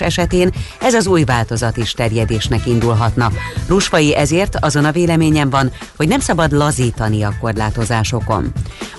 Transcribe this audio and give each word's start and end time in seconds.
esetén 0.00 0.50
ez 0.80 0.94
az 0.94 1.06
új 1.06 1.24
változat 1.24 1.76
is 1.76 1.92
terjedésnek 1.92 2.66
indulhatna. 2.66 3.32
Rusfai 3.68 4.16
ezért 4.16 4.56
azon 4.60 4.84
a 4.84 4.92
véleményen 4.92 5.50
van, 5.50 5.72
hogy 5.96 6.08
nem 6.08 6.20
szabad 6.20 6.52
lazítani 6.52 7.22
a 7.22 7.34
korlátozásokon. 7.40 8.52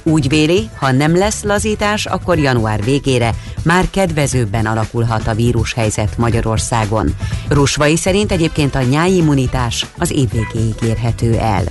Úgy 0.04 0.28
véli, 0.28 0.70
ha 0.76 0.92
nem 0.92 1.18
lesz 1.18 1.44
lazítás, 1.44 2.06
akkor 2.06 2.38
január 2.38 2.84
végére 2.84 3.34
már 3.64 3.90
kedvezőbben 3.90 4.66
alakulhat 4.66 5.28
a 5.28 5.34
vírushelyzet 5.34 6.18
Magyarországon. 6.18 7.16
Rusvai 7.50 7.96
szerint 7.96 8.32
egyébként 8.32 8.76
a 8.76 8.82
nyáimmunitás 8.82 9.86
az 9.98 10.12
év 10.12 10.30
végéig 10.32 10.76
érhető 10.82 11.38
el. 11.38 11.64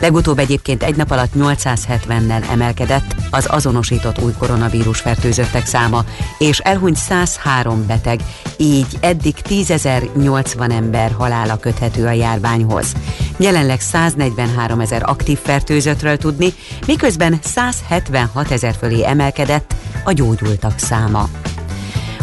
Legutóbb 0.00 0.38
egyébként 0.38 0.82
egy 0.82 0.96
nap 0.96 1.10
alatt 1.10 1.32
870-nel 1.38 2.50
emelkedett 2.50 3.14
az 3.30 3.46
azonosított 3.50 4.22
új 4.22 4.32
koronavírus 4.38 5.00
fertőzöttek 5.00 5.66
száma, 5.66 6.04
és 6.38 6.58
elhunyt 6.58 6.96
103 6.96 7.86
beteg, 7.86 8.20
így 8.56 8.98
eddig 9.00 9.34
10.080 9.48 10.72
ember 10.72 11.12
halála 11.18 11.56
köthető 11.56 12.06
a 12.06 12.12
járványhoz. 12.12 12.92
Jelenleg 13.36 13.80
143 13.80 14.80
ezer 14.80 15.02
aktív 15.04 15.38
fertőzöttről 15.38 16.16
tudni, 16.16 16.52
miközben 16.86 17.38
176 17.42 18.50
ezer 18.50 18.74
fölé 18.80 19.04
emelkedett 19.04 19.74
a 20.04 20.12
gyógyultak 20.12 20.78
száma. 20.78 21.28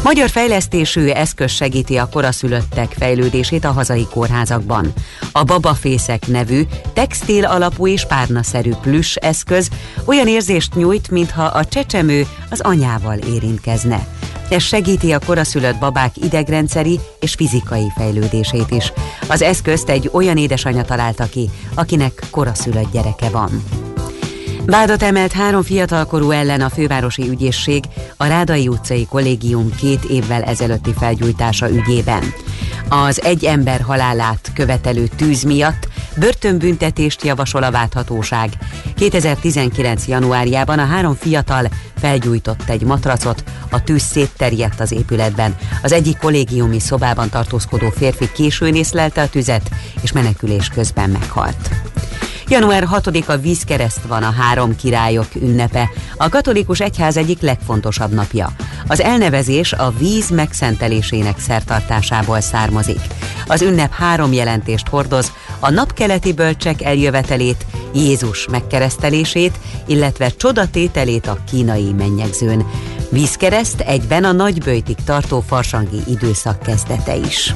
Magyar 0.03 0.29
fejlesztésű 0.29 1.07
eszköz 1.07 1.51
segíti 1.51 1.97
a 1.97 2.09
koraszülöttek 2.09 2.95
fejlődését 2.97 3.65
a 3.65 3.71
hazai 3.71 4.07
kórházakban. 4.11 4.93
A 5.31 5.43
babafészek 5.43 6.27
nevű, 6.27 6.61
textil 6.93 7.45
alapú 7.45 7.87
és 7.87 8.05
párnaszerű 8.05 8.71
plüss 8.81 9.15
eszköz 9.15 9.69
olyan 10.05 10.27
érzést 10.27 10.75
nyújt, 10.75 11.11
mintha 11.11 11.43
a 11.43 11.65
csecsemő 11.65 12.25
az 12.49 12.59
anyával 12.59 13.17
érintkezne. 13.17 14.07
Ez 14.49 14.63
segíti 14.63 15.11
a 15.11 15.19
koraszülött 15.25 15.79
babák 15.79 16.17
idegrendszeri 16.17 16.99
és 17.19 17.33
fizikai 17.33 17.91
fejlődését 17.95 18.71
is. 18.71 18.93
Az 19.27 19.41
eszközt 19.41 19.89
egy 19.89 20.09
olyan 20.13 20.37
édesanyja 20.37 20.83
találta 20.83 21.25
ki, 21.25 21.49
akinek 21.75 22.21
koraszülött 22.31 22.91
gyereke 22.91 23.29
van. 23.29 23.63
Vádat 24.71 25.03
emelt 25.03 25.31
három 25.31 25.63
fiatalkorú 25.63 26.31
ellen 26.31 26.61
a 26.61 26.69
fővárosi 26.69 27.29
ügyészség 27.29 27.83
a 28.17 28.25
Rádai 28.25 28.67
utcai 28.67 29.05
kollégium 29.05 29.75
két 29.75 30.03
évvel 30.03 30.43
ezelőtti 30.43 30.93
felgyújtása 30.93 31.69
ügyében. 31.69 32.23
Az 32.89 33.23
egy 33.23 33.43
ember 33.45 33.81
halálát 33.81 34.51
követelő 34.53 35.07
tűz 35.15 35.43
miatt 35.43 35.87
börtönbüntetést 36.17 37.23
javasol 37.23 37.63
a 37.63 37.71
válthatóság. 37.71 38.49
2019. 38.95 40.07
januárjában 40.07 40.79
a 40.79 40.85
három 40.85 41.15
fiatal 41.15 41.69
felgyújtott 41.97 42.69
egy 42.69 42.83
matracot, 42.83 43.43
a 43.69 43.83
tűz 43.83 44.03
szétterjedt 44.03 44.79
az 44.79 44.91
épületben. 44.91 45.55
Az 45.83 45.91
egyik 45.91 46.17
kollégiumi 46.17 46.79
szobában 46.79 47.29
tartózkodó 47.29 47.89
férfi 47.89 48.31
későn 48.31 48.75
észlelte 48.75 49.21
a 49.21 49.29
tüzet, 49.29 49.69
és 50.01 50.11
menekülés 50.11 50.67
közben 50.67 51.09
meghalt. 51.09 51.69
Január 52.51 52.87
6-a 52.91 53.37
vízkereszt 53.37 54.01
van 54.07 54.23
a 54.23 54.31
három 54.31 54.75
királyok 54.75 55.27
ünnepe, 55.35 55.89
a 56.17 56.29
katolikus 56.29 56.79
egyház 56.79 57.17
egyik 57.17 57.41
legfontosabb 57.41 58.13
napja. 58.13 58.49
Az 58.87 59.01
elnevezés 59.01 59.73
a 59.73 59.93
víz 59.97 60.29
megszentelésének 60.29 61.39
szertartásából 61.39 62.39
származik. 62.41 62.99
Az 63.47 63.61
ünnep 63.61 63.93
három 63.93 64.33
jelentést 64.33 64.87
hordoz, 64.87 65.31
a 65.59 65.69
napkeleti 65.69 66.33
bölcsek 66.33 66.81
eljövetelét, 66.81 67.65
Jézus 67.93 68.47
megkeresztelését, 68.47 69.59
illetve 69.85 70.29
csodatételét 70.29 71.27
a 71.27 71.37
kínai 71.51 71.93
mennyegzőn. 71.93 72.67
Vízkereszt 73.09 73.79
egyben 73.79 74.23
a 74.23 74.31
nagybőjtig 74.31 74.97
tartó 75.05 75.43
farsangi 75.47 76.01
időszak 76.07 76.59
kezdete 76.59 77.15
is. 77.15 77.53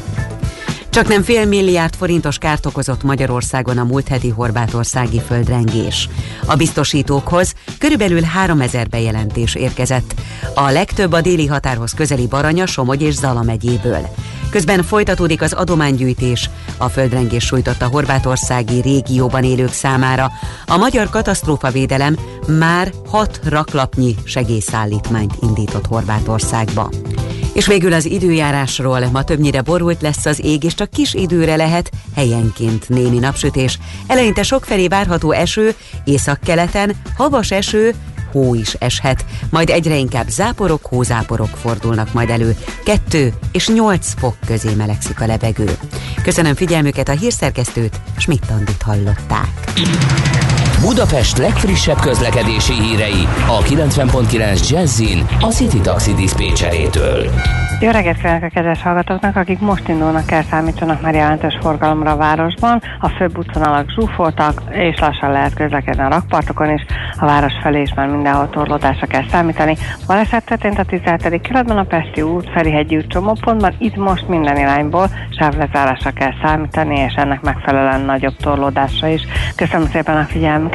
Csak 0.96 1.08
nem 1.08 1.24
fél 1.24 1.46
milliárd 1.46 1.96
forintos 1.96 2.38
kárt 2.38 2.66
okozott 2.66 3.04
Magyarországon 3.04 3.78
a 3.78 3.84
múlt 3.84 4.08
heti 4.08 4.30
horvátországi 4.30 5.22
földrengés. 5.28 6.10
A 6.46 6.56
biztosítókhoz 6.56 7.54
körülbelül 7.80 8.22
3000 8.22 8.90
bejelentés 8.90 9.56
érkezett. 9.56 10.14
A 10.54 10.70
legtöbb 10.70 11.12
a 11.12 11.22
déli 11.22 11.48
határhoz 11.48 11.94
közeli 11.94 12.28
Baranya, 12.28 12.66
Somogy 12.66 13.02
és 13.02 13.14
Zala 13.14 13.42
megyéből. 13.42 14.08
Közben 14.50 14.84
folytatódik 14.84 15.42
az 15.42 15.54
adománygyűjtés. 15.54 16.50
A 16.78 16.90
földrengés 16.90 17.46
sújtotta 17.46 17.88
horvátországi 17.88 18.82
régióban 18.82 19.44
élők 19.44 19.74
számára. 19.74 20.32
A 20.66 20.78
Magyar 20.78 21.10
Katasztrófavédelem 21.10 22.18
már 22.48 22.92
hat 23.08 23.40
raklapnyi 23.44 24.16
segélyszállítmányt 24.24 25.34
indított 25.42 25.86
Horvátországba. 25.86 26.90
És 27.56 27.68
végül 27.68 27.94
az 27.94 28.06
időjárásról 28.06 29.10
ma 29.12 29.24
többnyire 29.24 29.62
borult 29.62 30.02
lesz 30.02 30.26
az 30.26 30.44
ég, 30.44 30.64
és 30.64 30.74
csak 30.74 30.90
kis 30.90 31.14
időre 31.14 31.56
lehet 31.56 31.92
helyenként 32.16 32.90
némi 32.90 33.18
napsütés. 33.18 33.80
Eleinte 34.08 34.44
sokfelé 34.44 34.88
várható 34.88 35.32
eső, 35.32 35.76
északkeleten 36.04 36.96
havas 37.18 37.52
eső, 37.52 37.94
hó 38.32 38.56
is 38.56 38.74
eshet, 38.74 39.26
majd 39.50 39.70
egyre 39.70 39.96
inkább 39.96 40.28
záporok, 40.28 40.86
hózáporok 40.86 41.50
fordulnak 41.62 42.14
majd 42.14 42.30
elő. 42.30 42.56
2 42.84 43.34
és 43.52 43.68
8 43.68 44.14
fok 44.18 44.36
közé 44.46 44.74
melegszik 44.74 45.22
a 45.22 45.26
levegő. 45.26 45.78
Köszönöm 46.24 46.56
figyelmüket 46.56 47.10
a 47.10 47.12
hírszerkesztőt, 47.12 48.02
Schmidt-Tandit 48.18 48.82
hallották. 48.82 49.50
Budapest 50.86 51.38
legfrissebb 51.38 52.00
közlekedési 52.00 52.74
hírei 52.74 53.28
a 53.48 53.62
90.9 53.62 54.70
Jazzin 54.70 55.26
a 55.40 55.48
City 55.48 55.80
Taxi 55.80 56.14
Dispécsejétől. 56.14 57.30
Jó 57.80 57.90
reggelt 57.90 58.18
kívánok 58.18 58.44
a 58.44 58.48
kedves 58.48 58.82
hallgatóknak, 58.82 59.36
akik 59.36 59.60
most 59.60 59.88
indulnak 59.88 60.32
el, 60.32 60.44
számítsanak 60.44 61.02
már 61.02 61.14
jelentős 61.14 61.58
forgalomra 61.62 62.12
a 62.12 62.16
városban. 62.16 62.82
A 63.00 63.10
főbb 63.10 63.38
útvonalak 63.38 63.90
zsúfoltak, 63.90 64.62
és 64.70 65.00
lassan 65.00 65.32
lehet 65.32 65.54
közlekedni 65.54 66.04
a 66.04 66.10
rakpartokon 66.10 66.70
is. 66.70 66.86
A 67.20 67.26
város 67.26 67.54
felé 67.62 67.82
is 67.82 67.94
már 67.94 68.08
mindenhol 68.08 68.50
torlódásra 68.50 69.08
kell 69.08 69.24
számítani. 69.32 69.78
Baleset 70.08 70.46
történt 70.46 70.80
a 70.80 70.84
17. 70.84 71.42
kerületben 71.42 71.78
a 71.78 71.84
Pesti 71.84 72.22
út, 72.22 72.50
Ferihegyi 72.50 72.98
út 72.98 73.08
csomópontban. 73.08 73.76
Itt 73.78 73.96
most 73.96 74.28
minden 74.28 74.58
irányból 74.58 75.10
sávlezárásra 75.30 76.12
kell 76.12 76.34
számítani, 76.44 77.00
és 77.00 77.14
ennek 77.14 77.42
megfelelően 77.42 78.02
nagyobb 78.02 78.36
torlódásra 78.36 79.08
is. 79.08 79.22
Köszönöm 79.56 79.88
szépen 79.88 80.18
a 80.18 80.24
figyelmüket, 80.24 80.75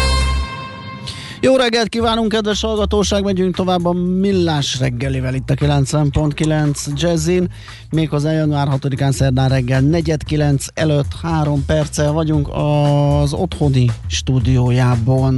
Jó 1.43 1.55
reggelt 1.55 1.89
kívánunk, 1.89 2.31
kedves 2.31 2.61
hallgatóság! 2.61 3.23
Megyünk 3.23 3.55
tovább 3.55 3.85
a 3.85 3.93
Millás 3.93 4.79
reggelivel 4.79 5.33
itt 5.33 5.49
a 5.49 5.53
90.9 5.53 6.93
Jazzin. 6.95 7.51
Méghozzá 7.89 8.31
január 8.31 8.67
6-án 8.71 9.11
szerdán 9.11 9.49
reggel 9.49 9.81
4.9 9.81 10.67
előtt 10.73 11.11
3 11.21 11.65
perccel 11.65 12.11
vagyunk 12.11 12.49
az 12.53 13.33
otthoni 13.33 13.91
stúdiójában 14.07 15.33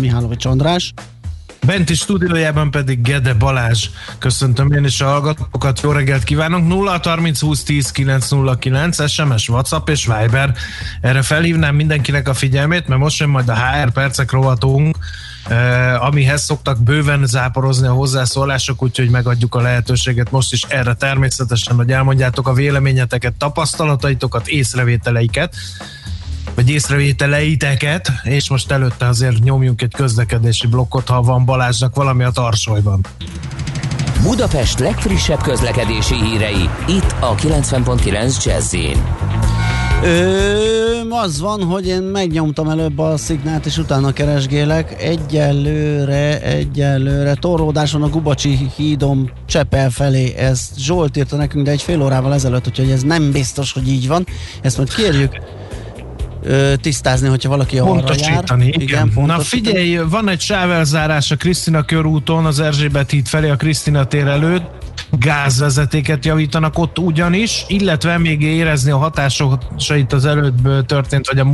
Mihálovics 0.00 0.44
András. 0.44 0.92
Benti 1.66 1.94
stúdiójában 1.94 2.70
pedig 2.70 3.02
Gede 3.02 3.34
Balázs. 3.34 3.88
Köszöntöm 4.18 4.72
én 4.72 4.84
is 4.84 5.00
a 5.00 5.06
hallgatókat, 5.06 5.80
jó 5.80 5.90
reggelt 5.90 6.24
kívánok. 6.24 6.66
0 6.66 7.00
30 7.02 7.40
20 7.40 7.62
10 7.62 7.90
909 7.90 9.10
SMS, 9.10 9.48
WhatsApp 9.48 9.88
és 9.88 10.06
Viber. 10.06 10.54
Erre 11.00 11.22
felhívnám 11.22 11.74
mindenkinek 11.74 12.28
a 12.28 12.34
figyelmét, 12.34 12.88
mert 12.88 13.00
most 13.00 13.20
jön 13.20 13.28
majd 13.28 13.48
a 13.48 13.54
HR 13.54 13.90
percek 13.90 14.30
rovatunk, 14.30 14.96
amihez 15.98 16.42
szoktak 16.42 16.82
bőven 16.82 17.26
záporozni 17.26 17.86
a 17.86 17.92
hozzászólások, 17.92 18.82
úgyhogy 18.82 19.10
megadjuk 19.10 19.54
a 19.54 19.60
lehetőséget 19.60 20.30
most 20.30 20.52
is 20.52 20.62
erre 20.62 20.94
természetesen, 20.94 21.76
hogy 21.76 21.92
elmondjátok 21.92 22.48
a 22.48 22.52
véleményeteket, 22.52 23.34
tapasztalataitokat, 23.34 24.48
észrevételeiket 24.48 25.56
vagy 26.54 26.70
észrevételeiteket, 26.70 28.12
és 28.22 28.50
most 28.50 28.70
előtte 28.70 29.06
azért 29.06 29.42
nyomjunk 29.42 29.82
egy 29.82 29.94
közlekedési 29.94 30.66
blokkot, 30.66 31.08
ha 31.08 31.22
van 31.22 31.44
Balázsnak 31.44 31.94
valami 31.94 32.24
a 32.24 32.30
tarsolyban. 32.30 33.00
Budapest 34.22 34.78
legfrissebb 34.78 35.42
közlekedési 35.42 36.14
hírei, 36.14 36.68
itt 36.88 37.14
a 37.20 37.34
90.9 37.34 38.44
jazz 38.44 38.74
Ö, 40.02 40.40
az 41.10 41.40
van, 41.40 41.62
hogy 41.62 41.86
én 41.86 42.02
megnyomtam 42.02 42.68
előbb 42.68 42.98
a 42.98 43.16
szignált, 43.16 43.66
és 43.66 43.78
utána 43.78 44.12
keresgélek. 44.12 45.02
Egyelőre, 45.02 46.42
egyelőre 46.42 47.34
torlódáson 47.34 48.02
a 48.02 48.08
Gubacsi 48.08 48.58
hídom 48.76 49.30
Csepel 49.46 49.90
felé. 49.90 50.34
Ez 50.36 50.70
Zsolt 50.78 51.16
írta 51.16 51.36
nekünk, 51.36 51.64
de 51.64 51.70
egy 51.70 51.82
fél 51.82 52.02
órával 52.02 52.34
ezelőtt, 52.34 52.66
úgyhogy 52.66 52.90
ez 52.90 53.02
nem 53.02 53.30
biztos, 53.30 53.72
hogy 53.72 53.88
így 53.88 54.08
van. 54.08 54.26
Ezt 54.62 54.76
majd 54.76 54.94
kérjük 54.94 55.38
ö, 56.42 56.72
tisztázni, 56.80 57.28
hogyha 57.28 57.48
valaki 57.48 57.78
arra 57.78 58.14
jár. 58.16 58.44
Igen, 58.58 58.80
igen 58.80 59.12
Na 59.14 59.38
figyelj, 59.38 59.96
van 60.10 60.28
egy 60.28 60.40
sávelzárás 60.40 61.30
a 61.30 61.36
Krisztina 61.36 61.82
körúton, 61.82 62.46
az 62.46 62.60
Erzsébet 62.60 63.10
híd 63.10 63.26
felé 63.26 63.50
a 63.50 63.56
Krisztina 63.56 64.04
tér 64.04 64.26
előtt, 64.26 64.79
gázvezetéket 65.10 66.24
javítanak 66.24 66.78
ott 66.78 66.98
ugyanis, 66.98 67.64
illetve 67.68 68.18
még 68.18 68.42
érezni 68.42 68.90
a 68.90 68.96
hatásait 68.96 70.12
az 70.12 70.24
előtt 70.24 70.86
történt, 70.86 71.26
vagy 71.26 71.38
a 71.38 71.44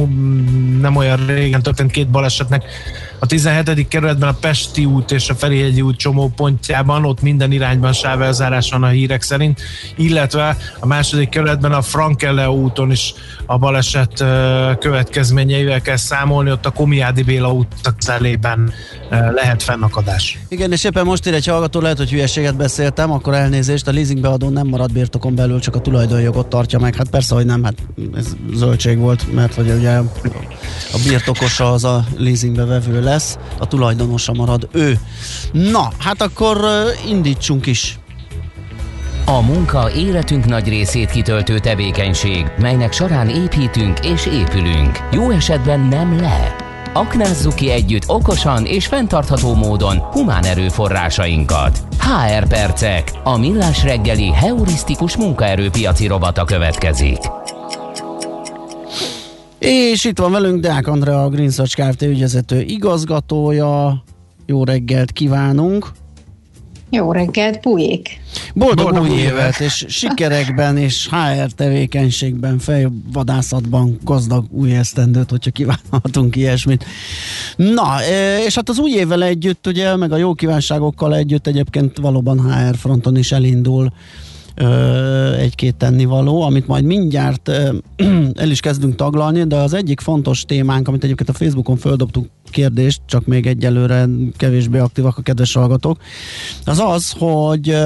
nem 0.81 0.97
olyan 0.97 1.27
régen 1.27 1.63
történt 1.63 1.91
két 1.91 2.09
balesetnek 2.09 2.65
a 3.19 3.27
17. 3.27 3.89
kerületben 3.89 4.29
a 4.29 4.37
Pesti 4.41 4.85
út 4.85 5.11
és 5.11 5.29
a 5.29 5.35
Ferihegyi 5.35 5.81
út 5.81 5.97
csomópontjában, 5.97 7.05
ott 7.05 7.23
minden 7.23 7.53
irányban 7.53 7.93
sávelzárás 7.93 8.71
van 8.71 8.83
a 8.83 8.89
hírek 8.89 9.23
szerint, 9.23 9.61
illetve 9.97 10.57
a 10.81 10.87
második 10.87 11.29
kerületben 11.29 11.73
a 11.73 11.83
Frankelle 11.83 12.51
úton 12.51 12.91
is 12.91 13.15
a 13.47 13.59
baleset 13.59 14.25
következményeivel 14.79 15.81
kell 15.81 15.97
számolni, 15.97 16.51
ott 16.51 16.67
a 16.67 16.71
Komiádi 16.71 17.23
Béla 17.23 17.53
út 17.53 17.67
közelében 17.99 18.73
lehet 19.11 19.63
fennakadás. 19.63 20.39
Igen, 20.49 20.73
és 20.73 20.85
éppen 20.85 21.05
most 21.05 21.27
ír 21.27 21.35
egy 21.35 21.47
hallgató, 21.47 21.81
lehet, 21.81 21.99
hogy 21.99 22.11
hülyeséget 22.11 22.57
beszéltem, 22.57 23.13
akkor 23.13 23.35
elnézést, 23.35 23.89
a 23.89 23.93
leasingbeadó 23.93 24.49
nem 24.49 24.67
marad 24.67 24.93
birtokon 24.93 25.35
belül, 25.35 25.61
csak 25.61 25.75
a 25.75 25.81
tulajdonjogot 25.81 26.47
tartja 26.47 26.79
meg. 26.79 26.95
Hát 26.95 27.09
persze, 27.09 27.35
hogy 27.35 27.47
nem, 27.47 27.65
hát 27.65 27.75
ez 28.17 28.37
zöldség 28.55 28.99
volt, 28.99 29.33
mert 29.33 29.55
hogy 29.55 29.71
ugye 29.71 29.99
a 30.93 30.99
birtokosa 31.09 31.73
az 31.73 31.85
a 31.85 32.05
leasingbe 32.17 32.65
vevő 32.65 33.03
lesz, 33.03 33.39
a 33.59 33.67
tulajdonosa 33.67 34.33
marad 34.33 34.69
ő. 34.73 34.99
Na, 35.53 35.89
hát 35.99 36.23
akkor 36.23 36.59
indítsunk 37.09 37.67
is. 37.67 37.99
A 39.25 39.41
munka 39.41 39.91
életünk 39.93 40.45
nagy 40.45 40.69
részét 40.69 41.11
kitöltő 41.11 41.59
tevékenység, 41.59 42.47
melynek 42.59 42.93
során 42.93 43.29
építünk 43.29 43.99
és 44.05 44.27
épülünk. 44.27 44.99
Jó 45.13 45.31
esetben 45.31 45.81
nem 45.81 46.21
le. 46.21 46.57
Aknázzuk 46.93 47.55
ki 47.55 47.71
együtt 47.71 48.09
okosan 48.09 48.65
és 48.65 48.87
fenntartható 48.87 49.55
módon 49.55 49.99
humán 49.99 50.45
erőforrásainkat. 50.45 51.83
HR 51.99 52.47
Percek, 52.47 53.13
a 53.25 53.37
millás 53.37 53.83
reggeli 53.83 54.33
heurisztikus 54.33 55.17
munkaerőpiaci 55.17 56.07
robata 56.07 56.45
következik. 56.45 57.36
És 59.69 60.05
itt 60.05 60.19
van 60.19 60.33
velünk 60.33 60.61
Deák 60.61 60.87
Andrea, 60.87 61.23
a 61.23 61.29
Green 61.29 61.51
Search 61.51 61.77
Kft. 61.77 62.03
ügyvezető 62.03 62.61
igazgatója. 62.61 64.03
Jó 64.47 64.65
reggelt 64.65 65.13
kívánunk! 65.13 65.93
Jó 66.91 67.13
reggelt, 67.13 67.61
bujék! 67.61 68.21
Boldog, 68.55 68.85
Boldog 68.85 69.11
új 69.11 69.17
évet, 69.17 69.61
és 69.61 69.85
sikerekben, 69.89 70.77
és 70.77 71.09
HR 71.09 71.51
tevékenységben, 71.51 72.59
fejvadászatban 72.59 73.99
gazdag 74.03 74.45
új 74.51 74.75
esztendőt, 74.75 75.31
hogyha 75.31 75.51
kívánhatunk 75.51 76.37
ilyesmit. 76.37 76.85
Na, 77.57 78.03
e, 78.03 78.45
és 78.45 78.55
hát 78.55 78.69
az 78.69 78.79
új 78.79 78.91
évvel 78.91 79.23
együtt, 79.23 79.67
ugye, 79.67 79.97
meg 79.97 80.13
a 80.13 80.17
jó 80.17 80.35
kívánságokkal 80.35 81.17
együtt 81.17 81.47
egyébként 81.47 81.99
valóban 81.99 82.41
HR 82.41 82.77
fronton 82.77 83.17
is 83.17 83.33
elindul 83.33 83.93
egy-két 85.39 85.77
tennivaló, 85.77 86.43
amit 86.43 86.67
majd 86.67 86.85
mindjárt 86.85 87.49
el 88.35 88.51
is 88.51 88.61
kezdünk 88.61 88.95
taglalni, 88.95 89.45
de 89.45 89.57
az 89.57 89.73
egyik 89.73 90.01
fontos 90.01 90.45
témánk, 90.45 90.89
amit 90.89 91.05
egyébként 91.05 91.29
a 91.29 91.33
Facebookon 91.33 91.77
földobtuk 91.77 92.27
kérdést, 92.51 93.01
csak 93.07 93.27
még 93.27 93.47
egyelőre 93.47 94.09
kevésbé 94.37 94.79
aktívak 94.79 95.19
a 95.19 95.23
kedves 95.23 95.55
hallgatók, 95.55 95.99
az 96.65 96.79
az, 96.79 97.15
hogy 97.19 97.77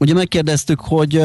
Ugye 0.00 0.14
megkérdeztük, 0.14 0.80
hogy 0.80 1.22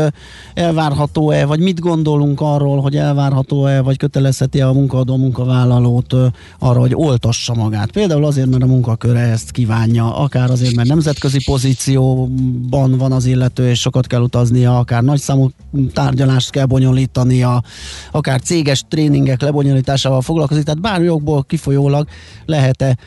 elvárható-e, 0.54 1.46
vagy 1.46 1.60
mit 1.60 1.80
gondolunk 1.80 2.42
arról, 2.42 2.82
hogy 2.82 2.96
elvárható-e, 2.96 3.82
vagy 3.82 3.98
kötelezheti-e 3.98 4.68
a 4.68 4.74
munkaadó 4.74 5.18
munkavállalót 5.18 6.14
arra, 6.60 6.80
hogy 6.80 6.96
oltassa 6.96 7.54
magát. 7.54 7.92
Például 7.92 8.26
azért, 8.26 8.50
mert 8.50 8.64
a 8.64 8.66
munkaköre 8.66 9.20
ezt 9.20 9.52
kívánja, 9.52 10.16
akár 10.18 10.52
azért, 10.52 10.76
mert 10.76 10.88
nemzetközi 10.88 11.44
pozícióban 11.46 12.98
van 12.98 13.12
az 13.12 13.26
illető, 13.26 13.70
és 13.70 13.80
sokat 13.80 14.08
kell 14.08 14.22
utaznia, 14.22 14.78
akár 14.78 15.04
nagyszámú 15.04 15.50
tárgyalást 15.94 16.50
kell 16.50 16.66
bonyolítania, 16.66 17.64
akár 18.12 18.42
céges 18.42 18.84
tréningek 18.90 19.42
lebonyolításával 19.42 20.22
foglalkozik, 20.22 20.64
tehát 20.64 20.82
bármi 20.82 21.06
jogból 21.06 21.44
kifolyólag 21.44 22.08
lehet-e 22.46 22.98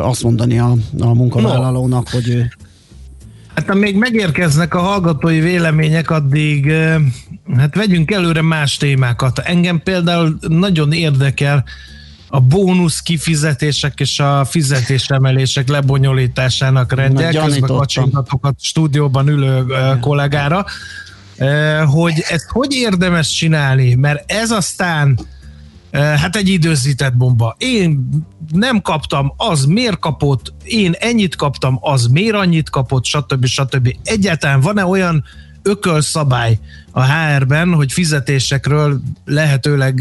azt 0.00 0.22
mondani 0.22 0.58
a, 0.58 0.74
a 1.00 1.14
munkavállalónak, 1.14 2.12
no. 2.12 2.18
hogy 2.18 2.28
ő 2.28 2.50
Hát 3.58 3.70
amíg 3.70 3.96
megérkeznek 3.96 4.74
a 4.74 4.78
hallgatói 4.78 5.40
vélemények, 5.40 6.10
addig 6.10 6.72
hát 7.56 7.74
vegyünk 7.74 8.10
előre 8.10 8.42
más 8.42 8.76
témákat. 8.76 9.38
Engem 9.38 9.80
például 9.82 10.38
nagyon 10.48 10.92
érdekel 10.92 11.64
a 12.28 12.40
bónusz 12.40 13.00
kifizetések 13.00 14.00
és 14.00 14.20
a 14.20 14.44
fizetésemelések 14.44 15.68
lebonyolításának 15.68 16.92
rendje. 16.92 17.30
Közben 17.30 17.76
kacsingatok 17.76 18.46
a 18.46 18.54
stúdióban 18.58 19.28
ülő 19.28 19.64
kollégára, 20.00 20.64
hogy 21.86 22.24
ezt 22.28 22.48
hogy 22.48 22.72
érdemes 22.72 23.28
csinálni, 23.28 23.94
mert 23.94 24.32
ez 24.32 24.50
aztán 24.50 25.18
Hát 25.92 26.36
egy 26.36 26.48
időzített 26.48 27.16
bomba. 27.16 27.54
Én 27.58 28.08
nem 28.52 28.80
kaptam, 28.80 29.32
az 29.36 29.64
miért 29.64 29.98
kapott, 29.98 30.52
én 30.64 30.94
ennyit 30.98 31.36
kaptam, 31.36 31.78
az 31.80 32.06
miért 32.06 32.34
annyit 32.34 32.70
kapott, 32.70 33.04
stb. 33.04 33.46
stb. 33.46 33.96
Egyáltalán 34.04 34.60
van-e 34.60 34.84
olyan 34.84 35.24
ökölszabály 35.62 36.58
a 36.90 37.04
HR-ben, 37.04 37.72
hogy 37.72 37.92
fizetésekről 37.92 39.00
lehetőleg 39.24 39.94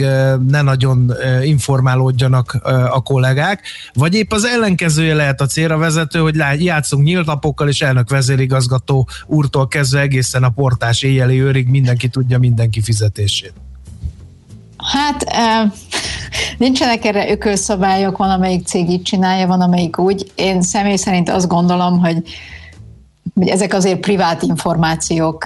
ne 0.47 0.61
nagyon 0.61 1.13
informálódjanak 1.43 2.53
a 2.89 3.01
kollégák, 3.01 3.61
vagy 3.93 4.13
épp 4.13 4.31
az 4.31 4.45
ellenkezője 4.45 5.15
lehet 5.15 5.41
a 5.41 5.45
célra 5.45 5.77
vezető, 5.77 6.19
hogy 6.19 6.35
játszunk 6.57 7.03
nyílt 7.03 7.25
napokkal, 7.25 7.67
és 7.67 7.81
elnök 7.81 8.09
vezérigazgató 8.09 9.07
úrtól 9.25 9.67
kezdve 9.67 9.99
egészen 9.99 10.43
a 10.43 10.49
portás 10.49 11.03
éjjeli 11.03 11.41
őrig 11.41 11.67
mindenki 11.67 12.07
tudja 12.07 12.39
mindenki 12.39 12.81
fizetését. 12.81 13.53
Hát 14.87 15.25
nincsenek 16.57 17.05
erre 17.05 17.31
ökölszabályok, 17.31 18.17
van 18.17 18.29
amelyik 18.29 18.67
cég 18.67 18.89
így 18.89 19.01
csinálja, 19.01 19.47
van 19.47 19.61
amelyik 19.61 19.99
úgy. 19.99 20.31
Én 20.35 20.61
személy 20.61 20.95
szerint 20.95 21.29
azt 21.29 21.47
gondolom, 21.47 21.99
hogy 21.99 22.23
hogy 23.33 23.47
ezek 23.47 23.73
azért 23.73 23.99
privát 23.99 24.41
információk, 24.41 25.45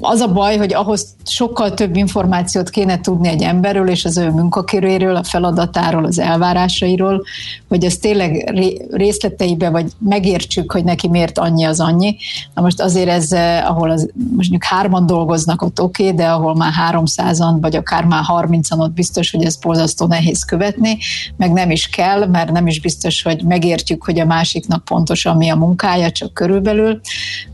az 0.00 0.20
a 0.20 0.32
baj, 0.32 0.56
hogy 0.56 0.74
ahhoz 0.74 1.16
sokkal 1.24 1.74
több 1.74 1.96
információt 1.96 2.70
kéne 2.70 3.00
tudni 3.00 3.28
egy 3.28 3.42
emberről 3.42 3.88
és 3.88 4.04
az 4.04 4.16
ő 4.16 4.30
munkaköréről, 4.30 5.16
a 5.16 5.24
feladatáról, 5.24 6.04
az 6.04 6.18
elvárásairól, 6.18 7.24
hogy 7.68 7.84
ez 7.84 7.96
tényleg 7.96 8.52
részleteibe 8.90 9.70
vagy 9.70 9.86
megértsük, 9.98 10.72
hogy 10.72 10.84
neki 10.84 11.08
miért 11.08 11.38
annyi 11.38 11.64
az 11.64 11.80
annyi. 11.80 12.16
Na 12.54 12.62
most 12.62 12.80
azért 12.80 13.08
ez, 13.08 13.32
eh, 13.32 13.70
ahol 13.70 13.90
az, 13.90 14.10
mondjuk 14.36 14.64
hárman 14.64 15.06
dolgoznak, 15.06 15.62
ott 15.62 15.80
oké, 15.80 16.02
okay, 16.02 16.16
de 16.16 16.26
ahol 16.26 16.54
már 16.54 16.72
300-an, 16.92 17.56
vagy 17.60 17.76
akár 17.76 18.04
már 18.04 18.22
30-an, 18.28 18.78
ott 18.78 18.92
biztos, 18.92 19.30
hogy 19.30 19.44
ez 19.44 19.56
borzasztó 19.56 20.06
nehéz 20.06 20.44
követni, 20.44 20.98
meg 21.36 21.52
nem 21.52 21.70
is 21.70 21.88
kell, 21.88 22.26
mert 22.26 22.50
nem 22.50 22.66
is 22.66 22.80
biztos, 22.80 23.22
hogy 23.22 23.42
megértjük, 23.42 24.04
hogy 24.04 24.20
a 24.20 24.24
másiknak 24.24 24.84
pontosan 24.84 25.36
mi 25.36 25.50
a 25.50 25.56
munkája, 25.56 26.10
csak 26.10 26.32
körülbelül. 26.32 27.00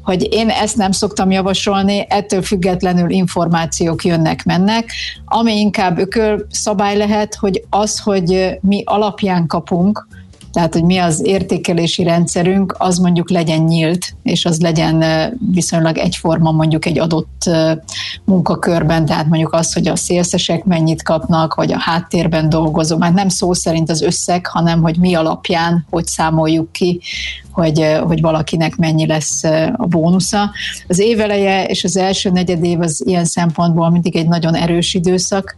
Hogy 0.03 0.29
én 0.31 0.49
ezt 0.49 0.77
nem 0.77 0.93
szoktam 0.93 1.31
javasolni, 1.31 2.04
ettől 2.09 2.43
függetlenül 2.43 3.11
információk 3.11 4.05
jönnek-mennek. 4.05 4.91
Ami 5.25 5.59
inkább 5.59 5.99
szabály 6.51 6.97
lehet, 6.97 7.35
hogy 7.35 7.65
az, 7.71 7.99
hogy 7.99 8.59
mi 8.61 8.83
alapján 8.85 9.47
kapunk, 9.47 10.07
tehát, 10.55 10.73
hogy 10.73 10.85
mi 10.85 10.99
az 10.99 11.21
értékelési 11.25 12.03
rendszerünk, 12.03 12.75
az 12.79 12.99
mondjuk 12.99 13.31
legyen 13.31 13.61
nyílt, 13.61 14.15
és 14.23 14.45
az 14.45 14.61
legyen 14.61 15.05
viszonylag 15.53 15.99
egyforma 15.99 16.51
mondjuk 16.51 16.87
egy 16.87 16.99
adott 16.99 17.51
munkakörben, 18.25 19.05
tehát 19.07 19.27
mondjuk 19.27 19.53
az, 19.53 19.73
hogy 19.73 19.89
a 19.89 19.97
szélszesek 19.97 20.65
mennyit 20.65 21.03
kapnak, 21.03 21.55
vagy 21.55 21.73
a 21.73 21.79
háttérben 21.79 22.49
dolgozó, 22.49 22.97
már 22.97 23.13
nem 23.13 23.29
szó 23.29 23.53
szerint 23.53 23.91
az 23.91 24.03
összeg, 24.03 24.47
hanem 24.47 24.83
hogy 24.83 24.97
mi 24.99 25.15
alapján, 25.15 25.87
hogy 25.91 26.07
számoljuk 26.07 26.73
ki, 26.73 27.01
hogy, 27.51 27.99
hogy 28.07 28.21
valakinek 28.21 28.77
mennyi 28.77 29.07
lesz 29.07 29.45
a 29.77 29.87
bónusza. 29.89 30.51
Az 30.89 30.99
éveleje 30.99 31.65
és 31.65 31.85
az 31.85 31.97
első 31.97 32.31
negyed 32.31 32.65
év 32.65 32.81
az 32.81 33.03
ilyen 33.07 33.25
szempontból 33.25 33.91
mindig 33.91 34.17
egy 34.17 34.29
nagyon 34.29 34.55
erős 34.55 34.95
időszak, 34.95 35.55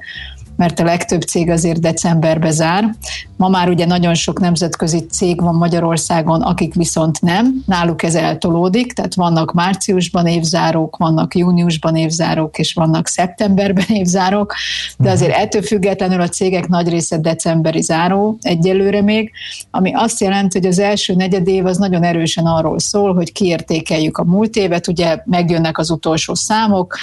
mert 0.56 0.80
a 0.80 0.84
legtöbb 0.84 1.22
cég 1.22 1.50
azért 1.50 1.80
decemberbe 1.80 2.50
zár. 2.50 2.94
Ma 3.36 3.48
már 3.48 3.68
ugye 3.68 3.86
nagyon 3.86 4.14
sok 4.14 4.40
nemzetközi 4.40 5.06
cég 5.06 5.40
van 5.40 5.54
Magyarországon, 5.54 6.42
akik 6.42 6.74
viszont 6.74 7.20
nem, 7.20 7.62
náluk 7.66 8.02
ez 8.02 8.14
eltolódik, 8.14 8.92
tehát 8.92 9.14
vannak 9.14 9.52
márciusban 9.52 10.26
évzárók, 10.26 10.96
vannak 10.96 11.34
júniusban 11.34 11.96
évzárók, 11.96 12.58
és 12.58 12.72
vannak 12.72 13.06
szeptemberben 13.06 13.86
évzárók, 13.88 14.54
de 14.98 15.10
azért 15.10 15.32
mhm. 15.32 15.40
ettől 15.40 15.62
függetlenül 15.62 16.20
a 16.20 16.28
cégek 16.28 16.68
nagy 16.68 16.88
része 16.88 17.18
decemberi 17.18 17.82
záró 17.82 18.38
egyelőre 18.40 19.02
még, 19.02 19.30
ami 19.70 19.92
azt 19.94 20.20
jelenti, 20.20 20.58
hogy 20.58 20.68
az 20.68 20.78
első 20.78 21.14
negyed 21.14 21.48
év 21.48 21.66
az 21.66 21.76
nagyon 21.76 22.02
erősen 22.02 22.46
arról 22.46 22.78
szól, 22.78 23.14
hogy 23.14 23.32
kiértékeljük 23.32 24.18
a 24.18 24.24
múlt 24.24 24.56
évet, 24.56 24.88
ugye 24.88 25.18
megjönnek 25.24 25.78
az 25.78 25.90
utolsó 25.90 26.34
számok, 26.34 26.96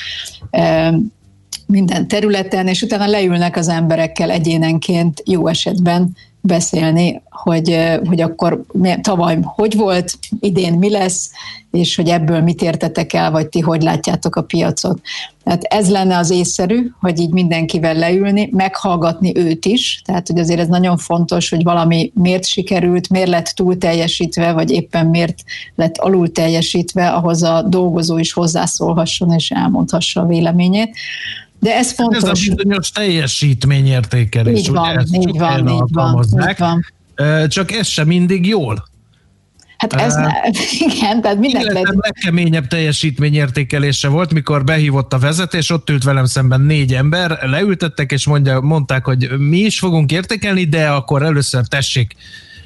minden 1.66 2.08
területen, 2.08 2.68
és 2.68 2.82
utána 2.82 3.06
leülnek 3.06 3.56
az 3.56 3.68
emberekkel 3.68 4.32
egyénenként 4.32 5.24
jó 5.26 5.48
esetben 5.48 6.16
beszélni, 6.46 7.22
hogy, 7.30 7.78
hogy 8.06 8.22
akkor 8.22 8.64
tavaly 9.02 9.38
hogy 9.42 9.76
volt, 9.76 10.18
idén 10.40 10.74
mi 10.74 10.90
lesz, 10.90 11.32
és 11.72 11.96
hogy 11.96 12.10
ebből 12.10 12.42
mit 12.42 12.62
értetek 12.62 13.14
el, 13.14 13.32
vagy 13.32 13.48
ti 13.48 13.60
hogy 13.60 13.82
látjátok 13.82 14.36
a 14.36 14.42
piacot. 14.42 15.02
Tehát 15.44 15.64
ez 15.64 15.90
lenne 15.90 16.18
az 16.18 16.30
észszerű, 16.30 16.92
hogy 17.00 17.20
így 17.20 17.30
mindenkivel 17.30 17.94
leülni, 17.94 18.50
meghallgatni 18.52 19.38
őt 19.38 19.66
is, 19.66 20.02
tehát 20.06 20.28
hogy 20.28 20.40
azért 20.40 20.60
ez 20.60 20.68
nagyon 20.68 20.98
fontos, 20.98 21.50
hogy 21.50 21.64
valami 21.64 22.12
miért 22.16 22.46
sikerült, 22.46 23.10
miért 23.10 23.30
lett 23.30 23.46
túl 23.46 23.78
teljesítve, 23.78 24.52
vagy 24.52 24.72
éppen 24.72 25.06
miért 25.06 25.44
lett 25.76 25.98
alul 25.98 26.32
teljesítve, 26.32 27.10
ahhoz 27.10 27.44
a 27.44 27.62
dolgozó 27.62 28.18
is 28.18 28.34
hozzászólhasson 28.34 29.32
és 29.32 29.50
elmondhassa 29.50 30.22
a 30.22 30.26
véleményét. 30.26 30.96
De 31.64 31.76
ez 31.76 31.92
fontos. 31.92 32.18
Ez 32.18 32.30
a 32.30 32.32
bizonyos 32.32 32.92
teljesítményértékelés. 32.92 34.60
Így 34.60 34.70
van, 34.70 34.98
ugye, 34.98 35.20
így 35.20 35.38
van, 35.38 35.68
így 35.68 35.84
van, 35.92 36.26
így 36.50 36.58
van. 36.58 37.48
Csak 37.48 37.72
ez 37.72 37.88
sem 37.88 38.08
mindig 38.08 38.48
jól. 38.48 38.92
Hát 39.78 39.94
ez, 39.94 40.16
uh, 40.16 40.26
igen, 40.94 41.22
tehát 41.22 41.38
minden 41.38 41.62
Életem 41.62 41.96
legkeményebb 42.00 42.68
teljesítményértékelése 42.68 44.08
volt, 44.08 44.34
mikor 44.34 44.64
behívott 44.64 45.14
a 45.14 45.20
vezetés, 45.20 45.70
ott 45.70 45.90
ült 45.90 46.04
velem 46.04 46.26
szemben 46.26 46.62
négy 46.62 46.94
ember, 46.94 47.40
leültettek 47.42 48.12
és 48.12 48.26
mondja, 48.26 48.62
mondták, 48.62 49.06
hogy 49.06 49.30
mi 49.38 49.58
is 49.58 49.80
fogunk 49.80 50.12
értékelni, 50.12 50.64
de 50.64 50.90
akkor 50.90 51.24
először 51.24 51.68
tessék, 51.68 52.14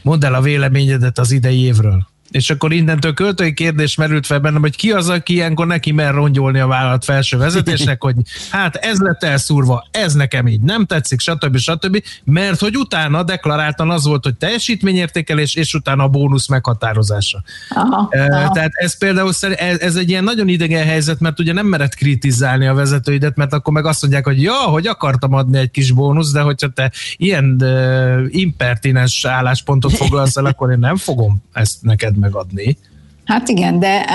mondd 0.01 0.25
el 0.25 0.33
a 0.33 0.41
véleményedet 0.41 1.19
az 1.19 1.31
idei 1.31 1.61
évről. 1.63 2.07
És 2.31 2.49
akkor 2.49 2.73
innentől 2.73 3.13
költői 3.13 3.53
kérdés 3.53 3.95
merült 3.95 4.25
fel 4.25 4.39
bennem, 4.39 4.61
hogy 4.61 4.75
ki 4.75 4.91
az, 4.91 5.09
aki 5.09 5.33
ilyenkor 5.33 5.67
neki 5.67 5.91
mer 5.91 6.13
rongyolni 6.13 6.59
a 6.59 6.67
vállalat 6.67 7.05
felső 7.05 7.37
vezetésnek, 7.37 8.03
hogy 8.03 8.15
hát 8.49 8.75
ez 8.75 8.99
lett 8.99 9.23
elszúrva, 9.23 9.87
ez 9.91 10.13
nekem 10.13 10.47
így 10.47 10.61
nem 10.61 10.85
tetszik, 10.85 11.19
stb. 11.19 11.57
stb. 11.57 12.03
Mert 12.23 12.59
hogy 12.59 12.77
utána 12.77 13.23
deklaráltan 13.23 13.89
az 13.89 14.05
volt, 14.05 14.23
hogy 14.23 14.35
teljesítményértékelés, 14.35 15.55
és 15.55 15.73
utána 15.73 16.03
a 16.03 16.07
bónusz 16.07 16.47
meghatározása. 16.47 17.43
Aha, 17.69 18.07
e, 18.09 18.25
aha. 18.25 18.51
Tehát 18.51 18.71
ez 18.73 18.97
például 18.97 19.31
ez, 19.41 19.79
ez 19.79 19.95
egy 19.95 20.09
ilyen 20.09 20.23
nagyon 20.23 20.47
idegen 20.47 20.85
helyzet, 20.85 21.19
mert 21.19 21.39
ugye 21.39 21.53
nem 21.53 21.65
mered 21.65 21.95
kritizálni 21.95 22.67
a 22.67 22.73
vezetőidet, 22.73 23.35
mert 23.35 23.53
akkor 23.53 23.73
meg 23.73 23.85
azt 23.85 24.01
mondják, 24.01 24.25
hogy 24.25 24.41
ja, 24.41 24.53
hogy 24.53 24.87
akartam 24.87 25.33
adni 25.33 25.57
egy 25.57 25.71
kis 25.71 25.91
bónusz, 25.91 26.31
de 26.31 26.41
hogyha 26.41 26.69
te 26.69 26.91
ilyen 27.17 27.57
uh, 27.61 28.25
impertinens 28.29 29.25
álláspontot 29.25 29.93
foglalsz 29.93 30.37
el, 30.37 30.45
akkor 30.45 30.71
én 30.71 30.79
nem 30.79 30.95
fogom 30.95 31.43
ezt 31.53 31.81
neked 31.81 32.16
megadni. 32.19 32.77
Hát 33.25 33.47
igen, 33.47 33.79
de 33.79 34.05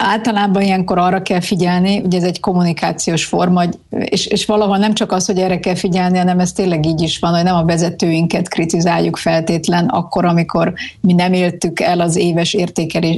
Általában 0.00 0.62
ilyenkor 0.62 0.98
arra 0.98 1.22
kell 1.22 1.40
figyelni, 1.40 2.00
ugye 2.04 2.18
ez 2.18 2.24
egy 2.24 2.40
kommunikációs 2.40 3.24
forma, 3.24 3.62
és, 3.90 4.26
és 4.26 4.46
valahol 4.46 4.76
nem 4.76 4.94
csak 4.94 5.12
az, 5.12 5.26
hogy 5.26 5.38
erre 5.38 5.58
kell 5.58 5.74
figyelni, 5.74 6.18
hanem 6.18 6.38
ez 6.38 6.52
tényleg 6.52 6.86
így 6.86 7.00
is 7.00 7.18
van, 7.18 7.34
hogy 7.34 7.42
nem 7.42 7.56
a 7.56 7.64
vezetőinket 7.64 8.48
kritizáljuk 8.48 9.16
feltétlen 9.16 9.86
akkor, 9.86 10.24
amikor 10.24 10.72
mi 11.00 11.12
nem 11.12 11.32
éltük 11.32 11.80
el 11.80 12.00
az 12.00 12.16
éves 12.16 12.56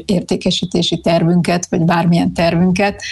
értékesítési 0.04 1.00
tervünket, 1.00 1.66
vagy 1.70 1.80
bármilyen 1.80 2.32
tervünket, 2.32 3.02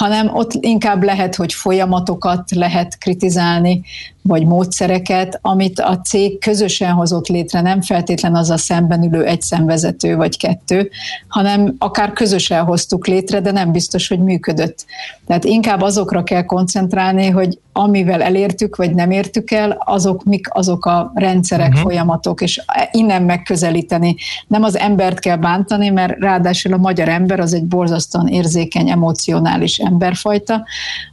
hanem 0.00 0.34
ott 0.34 0.52
inkább 0.52 1.02
lehet, 1.02 1.34
hogy 1.34 1.52
folyamatokat 1.52 2.50
lehet 2.50 2.98
kritizálni, 2.98 3.82
vagy 4.22 4.46
módszereket, 4.46 5.38
amit 5.42 5.78
a 5.78 6.00
cég 6.00 6.38
közösen 6.38 6.92
hozott 6.92 7.26
létre, 7.26 7.60
nem 7.60 7.82
feltétlen 7.82 8.34
az 8.34 8.50
a 8.50 8.56
szemben 8.56 9.02
ülő 9.02 9.24
egy 9.24 9.40
szemvezető 9.40 10.16
vagy 10.16 10.36
kettő, 10.36 10.90
hanem 11.28 11.74
akár 11.78 12.12
közösen 12.12 12.64
hoztuk 12.64 13.06
létre, 13.06 13.40
de 13.40 13.50
nem 13.50 13.72
biztos, 13.72 14.08
hogy 14.08 14.18
működött. 14.18 14.84
Tehát 15.26 15.44
inkább 15.44 15.80
azokra 15.80 16.22
kell 16.22 16.44
koncentrálni, 16.44 17.28
hogy 17.28 17.58
amivel 17.80 18.22
elértük, 18.22 18.76
vagy 18.76 18.94
nem 18.94 19.10
értük 19.10 19.50
el, 19.50 19.82
azok 19.84 20.24
mik 20.24 20.54
azok 20.54 20.86
a 20.86 21.12
rendszerek, 21.14 21.68
uh-huh. 21.68 21.82
folyamatok, 21.82 22.40
és 22.40 22.62
innen 22.90 23.22
megközelíteni. 23.22 24.16
Nem 24.46 24.62
az 24.62 24.78
embert 24.78 25.18
kell 25.18 25.36
bántani, 25.36 25.88
mert 25.88 26.18
ráadásul 26.18 26.72
a 26.72 26.76
magyar 26.76 27.08
ember 27.08 27.40
az 27.40 27.54
egy 27.54 27.64
borzasztóan 27.64 28.26
érzékeny, 28.26 28.90
emocionális 28.90 29.78
emberfajta, 29.78 30.64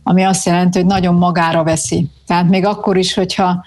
ami 0.03 0.24
azt 0.24 0.45
jelenti, 0.45 0.77
hogy 0.77 0.88
nagyon 0.88 1.15
magára 1.15 1.63
veszi. 1.63 2.07
Tehát 2.27 2.50
még 2.50 2.65
akkor 2.65 2.97
is, 2.97 3.13
hogyha 3.13 3.63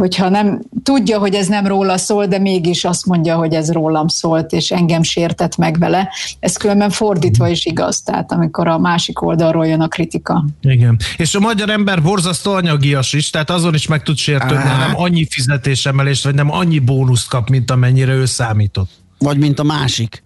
hogyha 0.00 0.28
nem 0.28 0.60
tudja, 0.82 1.18
hogy 1.18 1.34
ez 1.34 1.46
nem 1.46 1.66
róla 1.66 1.98
szól, 1.98 2.26
de 2.26 2.38
mégis 2.38 2.84
azt 2.84 3.06
mondja, 3.06 3.36
hogy 3.36 3.54
ez 3.54 3.72
rólam 3.72 4.08
szólt, 4.08 4.52
és 4.52 4.70
engem 4.70 5.02
sértett 5.02 5.56
meg 5.56 5.78
vele. 5.78 6.08
Ez 6.38 6.56
különben 6.56 6.90
fordítva 6.90 7.48
is 7.48 7.64
igaz, 7.64 8.02
tehát 8.02 8.32
amikor 8.32 8.68
a 8.68 8.78
másik 8.78 9.22
oldalról 9.22 9.66
jön 9.66 9.80
a 9.80 9.88
kritika. 9.88 10.44
Igen. 10.60 10.96
És 11.16 11.34
a 11.34 11.40
magyar 11.40 11.70
ember 11.70 12.02
borzasztó 12.02 12.52
anyagias 12.52 13.12
is, 13.12 13.30
tehát 13.30 13.50
azon 13.50 13.74
is 13.74 13.86
meg 13.86 14.02
tud 14.02 14.16
sértődni, 14.16 14.64
nem 14.78 14.92
annyi 14.94 15.26
fizetésemelést, 15.30 16.24
vagy 16.24 16.34
nem 16.34 16.52
annyi 16.52 16.78
bónuszt 16.78 17.28
kap, 17.28 17.48
mint 17.48 17.70
amennyire 17.70 18.12
ő 18.12 18.24
számított. 18.24 18.90
Vagy 19.18 19.38
mint 19.38 19.58
a 19.58 19.62
másik. 19.62 20.22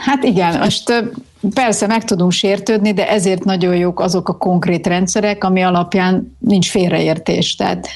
Hát 0.00 0.24
igen, 0.24 0.58
most 0.58 1.10
persze 1.54 1.86
meg 1.86 2.04
tudunk 2.04 2.32
sértődni, 2.32 2.92
de 2.92 3.08
ezért 3.08 3.44
nagyon 3.44 3.76
jók 3.76 4.00
azok 4.00 4.28
a 4.28 4.36
konkrét 4.36 4.86
rendszerek, 4.86 5.44
ami 5.44 5.62
alapján 5.62 6.36
nincs 6.38 6.70
félreértés. 6.70 7.54
Tehát 7.54 7.88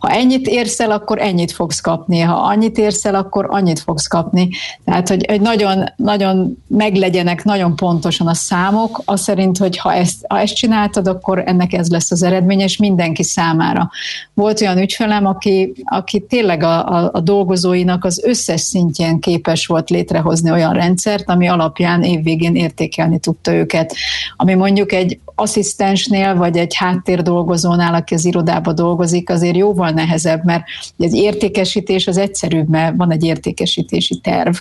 ha 0.00 0.08
ennyit 0.08 0.46
érsz 0.46 0.80
el, 0.80 0.90
akkor 0.90 1.18
ennyit 1.20 1.52
fogsz 1.52 1.80
kapni, 1.80 2.20
ha 2.20 2.34
annyit 2.34 2.78
érsz 2.78 3.04
el, 3.04 3.14
akkor 3.14 3.46
annyit 3.50 3.78
fogsz 3.78 4.06
kapni. 4.06 4.48
Tehát, 4.84 5.08
hogy, 5.08 5.26
hogy 5.28 5.40
nagyon, 5.40 5.84
nagyon 5.96 6.62
meglegyenek 6.66 7.44
nagyon 7.44 7.76
pontosan 7.76 8.26
a 8.26 8.34
számok, 8.34 9.02
az 9.04 9.20
szerint, 9.20 9.58
hogy 9.58 9.76
ha 9.78 9.94
ezt, 9.94 10.24
ha 10.28 10.38
ezt 10.38 10.54
csináltad, 10.54 11.06
akkor 11.06 11.42
ennek 11.46 11.72
ez 11.72 11.88
lesz 11.88 12.10
az 12.10 12.22
eredmény, 12.22 12.60
és 12.60 12.76
mindenki 12.76 13.22
számára. 13.22 13.90
Volt 14.34 14.60
olyan 14.60 14.78
ügyfelem, 14.78 15.26
aki, 15.26 15.72
aki 15.84 16.20
tényleg 16.20 16.62
a, 16.62 16.88
a, 16.88 17.10
a 17.12 17.20
dolgozóinak 17.20 18.04
az 18.04 18.22
összes 18.24 18.60
szintjén 18.60 19.20
képes 19.20 19.66
volt 19.66 19.90
létrehozni 19.90 20.50
olyan 20.50 20.72
rendszert, 20.72 21.30
ami 21.30 21.48
alapján 21.48 22.02
évvégén 22.02 22.54
értékelni 22.56 23.18
tudta 23.18 23.52
őket. 23.52 23.94
Ami 24.36 24.54
mondjuk 24.54 24.92
egy 24.92 25.18
asszisztensnél, 25.34 26.34
vagy 26.34 26.56
egy 26.56 26.74
háttérdolgozónál, 26.74 27.94
aki 27.94 28.14
az 28.14 28.24
irodába 28.24 28.72
dolgozik, 28.72 29.30
azért 29.30 29.56
jóval 29.56 29.89
sokkal 29.90 30.04
nehezebb, 30.04 30.44
mert 30.44 30.64
az 30.98 31.12
értékesítés 31.12 32.06
az 32.06 32.16
egyszerűbb, 32.16 32.68
mert 32.68 32.96
van 32.96 33.12
egy 33.12 33.24
értékesítési 33.24 34.20
terv, 34.22 34.54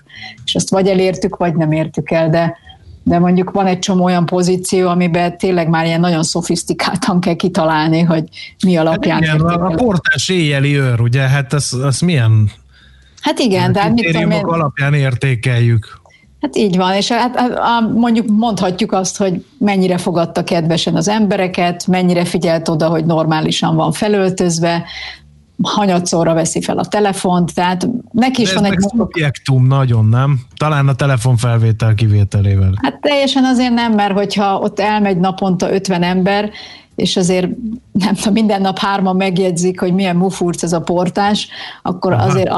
és 0.46 0.56
azt 0.56 0.70
vagy 0.70 0.88
elértük, 0.88 1.38
vagy 1.38 1.56
nem 1.56 1.72
értük 1.72 2.12
el, 2.12 2.30
de 2.30 2.58
de 3.04 3.20
mondjuk 3.20 3.52
van 3.52 3.66
egy 3.66 3.80
csomó 3.80 4.04
olyan 4.04 4.26
pozíció, 4.26 4.88
amiben 4.90 5.38
tényleg 5.38 5.70
már 5.70 5.86
ilyen 5.86 6.00
nagyon 6.00 6.24
szofisztikáltan 6.24 7.20
kell 7.20 7.34
kitalálni, 7.34 8.02
hogy 8.02 8.24
mi 8.66 8.78
alapján. 8.78 9.24
Hát 9.24 9.36
igen, 9.36 9.48
a 9.48 9.76
portás 9.76 10.30
éjjeli 10.30 10.78
őr, 10.78 11.00
ugye, 11.00 11.22
hát 11.22 11.54
ez, 11.54 11.72
ez 11.86 12.00
milyen 12.00 12.52
Hát 13.22 13.40
igen, 13.40 13.72
de 13.72 13.82
hát 13.82 13.94
mit 13.94 14.06
tudom 14.06 14.32
én... 14.32 14.44
alapján 14.44 14.94
értékeljük. 14.94 15.99
Hát 16.42 16.56
így 16.56 16.78
van, 16.78 16.94
és 16.94 17.12
hát, 17.12 17.40
hát 17.60 17.94
mondjuk 17.94 18.28
mondhatjuk 18.28 18.92
azt, 18.92 19.18
hogy 19.18 19.46
mennyire 19.58 19.98
fogadta 19.98 20.44
kedvesen 20.44 20.96
az 20.96 21.08
embereket, 21.08 21.88
mennyire 21.88 22.26
figyelt 22.26 22.70
oda, 22.70 22.88
hogy 22.88 23.06
normálisan 23.06 23.76
van 23.76 23.92
felöltözve, 23.92 24.84
hanyatszorra 25.62 26.34
veszi 26.34 26.62
fel 26.62 26.78
a 26.78 26.86
telefont, 26.86 27.54
tehát 27.54 27.88
neki 28.12 28.42
is 28.42 28.50
De 28.50 28.56
van 28.56 28.72
egy... 28.72 28.80
szubjektum 28.80 29.68
nagyon, 29.68 30.06
nem? 30.06 30.40
Talán 30.58 30.88
a 30.88 30.94
telefonfelvétel 30.94 31.94
kivételével. 31.94 32.74
Hát 32.82 33.02
teljesen 33.02 33.44
azért 33.44 33.74
nem, 33.74 33.94
mert 33.94 34.14
hogyha 34.14 34.60
ott 34.60 34.80
elmegy 34.80 35.18
naponta 35.18 35.72
50 35.72 36.04
ember, 36.04 36.50
és 36.96 37.18
azért 37.18 37.48
nem 37.92 38.14
tudom, 38.14 38.34
minden 38.34 38.62
nap 38.62 38.78
hárman 38.78 39.16
megjegyzik, 39.16 39.80
hogy 39.80 39.94
milyen 39.94 40.16
mufurc 40.16 40.64
ez 40.64 40.74
a 40.74 40.82
portás, 40.82 41.48
akkor 41.82 42.14
Aha. 42.14 42.26
azért 42.26 42.50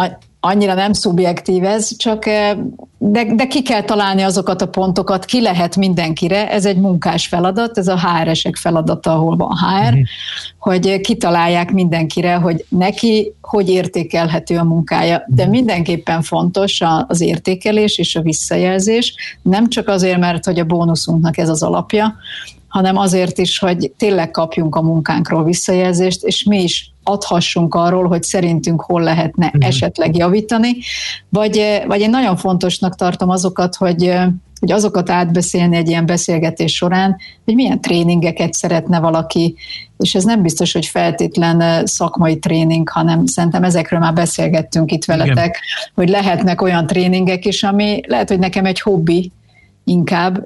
annyira 0.43 0.73
nem 0.73 0.93
szubjektív 0.93 1.63
ez, 1.63 1.97
csak 1.97 2.25
eh, 2.25 2.57
de, 2.97 3.35
de 3.35 3.47
ki 3.47 3.61
kell 3.61 3.81
találni 3.81 4.21
azokat 4.21 4.61
a 4.61 4.67
pontokat, 4.67 5.25
ki 5.25 5.41
lehet 5.41 5.75
mindenkire, 5.75 6.51
ez 6.51 6.65
egy 6.65 6.77
munkás 6.77 7.27
feladat, 7.27 7.77
ez 7.77 7.87
a 7.87 7.99
HR-esek 7.99 8.55
feladata, 8.55 9.13
ahol 9.13 9.35
van 9.35 9.57
HR, 9.57 9.87
uh-huh. 9.87 10.01
hogy 10.57 11.01
kitalálják 11.01 11.71
mindenkire, 11.71 12.35
hogy 12.35 12.65
neki 12.69 13.33
hogy 13.41 13.69
értékelhető 13.69 14.57
a 14.57 14.63
munkája, 14.63 15.23
de 15.27 15.43
mhm. 15.43 15.51
mindenképpen 15.51 16.21
fontos 16.21 16.81
az 17.07 17.21
értékelés 17.21 17.97
és 17.97 18.15
a 18.15 18.21
visszajelzés, 18.21 19.15
nem 19.41 19.69
csak 19.69 19.87
azért, 19.87 20.19
mert 20.19 20.45
hogy 20.45 20.59
a 20.59 20.65
bónuszunknak 20.65 21.37
ez 21.37 21.49
az 21.49 21.63
alapja, 21.63 22.15
hanem 22.67 22.97
azért 22.97 23.37
is, 23.37 23.59
hogy 23.59 23.91
tényleg 23.97 24.31
kapjunk 24.31 24.75
a 24.75 24.81
munkánkról 24.81 25.43
visszajelzést, 25.43 26.23
és 26.23 26.43
mi 26.43 26.61
is 26.61 26.90
adhassunk 27.03 27.75
arról, 27.75 28.07
hogy 28.07 28.23
szerintünk 28.23 28.81
hol 28.81 29.01
lehetne 29.01 29.45
uh-huh. 29.45 29.67
esetleg 29.67 30.17
javítani, 30.17 30.75
vagy, 31.29 31.81
vagy 31.87 31.99
én 31.99 32.09
nagyon 32.09 32.35
fontosnak 32.35 32.95
tartom 32.95 33.29
azokat, 33.29 33.75
hogy 33.75 34.13
hogy 34.61 34.71
azokat 34.71 35.09
átbeszélni 35.09 35.75
egy 35.75 35.87
ilyen 35.87 36.05
beszélgetés 36.05 36.75
során, 36.75 37.17
hogy 37.45 37.55
milyen 37.55 37.81
tréningeket 37.81 38.53
szeretne 38.53 38.99
valaki, 38.99 39.55
és 39.97 40.15
ez 40.15 40.23
nem 40.23 40.41
biztos, 40.41 40.73
hogy 40.73 40.85
feltétlen 40.85 41.85
szakmai 41.85 42.39
tréning, 42.39 42.89
hanem 42.89 43.25
szerintem 43.25 43.63
ezekről 43.63 43.99
már 43.99 44.13
beszélgettünk 44.13 44.91
itt 44.91 45.05
veletek, 45.05 45.35
Igen. 45.35 45.91
hogy 45.95 46.09
lehetnek 46.09 46.61
olyan 46.61 46.87
tréningek 46.87 47.45
is, 47.45 47.63
ami 47.63 48.01
lehet, 48.07 48.29
hogy 48.29 48.39
nekem 48.39 48.65
egy 48.65 48.79
hobbi, 48.79 49.31
inkább, 49.83 50.45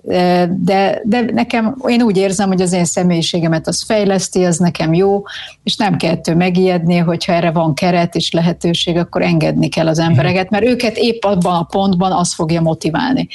de, 0.49 1.01
de 1.03 1.21
nekem, 1.33 1.75
én 1.87 2.01
úgy 2.01 2.17
érzem, 2.17 2.47
hogy 2.47 2.61
az 2.61 2.73
én 2.73 2.85
személyiségemet 2.85 3.67
az 3.67 3.83
fejleszti, 3.83 4.43
az 4.43 4.57
nekem 4.57 4.93
jó, 4.93 5.23
és 5.63 5.75
nem 5.75 5.97
kell 5.97 6.11
ettől 6.11 6.35
megijedni, 6.35 6.97
hogyha 6.97 7.33
erre 7.33 7.51
van 7.51 7.73
keret 7.73 8.15
és 8.15 8.31
lehetőség, 8.31 8.97
akkor 8.97 9.21
engedni 9.21 9.69
kell 9.69 9.87
az 9.87 9.99
embereket, 9.99 10.49
mert 10.49 10.65
őket 10.65 10.97
épp 10.97 11.23
abban 11.23 11.55
a 11.55 11.63
pontban 11.63 12.11
az 12.11 12.33
fogja 12.33 12.61
motiválni. 12.61 13.27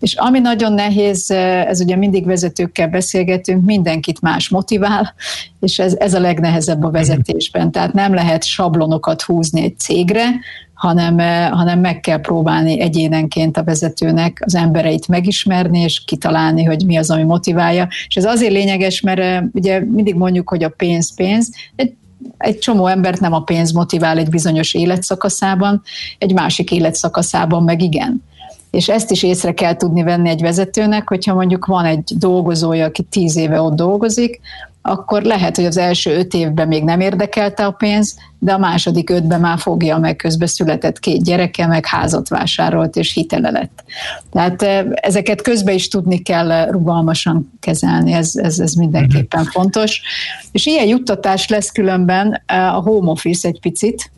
És 0.00 0.14
ami 0.14 0.38
nagyon 0.38 0.72
nehéz, 0.72 1.30
ez 1.30 1.80
ugye 1.80 1.96
mindig 1.96 2.26
vezetőkkel 2.26 2.88
beszélgetünk, 2.88 3.64
mindenkit 3.64 4.20
más 4.20 4.48
motivál, 4.48 5.14
és 5.60 5.78
ez, 5.78 5.94
ez 5.98 6.14
a 6.14 6.20
legnehezebb 6.20 6.84
a 6.84 6.90
vezetésben. 6.90 7.70
Tehát 7.70 7.92
nem 7.92 8.14
lehet 8.14 8.44
sablonokat 8.44 9.22
húzni 9.22 9.62
egy 9.62 9.78
cégre, 9.78 10.24
hanem, 10.76 11.18
eh, 11.18 11.50
hanem 11.50 11.80
meg 11.80 12.00
kell 12.00 12.20
próbálni 12.20 12.80
egyénenként 12.80 13.56
a 13.56 13.64
vezetőnek 13.64 14.42
az 14.44 14.54
embereit 14.54 15.08
megismerni, 15.08 15.80
és 15.80 16.04
kitalálni, 16.04 16.64
hogy 16.64 16.86
mi 16.86 16.96
az, 16.96 17.10
ami 17.10 17.22
motiválja. 17.22 17.88
És 18.08 18.14
ez 18.14 18.24
azért 18.24 18.52
lényeges, 18.52 19.00
mert 19.00 19.18
eh, 19.18 19.42
ugye 19.52 19.80
mindig 19.80 20.14
mondjuk, 20.14 20.48
hogy 20.48 20.64
a 20.64 20.68
pénz 20.68 21.14
pénz, 21.14 21.50
egy 21.76 21.92
egy 22.38 22.58
csomó 22.58 22.86
embert 22.86 23.20
nem 23.20 23.32
a 23.32 23.40
pénz 23.40 23.72
motivál 23.72 24.18
egy 24.18 24.28
bizonyos 24.28 24.74
életszakaszában, 24.74 25.82
egy 26.18 26.32
másik 26.32 26.70
életszakaszában 26.70 27.62
meg 27.62 27.82
igen. 27.82 28.22
És 28.70 28.88
ezt 28.88 29.10
is 29.10 29.22
észre 29.22 29.54
kell 29.54 29.76
tudni 29.76 30.02
venni 30.02 30.28
egy 30.28 30.40
vezetőnek, 30.40 31.08
hogyha 31.08 31.34
mondjuk 31.34 31.66
van 31.66 31.84
egy 31.84 32.12
dolgozója, 32.18 32.86
aki 32.86 33.02
tíz 33.02 33.36
éve 33.36 33.60
ott 33.60 33.74
dolgozik, 33.74 34.40
akkor 34.86 35.22
lehet, 35.22 35.56
hogy 35.56 35.64
az 35.64 35.76
első 35.76 36.16
öt 36.16 36.34
évben 36.34 36.68
még 36.68 36.84
nem 36.84 37.00
érdekelte 37.00 37.66
a 37.66 37.70
pénz, 37.70 38.16
de 38.38 38.52
a 38.52 38.58
második 38.58 39.10
ötben 39.10 39.40
már 39.40 39.58
fogja, 39.58 39.98
meg 39.98 40.16
közben 40.16 40.48
született 40.48 40.98
két 40.98 41.24
gyereke, 41.24 41.66
meg 41.66 41.86
házat 41.86 42.28
vásárolt, 42.28 42.96
és 42.96 43.12
hitele 43.12 43.50
lett. 43.50 43.84
Tehát 44.32 44.62
ezeket 44.94 45.42
közben 45.42 45.74
is 45.74 45.88
tudni 45.88 46.22
kell 46.22 46.66
rugalmasan 46.70 47.52
kezelni, 47.60 48.12
ez, 48.12 48.32
ez, 48.34 48.58
ez 48.58 48.72
mindenképpen 48.72 49.40
uh-huh. 49.40 49.54
fontos. 49.54 50.00
És 50.52 50.66
ilyen 50.66 50.86
juttatás 50.86 51.48
lesz 51.48 51.70
különben 51.70 52.42
a 52.46 52.80
home 52.80 53.10
office 53.10 53.48
egy 53.48 53.60
picit. 53.60 54.10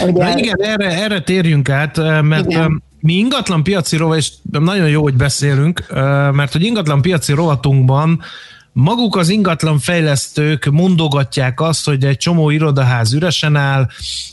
Ugye, 0.00 0.24
Na 0.24 0.38
igen, 0.38 0.56
erre, 0.60 1.02
erre 1.02 1.20
térjünk 1.20 1.68
át, 1.68 1.96
mert 2.22 2.50
igen 2.50 2.82
mi 3.02 3.12
ingatlan 3.12 3.62
piaci 3.62 3.96
rovat, 3.96 4.18
és 4.18 4.32
nagyon 4.50 4.88
jó, 4.88 5.02
hogy 5.02 5.14
beszélünk, 5.14 5.86
mert 6.32 6.52
hogy 6.52 6.62
ingatlan 6.62 7.02
piaci 7.02 7.32
rovatunkban 7.32 8.20
maguk 8.72 9.16
az 9.16 9.28
ingatlan 9.28 9.78
fejlesztők 9.78 10.64
mondogatják 10.64 11.60
azt, 11.60 11.84
hogy 11.84 12.04
egy 12.04 12.16
csomó 12.16 12.50
irodaház 12.50 13.12
üresen 13.12 13.56
áll, 13.56 13.88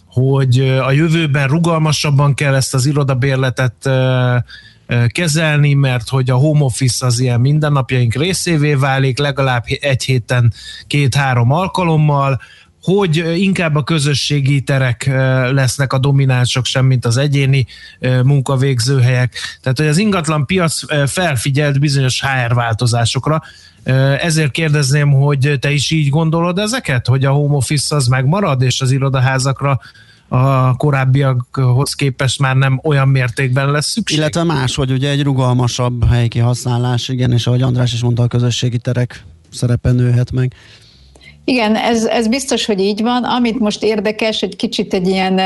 hogy 0.06 0.60
a 0.60 0.92
jövőben 0.92 1.48
rugalmasabban 1.48 2.34
kell 2.34 2.56
ezt 2.56 2.74
az 2.74 2.86
irodabérletet 2.86 3.90
kezelni, 5.08 5.74
mert 5.74 6.10
hogy 6.10 6.30
a 6.30 6.36
home 6.36 6.64
office 6.64 7.06
az 7.06 7.20
ilyen 7.20 7.40
mindennapjaink 7.40 8.14
részévé 8.14 8.74
válik, 8.74 9.18
legalább 9.18 9.64
egy 9.80 10.04
héten 10.04 10.54
két-három 10.88 11.52
alkalommal, 11.52 12.42
hogy 12.84 13.42
inkább 13.42 13.76
a 13.76 13.84
közösségi 13.84 14.62
terek 14.62 15.06
lesznek 15.52 15.94
a 15.94 15.98
dominánsok 15.98 16.66
sem, 16.66 16.86
mint 16.86 17.06
az 17.06 17.18
egyéni 17.18 17.66
munkavégzőhelyek. 18.24 19.38
Tehát, 19.62 19.78
hogy 19.78 19.88
az 19.88 19.98
ingatlan 19.98 20.46
piac 20.46 20.82
felfigyelt 21.12 21.80
bizonyos 21.80 22.22
HR 22.22 22.54
változásokra, 22.54 23.42
ezért 24.20 24.52
kérdezném, 24.52 25.12
hogy 25.12 25.58
te 25.60 25.72
is 25.72 25.92
így 25.92 26.10
gondolod 26.10 26.58
ezeket, 26.58 27.08
hogy 27.08 27.26
a 27.26 27.32
home 27.32 27.56
office 27.56 27.96
az 27.96 28.08
megmarad, 28.08 28.62
és 28.62 28.82
az 28.82 28.92
irodaházakra 28.92 29.80
a 30.28 30.76
korábbiakhoz 30.76 31.94
képest 31.94 32.40
már 32.40 32.56
nem 32.56 32.80
olyan 32.84 33.08
mértékben 33.08 33.72
lesz 33.72 33.90
szükség. 33.90 34.18
Illetve 34.18 34.44
más, 34.44 34.76
hogy 34.76 34.92
ugye 34.92 35.10
egy 35.10 35.24
rugalmasabb 35.24 36.06
helyi 36.06 36.28
kihasználás, 36.28 37.08
igen, 37.08 37.32
és 37.32 37.48
ahogy 37.48 37.62
András 37.62 37.94
is 37.94 38.02
mondta, 38.02 38.24
a 38.24 38.28
közösségi 38.28 38.78
terek 38.78 39.24
szerepe 39.52 39.92
nőhet 39.92 40.32
meg. 40.32 40.54
Igen, 41.50 41.76
ez, 41.76 42.06
ez 42.06 42.28
biztos, 42.28 42.66
hogy 42.66 42.80
így 42.80 43.02
van. 43.02 43.24
Amit 43.24 43.60
most 43.60 43.84
érdekes, 43.84 44.42
egy 44.42 44.56
kicsit 44.56 44.94
egy 44.94 45.08
ilyen, 45.08 45.38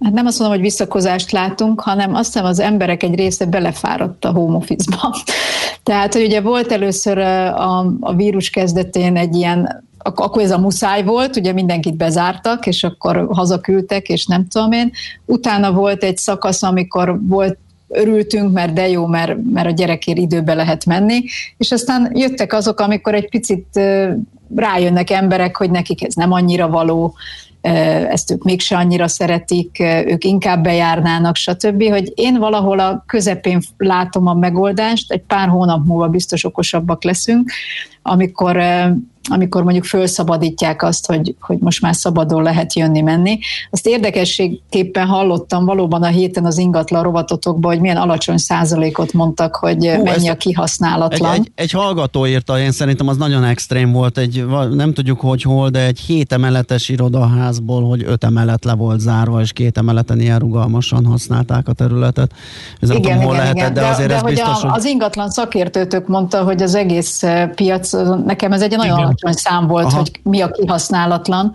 hát 0.00 0.12
nem 0.12 0.26
azt 0.26 0.38
mondom, 0.38 0.56
hogy 0.56 0.66
visszakozást 0.66 1.30
látunk, 1.30 1.80
hanem 1.80 2.14
azt 2.14 2.32
hiszem 2.32 2.44
az 2.44 2.58
emberek 2.58 3.02
egy 3.02 3.14
része 3.14 3.46
belefáradt 3.46 4.24
a 4.24 4.32
home 4.32 4.56
office-ba. 4.56 5.16
Tehát, 5.82 6.12
hogy 6.12 6.24
ugye 6.24 6.40
volt 6.40 6.72
először 6.72 7.18
a, 7.18 7.78
a 8.00 8.14
vírus 8.14 8.50
kezdetén 8.50 9.16
egy 9.16 9.34
ilyen 9.34 9.84
akkor 9.98 10.42
ez 10.42 10.50
a 10.50 10.58
muszáj 10.58 11.04
volt, 11.04 11.36
ugye 11.36 11.52
mindenkit 11.52 11.96
bezártak, 11.96 12.66
és 12.66 12.84
akkor 12.84 13.26
hazaküldtek, 13.30 14.08
és 14.08 14.26
nem 14.26 14.48
tudom 14.48 14.72
én. 14.72 14.90
Utána 15.24 15.72
volt 15.72 16.02
egy 16.02 16.16
szakasz, 16.16 16.62
amikor 16.62 17.18
volt 17.26 17.58
örültünk, 17.88 18.52
mert 18.52 18.72
de 18.72 18.88
jó, 18.88 19.06
mert, 19.06 19.36
mert 19.52 19.66
a 19.66 19.70
gyerekért 19.70 20.18
időbe 20.18 20.54
lehet 20.54 20.84
menni, 20.84 21.24
és 21.56 21.72
aztán 21.72 22.10
jöttek 22.14 22.52
azok, 22.52 22.80
amikor 22.80 23.14
egy 23.14 23.28
picit 23.28 23.80
rájönnek 24.54 25.10
emberek, 25.10 25.56
hogy 25.56 25.70
nekik 25.70 26.04
ez 26.04 26.14
nem 26.14 26.32
annyira 26.32 26.68
való, 26.68 27.14
ezt 28.08 28.30
ők 28.30 28.42
mégse 28.42 28.76
annyira 28.76 29.08
szeretik, 29.08 29.80
ők 30.06 30.24
inkább 30.24 30.62
bejárnának, 30.62 31.36
stb., 31.36 31.82
hogy 31.82 32.12
én 32.14 32.38
valahol 32.38 32.78
a 32.78 33.04
közepén 33.06 33.62
látom 33.76 34.26
a 34.26 34.34
megoldást, 34.34 35.12
egy 35.12 35.22
pár 35.22 35.48
hónap 35.48 35.86
múlva 35.86 36.08
biztos 36.08 36.44
okosabbak 36.44 37.04
leszünk, 37.04 37.50
amikor 38.02 38.62
amikor 39.30 39.62
mondjuk 39.62 39.84
felszabadítják 39.84 40.82
azt, 40.82 41.06
hogy, 41.06 41.34
hogy 41.40 41.58
most 41.58 41.80
már 41.80 41.94
szabadon 41.94 42.42
lehet 42.42 42.74
jönni-menni. 42.74 43.38
Azt 43.70 43.86
érdekességképpen 43.86 45.06
hallottam 45.06 45.64
valóban 45.64 46.02
a 46.02 46.06
héten 46.06 46.44
az 46.44 46.58
ingatlan 46.58 47.02
rovatotokban, 47.02 47.72
hogy 47.72 47.80
milyen 47.80 47.96
alacsony 47.96 48.36
százalékot 48.36 49.12
mondtak, 49.12 49.56
hogy 49.56 49.86
Hú, 49.96 50.02
mennyi 50.02 50.28
a 50.28 50.36
kihasználatlan. 50.36 51.32
Egy, 51.32 51.38
egy, 51.38 51.50
egy 51.54 51.70
hallgató 51.70 52.26
írta, 52.26 52.58
én 52.58 52.72
szerintem 52.72 53.08
az 53.08 53.16
nagyon 53.16 53.44
extrém 53.44 53.92
volt, 53.92 54.18
egy, 54.18 54.46
nem 54.70 54.92
tudjuk 54.92 55.20
hogy 55.20 55.42
hol, 55.42 55.68
de 55.68 55.84
egy 55.86 55.98
hét 55.98 56.32
emeletes 56.32 56.88
irodaházból, 56.88 57.88
hogy 57.88 58.04
öt 58.06 58.24
emelet 58.24 58.64
le 58.64 58.74
volt 58.74 59.00
zárva, 59.00 59.40
és 59.40 59.52
két 59.52 59.78
emeleten 59.78 60.20
ilyen 60.20 60.38
rugalmasan 60.38 61.06
használták 61.06 61.68
a 61.68 61.72
területet. 61.72 62.32
Ez 62.80 62.90
igen, 62.90 63.02
tudom, 63.02 63.16
hol 63.16 63.34
igen, 63.34 63.36
lehetett, 63.36 63.56
igen. 63.56 63.74
De, 63.74 63.80
de 63.80 63.86
azért 63.86 64.08
de 64.08 64.14
ez 64.14 64.20
hogy 64.20 64.30
biztos, 64.30 64.62
a, 64.62 64.68
hogy... 64.68 64.78
az 64.78 64.84
ingatlan 64.84 65.30
szakértőtök 65.30 66.06
mondta, 66.06 66.42
hogy 66.42 66.62
az 66.62 66.74
egész 66.74 67.22
piac, 67.54 67.92
nekem 68.24 68.52
ez 68.52 68.62
egy 68.62 68.76
nagyon 68.76 69.13
alacsony 69.22 69.42
szám 69.42 69.66
volt, 69.66 69.84
Aha. 69.84 69.96
hogy 69.96 70.20
mi 70.22 70.40
a 70.40 70.50
kihasználatlan, 70.50 71.54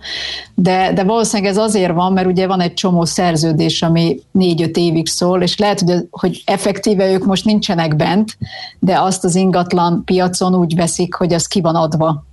de, 0.54 0.92
de 0.92 1.04
valószínűleg 1.04 1.52
ez 1.52 1.58
azért 1.58 1.92
van, 1.92 2.12
mert 2.12 2.26
ugye 2.26 2.46
van 2.46 2.60
egy 2.60 2.74
csomó 2.74 3.04
szerződés, 3.04 3.82
ami 3.82 4.20
négy-öt 4.30 4.76
évig 4.76 5.08
szól, 5.08 5.42
és 5.42 5.58
lehet, 5.58 5.80
hogy, 5.80 6.06
hogy 6.10 6.42
effektíve 6.46 7.12
ők 7.12 7.24
most 7.24 7.44
nincsenek 7.44 7.96
bent, 7.96 8.36
de 8.78 9.00
azt 9.00 9.24
az 9.24 9.34
ingatlan 9.34 10.02
piacon 10.04 10.54
úgy 10.54 10.74
veszik, 10.74 11.14
hogy 11.14 11.32
az 11.32 11.46
ki 11.46 11.60
van 11.60 11.74
adva. 11.74 12.24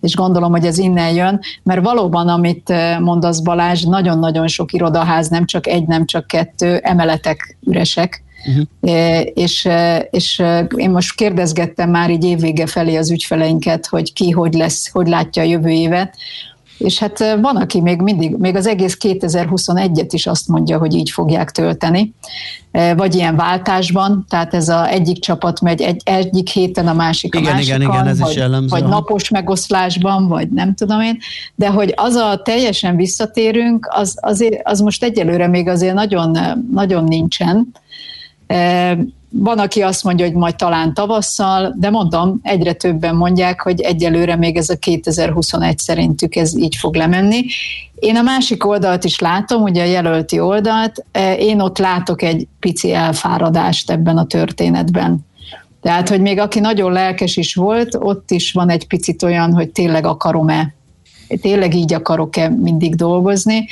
És 0.00 0.14
gondolom, 0.14 0.50
hogy 0.50 0.66
ez 0.66 0.78
innen 0.78 1.14
jön, 1.14 1.40
mert 1.62 1.84
valóban, 1.84 2.28
amit 2.28 2.72
mondasz 3.00 3.40
Balázs, 3.40 3.82
nagyon-nagyon 3.82 4.46
sok 4.48 4.72
irodaház, 4.72 5.28
nem 5.28 5.44
csak 5.44 5.66
egy, 5.66 5.86
nem 5.86 6.06
csak 6.06 6.26
kettő, 6.26 6.76
emeletek 6.76 7.56
üresek, 7.66 8.24
Uh-huh. 8.48 9.20
És, 9.34 9.68
és 10.10 10.42
én 10.76 10.90
most 10.90 11.14
kérdezgettem 11.14 11.90
már 11.90 12.10
így 12.10 12.24
évvége 12.24 12.66
felé 12.66 12.96
az 12.96 13.10
ügyfeleinket, 13.10 13.86
hogy 13.86 14.12
ki 14.12 14.30
hogy 14.30 14.54
lesz, 14.54 14.90
hogy 14.90 15.08
látja 15.08 15.42
a 15.42 15.46
jövő 15.46 15.70
évet, 15.70 16.16
és 16.78 16.98
hát 16.98 17.18
van, 17.40 17.56
aki 17.56 17.80
még 17.80 18.00
mindig, 18.00 18.36
még 18.36 18.56
az 18.56 18.66
egész 18.66 18.96
2021-et 19.00 20.08
is 20.10 20.26
azt 20.26 20.48
mondja, 20.48 20.78
hogy 20.78 20.94
így 20.94 21.10
fogják 21.10 21.50
tölteni, 21.50 22.14
vagy 22.96 23.14
ilyen 23.14 23.36
váltásban, 23.36 24.24
tehát 24.28 24.54
ez 24.54 24.68
a 24.68 24.88
egyik 24.88 25.18
csapat 25.18 25.60
megy 25.60 25.80
egy, 25.80 26.00
egyik 26.04 26.48
héten 26.48 26.88
a 26.88 26.92
másik 26.92 27.34
igen, 27.34 27.52
a 27.52 27.54
másikon, 27.54 27.80
igen, 27.80 27.92
igen, 27.92 28.06
ez 28.06 28.18
vagy, 28.18 28.30
is 28.30 28.36
jellemző. 28.36 28.68
vagy 28.68 28.84
napos 28.84 29.28
megoszlásban, 29.28 30.28
vagy 30.28 30.48
nem 30.48 30.74
tudom 30.74 31.00
én, 31.00 31.18
de 31.54 31.68
hogy 31.68 31.92
az 31.96 32.14
a 32.14 32.40
teljesen 32.44 32.96
visszatérünk, 32.96 33.88
az, 33.90 34.18
azért, 34.20 34.60
az 34.64 34.80
most 34.80 35.04
egyelőre 35.04 35.48
még 35.48 35.68
azért 35.68 35.94
nagyon, 35.94 36.38
nagyon 36.72 37.04
nincsen, 37.04 37.72
van, 39.28 39.58
aki 39.58 39.82
azt 39.82 40.04
mondja, 40.04 40.26
hogy 40.26 40.34
majd 40.34 40.56
talán 40.56 40.94
tavasszal, 40.94 41.74
de 41.78 41.90
mondom, 41.90 42.38
egyre 42.42 42.72
többen 42.72 43.16
mondják, 43.16 43.60
hogy 43.60 43.80
egyelőre 43.80 44.36
még 44.36 44.56
ez 44.56 44.68
a 44.68 44.76
2021 44.76 45.78
szerintük 45.78 46.36
ez 46.36 46.56
így 46.56 46.76
fog 46.76 46.94
lemenni. 46.94 47.44
Én 47.94 48.16
a 48.16 48.22
másik 48.22 48.66
oldalt 48.66 49.04
is 49.04 49.18
látom, 49.18 49.62
ugye 49.62 49.82
a 49.82 49.86
jelölti 49.86 50.40
oldalt, 50.40 51.04
én 51.38 51.60
ott 51.60 51.78
látok 51.78 52.22
egy 52.22 52.46
pici 52.60 52.92
elfáradást 52.92 53.90
ebben 53.90 54.16
a 54.16 54.26
történetben. 54.26 55.26
Tehát, 55.82 56.08
hogy 56.08 56.20
még 56.20 56.38
aki 56.38 56.60
nagyon 56.60 56.92
lelkes 56.92 57.36
is 57.36 57.54
volt, 57.54 57.96
ott 57.98 58.30
is 58.30 58.52
van 58.52 58.70
egy 58.70 58.86
picit 58.86 59.22
olyan, 59.22 59.54
hogy 59.54 59.70
tényleg 59.70 60.06
akarom-e, 60.06 60.74
tényleg 61.40 61.74
így 61.74 61.92
akarok-e 61.92 62.48
mindig 62.48 62.94
dolgozni 62.94 63.66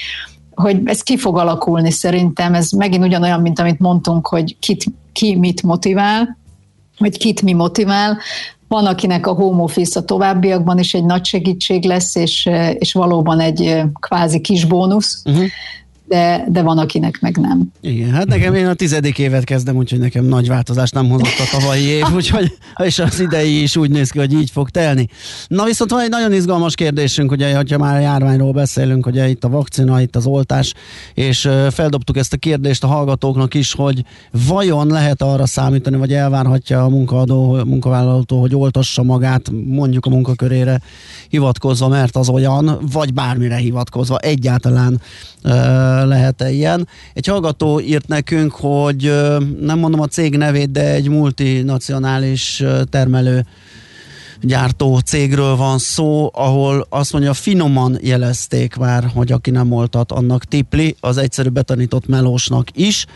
hogy 0.54 0.80
ez 0.84 1.02
ki 1.02 1.16
fog 1.16 1.38
alakulni 1.38 1.90
szerintem, 1.90 2.54
ez 2.54 2.70
megint 2.70 3.04
ugyanolyan, 3.04 3.40
mint 3.40 3.58
amit 3.58 3.78
mondtunk, 3.78 4.26
hogy 4.26 4.56
kit, 4.58 4.84
ki 5.12 5.36
mit 5.36 5.62
motivál, 5.62 6.38
vagy 6.98 7.18
kit 7.18 7.42
mi 7.42 7.52
motivál. 7.52 8.18
Van, 8.68 8.86
akinek 8.86 9.26
a 9.26 9.32
home 9.32 9.62
office 9.62 10.00
a 10.00 10.04
továbbiakban 10.04 10.78
is 10.78 10.94
egy 10.94 11.04
nagy 11.04 11.24
segítség 11.24 11.84
lesz, 11.84 12.14
és, 12.14 12.50
és 12.78 12.92
valóban 12.92 13.40
egy 13.40 13.82
kvázi 14.00 14.40
kis 14.40 14.64
bónusz. 14.64 15.22
Uh-huh 15.24 15.46
de, 16.06 16.44
de 16.48 16.62
van, 16.62 16.78
akinek 16.78 17.20
meg 17.20 17.36
nem. 17.36 17.72
Igen, 17.80 18.10
hát 18.10 18.26
nekem 18.26 18.54
én 18.54 18.66
a 18.66 18.74
tizedik 18.74 19.18
évet 19.18 19.44
kezdem, 19.44 19.76
úgyhogy 19.76 19.98
nekem 19.98 20.24
nagy 20.24 20.48
változást 20.48 20.94
nem 20.94 21.08
hozott 21.08 21.38
a 21.38 21.58
tavalyi 21.58 21.82
év, 21.82 22.04
úgyhogy 22.16 22.56
és 22.82 22.98
az 22.98 23.20
idei 23.20 23.62
is 23.62 23.76
úgy 23.76 23.90
néz 23.90 24.10
ki, 24.10 24.18
hogy 24.18 24.32
így 24.32 24.50
fog 24.50 24.70
telni. 24.70 25.08
Na 25.46 25.64
viszont 25.64 25.90
van 25.90 26.00
egy 26.00 26.08
nagyon 26.08 26.32
izgalmas 26.32 26.74
kérdésünk, 26.74 27.30
ugye, 27.30 27.56
hogyha 27.56 27.78
már 27.78 27.96
a 27.96 28.00
járványról 28.00 28.52
beszélünk, 28.52 29.06
ugye 29.06 29.28
itt 29.28 29.44
a 29.44 29.48
vakcina, 29.48 30.00
itt 30.00 30.16
az 30.16 30.26
oltás, 30.26 30.74
és 31.14 31.48
feldobtuk 31.70 32.16
ezt 32.16 32.32
a 32.32 32.36
kérdést 32.36 32.84
a 32.84 32.86
hallgatóknak 32.86 33.54
is, 33.54 33.72
hogy 33.72 34.04
vajon 34.46 34.86
lehet 34.86 35.22
arra 35.22 35.46
számítani, 35.46 35.96
vagy 35.96 36.12
elvárhatja 36.12 36.84
a 36.84 36.88
munkaadó, 36.88 37.64
munkavállalótól, 37.64 38.40
hogy 38.40 38.54
oltassa 38.54 39.02
magát 39.02 39.50
mondjuk 39.66 40.06
a 40.06 40.10
munkakörére 40.10 40.80
hivatkozva, 41.28 41.88
mert 41.88 42.16
az 42.16 42.28
olyan, 42.28 42.78
vagy 42.92 43.14
bármire 43.14 43.56
hivatkozva 43.56 44.18
egyáltalán 44.18 45.00
lehet-e 46.04 46.50
ilyen. 46.50 46.88
Egy 47.12 47.26
hallgató 47.26 47.80
írt 47.80 48.08
nekünk, 48.08 48.52
hogy 48.52 49.12
nem 49.60 49.78
mondom 49.78 50.00
a 50.00 50.06
cég 50.06 50.36
nevét, 50.36 50.70
de 50.70 50.92
egy 50.92 51.08
multinacionális 51.08 52.62
termelő 52.90 53.46
gyártó 54.40 54.98
cégről 54.98 55.56
van 55.56 55.78
szó, 55.78 56.30
ahol 56.34 56.86
azt 56.88 57.12
mondja, 57.12 57.34
finoman 57.34 57.98
jelezték 58.02 58.76
már, 58.76 59.10
hogy 59.14 59.32
aki 59.32 59.50
nem 59.50 59.72
oltat, 59.72 60.12
annak 60.12 60.44
tipli, 60.44 60.96
az 61.00 61.16
egyszerű 61.16 61.48
betanított 61.48 62.06
melósnak 62.06 62.68
is. 62.74 63.06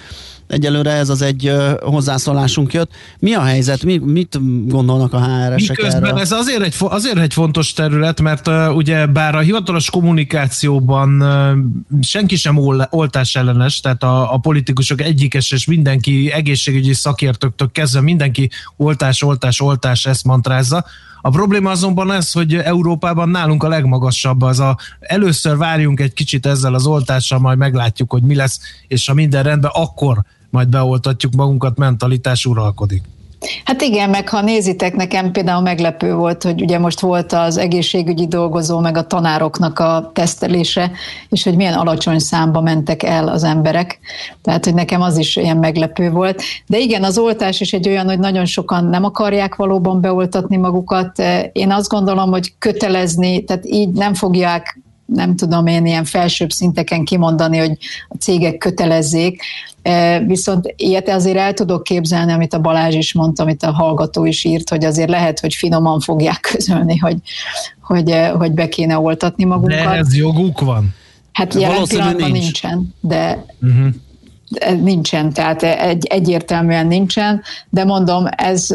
Egyelőre 0.49 0.91
ez 0.91 1.09
az 1.09 1.23
egy 1.23 1.53
hozzászólásunk 1.81 2.73
jött. 2.73 2.91
Mi 3.19 3.33
a 3.35 3.43
helyzet? 3.43 3.85
Mi, 3.85 3.99
mit 3.99 4.39
gondolnak 4.69 5.13
a 5.13 5.25
HR-esek 5.25 5.77
Miközben 5.77 6.05
erről? 6.05 6.19
ez 6.19 6.33
azért 6.33 6.63
egy, 6.63 6.75
azért 6.79 7.19
egy 7.19 7.33
fontos 7.33 7.73
terület, 7.73 8.21
mert 8.21 8.49
uh, 8.49 8.77
ugye 8.77 9.07
bár 9.07 9.35
a 9.35 9.41
hivatalos 9.41 9.91
kommunikációban 9.91 11.23
uh, 11.23 12.03
senki 12.03 12.37
sem 12.37 12.59
oltás 12.91 13.37
ellenes, 13.37 13.81
tehát 13.81 14.03
a, 14.03 14.35
a 14.35 14.39
politikusok 14.39 15.01
egyikes 15.01 15.51
és 15.51 15.67
mindenki 15.67 16.33
egészségügyi 16.33 16.95
szakértőktől 16.95 17.71
kezdve 17.73 18.01
mindenki 18.01 18.51
oltás, 18.77 19.23
oltás, 19.23 19.61
oltás 19.61 20.07
ezt 20.07 20.25
mantrázza. 20.25 20.85
A 21.21 21.31
probléma 21.31 21.71
azonban 21.71 22.13
ez, 22.13 22.33
hogy 22.33 22.55
Európában 22.55 23.29
nálunk 23.29 23.63
a 23.63 23.69
legmagasabb 23.69 24.43
az 24.43 24.61
a 24.61 24.79
először 25.01 25.57
várjunk 25.57 26.01
egy 26.01 26.13
kicsit 26.13 26.47
ezzel 26.47 26.75
az 26.75 26.87
oltással, 26.87 27.39
majd 27.39 27.59
meglátjuk, 27.59 28.11
hogy 28.11 28.23
mi 28.23 28.35
lesz, 28.35 28.61
és 28.87 29.07
ha 29.07 29.15
minden 29.15 29.43
rendben, 29.43 29.71
akkor 29.75 30.23
majd 30.51 30.69
beoltatjuk 30.69 31.35
magunkat, 31.35 31.77
mentalitás 31.77 32.47
uralkodik. 32.47 33.03
Hát 33.65 33.83
igen, 33.83 34.11
meg 34.11 34.29
ha 34.29 34.41
nézitek, 34.41 34.97
nekem 34.97 35.33
például 35.33 35.63
meglepő 35.63 36.15
volt, 36.15 36.43
hogy 36.43 36.63
ugye 36.63 36.79
most 36.79 37.01
volt 37.01 37.33
az 37.33 37.57
egészségügyi 37.57 38.27
dolgozó, 38.27 38.81
meg 38.81 38.97
a 38.97 39.07
tanároknak 39.07 39.79
a 39.79 40.11
tesztelése, 40.15 40.91
és 41.29 41.43
hogy 41.43 41.57
milyen 41.57 41.75
alacsony 41.75 42.19
számba 42.19 42.61
mentek 42.61 43.03
el 43.03 43.29
az 43.29 43.45
emberek. 43.45 43.99
Tehát, 44.43 44.65
hogy 44.65 44.75
nekem 44.75 45.01
az 45.01 45.19
is 45.19 45.37
ilyen 45.37 45.57
meglepő 45.57 46.11
volt. 46.11 46.43
De 46.67 46.79
igen, 46.79 47.05
az 47.05 47.19
oltás 47.19 47.61
is 47.61 47.73
egy 47.73 47.89
olyan, 47.89 48.07
hogy 48.07 48.19
nagyon 48.19 48.45
sokan 48.45 48.85
nem 48.85 49.05
akarják 49.05 49.55
valóban 49.55 50.01
beoltatni 50.01 50.57
magukat. 50.57 51.23
Én 51.53 51.73
azt 51.73 51.89
gondolom, 51.89 52.31
hogy 52.31 52.53
kötelezni, 52.59 53.45
tehát 53.45 53.67
így 53.67 53.89
nem 53.89 54.15
fogják 54.15 54.81
nem 55.15 55.37
tudom 55.37 55.67
én 55.67 55.87
ilyen 55.87 56.05
felsőbb 56.05 56.51
szinteken 56.51 57.05
kimondani, 57.05 57.59
hogy 57.59 57.79
a 58.09 58.15
cégek 58.19 58.59
kötelezzék, 58.59 59.43
viszont 60.27 60.75
ilyet 60.77 61.09
azért 61.09 61.37
el 61.37 61.53
tudok 61.53 61.83
képzelni, 61.83 62.33
amit 62.33 62.55
a 62.55 62.61
Balázs 62.61 62.95
is 62.95 63.13
mondta, 63.13 63.43
amit 63.43 63.63
a 63.63 63.73
hallgató 63.73 64.25
is 64.25 64.45
írt, 64.45 64.69
hogy 64.69 64.85
azért 64.85 65.11
lehet, 65.11 65.41
hogy 65.41 65.55
finoman 65.55 66.01
fogják 66.01 66.41
közölni, 66.53 66.97
hogy, 66.97 67.17
hogy, 67.81 68.15
hogy 68.39 68.53
be 68.53 68.69
kéne 68.69 68.99
oltatni 68.99 69.45
magunkat. 69.45 69.85
De 69.85 69.91
ez 69.91 70.17
joguk 70.17 70.61
van? 70.61 70.95
Hát 71.33 71.55
jelen 71.55 71.85
pillanatban 71.89 72.31
nincs. 72.31 72.43
nincsen, 72.43 72.95
de 73.01 73.45
uh-huh 73.63 73.95
nincsen, 74.81 75.33
tehát 75.33 75.63
egy, 75.63 76.07
egyértelműen 76.07 76.87
nincsen, 76.87 77.43
de 77.71 77.85
mondom, 77.85 78.25
ez 78.37 78.69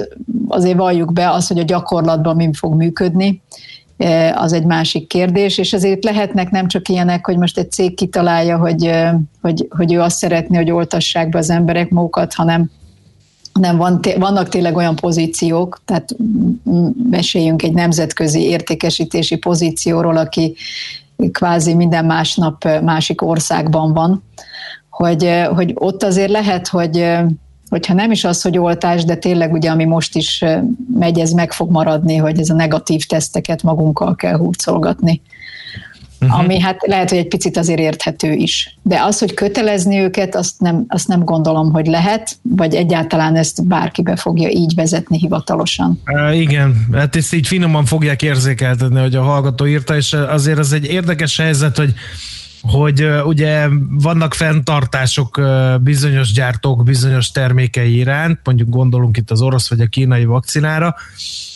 azért 0.48 0.78
valljuk 0.78 1.14
be 1.14 1.30
az, 1.30 1.48
hogy 1.48 1.60
a 1.60 1.64
gyakorlatban 1.64 2.36
mi 2.36 2.50
fog 2.54 2.76
működni, 2.76 3.42
az 4.34 4.54
egy 4.54 4.66
másik 4.66 5.08
kérdés, 5.08 5.58
és 5.58 5.74
ezért 5.74 6.04
lehetnek 6.04 6.50
nem 6.50 6.68
csak 6.68 6.90
ilyenek, 6.90 7.26
hogy 7.26 7.38
most 7.38 7.58
egy 7.58 7.72
cég 7.72 7.96
kitalálja, 7.96 8.58
hogy, 8.58 8.92
hogy, 9.42 9.68
hogy 9.70 9.94
ő 9.94 10.02
azt 10.02 10.18
szeretné, 10.18 10.58
hogy 10.58 10.72
oltassák 10.72 11.30
be 11.30 11.38
az 11.38 11.50
emberek 11.50 11.90
magukat, 11.90 12.34
hanem 12.34 12.72
hanem 13.54 13.78
van, 13.78 14.00
vannak 14.18 14.50
tényleg 14.50 14.76
olyan 14.76 14.96
pozíciók, 14.96 15.82
tehát 15.86 16.16
meséljünk 17.10 17.64
egy 17.64 17.74
nemzetközi 17.74 18.42
értékesítési 18.42 19.36
pozícióról, 19.36 20.18
aki 20.18 20.56
kvázi 21.32 21.74
minden 21.74 22.06
másnap 22.06 22.64
másik 22.82 23.22
országban 23.22 23.94
van, 23.94 24.24
hogy, 24.90 25.42
hogy 25.56 25.72
ott 25.76 26.04
azért 26.04 26.32
lehet, 26.32 26.68
hogy 26.68 27.06
hogyha 27.74 27.94
nem 27.94 28.12
is 28.12 28.24
az, 28.24 28.42
hogy 28.42 28.58
oltás, 28.58 29.04
de 29.04 29.16
tényleg 29.16 29.54
ugye, 29.54 29.70
ami 29.70 29.86
most 29.86 30.16
is 30.16 30.44
megy, 31.00 31.20
ez 31.20 31.32
meg 31.32 31.52
fog 31.52 31.72
maradni, 31.72 32.16
hogy 32.16 32.40
ez 32.40 32.50
a 32.50 32.54
negatív 32.54 33.06
teszteket 33.06 33.64
magunkkal 33.64 34.16
kell 34.16 34.38
hurcolgatni. 34.38 35.22
Uh-huh. 36.22 36.40
Ami 36.40 36.60
hát 36.60 36.78
lehet, 36.88 37.10
hogy 37.10 37.18
egy 37.18 37.28
picit 37.28 37.58
azért 37.58 37.80
érthető 37.80 38.32
is. 38.32 38.78
De 38.82 39.02
az, 39.02 39.20
hogy 39.20 39.34
kötelezni 39.34 40.00
őket, 40.00 40.36
azt 40.36 40.60
nem, 40.60 40.86
azt 40.88 41.08
nem 41.08 41.24
gondolom, 41.24 41.72
hogy 41.72 41.86
lehet, 41.86 42.38
vagy 42.42 42.76
egyáltalán 42.76 43.36
ezt 43.36 43.68
bárki 43.68 44.02
be 44.02 44.16
fogja 44.16 44.50
így 44.50 44.76
vezetni 44.76 45.18
hivatalosan. 45.18 46.02
Uh, 46.06 46.40
igen, 46.40 46.88
hát 46.94 47.16
ezt 47.16 47.34
így 47.34 47.48
finoman 47.48 47.86
fogják 47.86 48.22
érzékeltetni, 48.22 49.00
hogy 49.00 49.16
a 49.16 49.22
hallgató 49.22 49.66
írta, 49.66 49.96
és 49.96 50.14
azért 50.14 50.60
az 50.60 50.74
egy 50.74 50.86
érdekes 50.86 51.38
helyzet, 51.38 51.78
hogy 51.78 51.94
hogy 52.64 53.08
ugye 53.24 53.68
vannak 53.90 54.34
fenntartások 54.34 55.42
bizonyos 55.82 56.32
gyártók 56.32 56.84
bizonyos 56.84 57.32
termékei 57.32 57.98
iránt, 57.98 58.40
mondjuk 58.44 58.70
gondolunk 58.70 59.18
itt 59.18 59.32
az 59.32 59.42
orosz 59.42 59.70
vagy 59.70 59.80
a 59.80 59.88
kínai 59.88 60.26
vakcinára, 60.26 60.96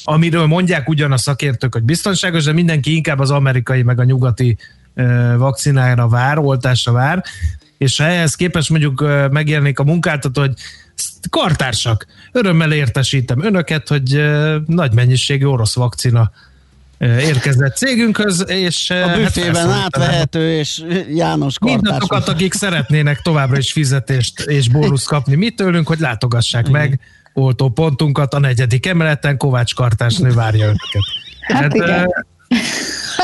amiről 0.04 0.46
mondják 0.46 0.90
ugyan 0.90 1.12
a 1.12 1.18
szakértők, 1.18 1.74
hogy 1.74 1.84
biztonságos, 1.84 2.44
de 2.44 2.54
mindenki 2.54 2.96
inkább 2.96 3.20
az 3.20 3.32
amerikai 3.32 3.84
meg 3.84 4.00
a 4.00 4.04
nyugati 4.04 4.58
vakcinára 5.38 6.08
vár, 6.08 6.38
oltásra 6.38 6.92
vár, 6.92 7.24
és 7.78 7.98
ha 7.98 8.04
ehhez 8.04 8.36
képest 8.36 8.70
mondjuk 8.70 9.06
megjelenik 9.32 9.80
a 9.80 9.84
munkáltató, 9.84 10.42
hogy 10.42 10.54
kartársak, 11.30 12.06
örömmel 12.32 12.72
értesítem 12.72 13.44
önöket, 13.44 13.88
hogy 13.88 14.24
nagy 14.66 14.94
mennyiségű 14.94 15.46
orosz 15.46 15.76
vakcina 15.76 16.32
érkezett 17.00 17.76
cégünkhöz, 17.76 18.46
és 18.48 18.90
a 18.90 19.08
hát 19.08 19.18
büfében 19.18 19.70
hát 19.70 19.84
átvehető, 19.84 20.58
és 20.58 20.84
János 21.14 21.58
Kartás. 21.58 21.82
Mindazokat, 21.82 22.28
akik 22.28 22.54
szeretnének 22.54 23.22
továbbra 23.22 23.58
is 23.58 23.72
fizetést 23.72 24.40
és 24.40 24.70
bónusz 24.70 25.06
kapni 25.06 25.36
mit 25.36 25.56
tőlünk, 25.56 25.88
hogy 25.88 26.00
látogassák 26.00 26.68
Igen. 26.68 26.82
meg 26.82 27.00
oltópontunkat 27.34 28.34
a 28.34 28.40
negyedik 28.40 28.86
emeleten, 28.86 29.38
Kovács 29.38 29.76
Kartásnő 29.76 30.32
várja 30.32 30.64
önöket. 30.64 31.04
Hát, 31.42 31.62
hát 31.62 31.74
igen. 31.74 32.26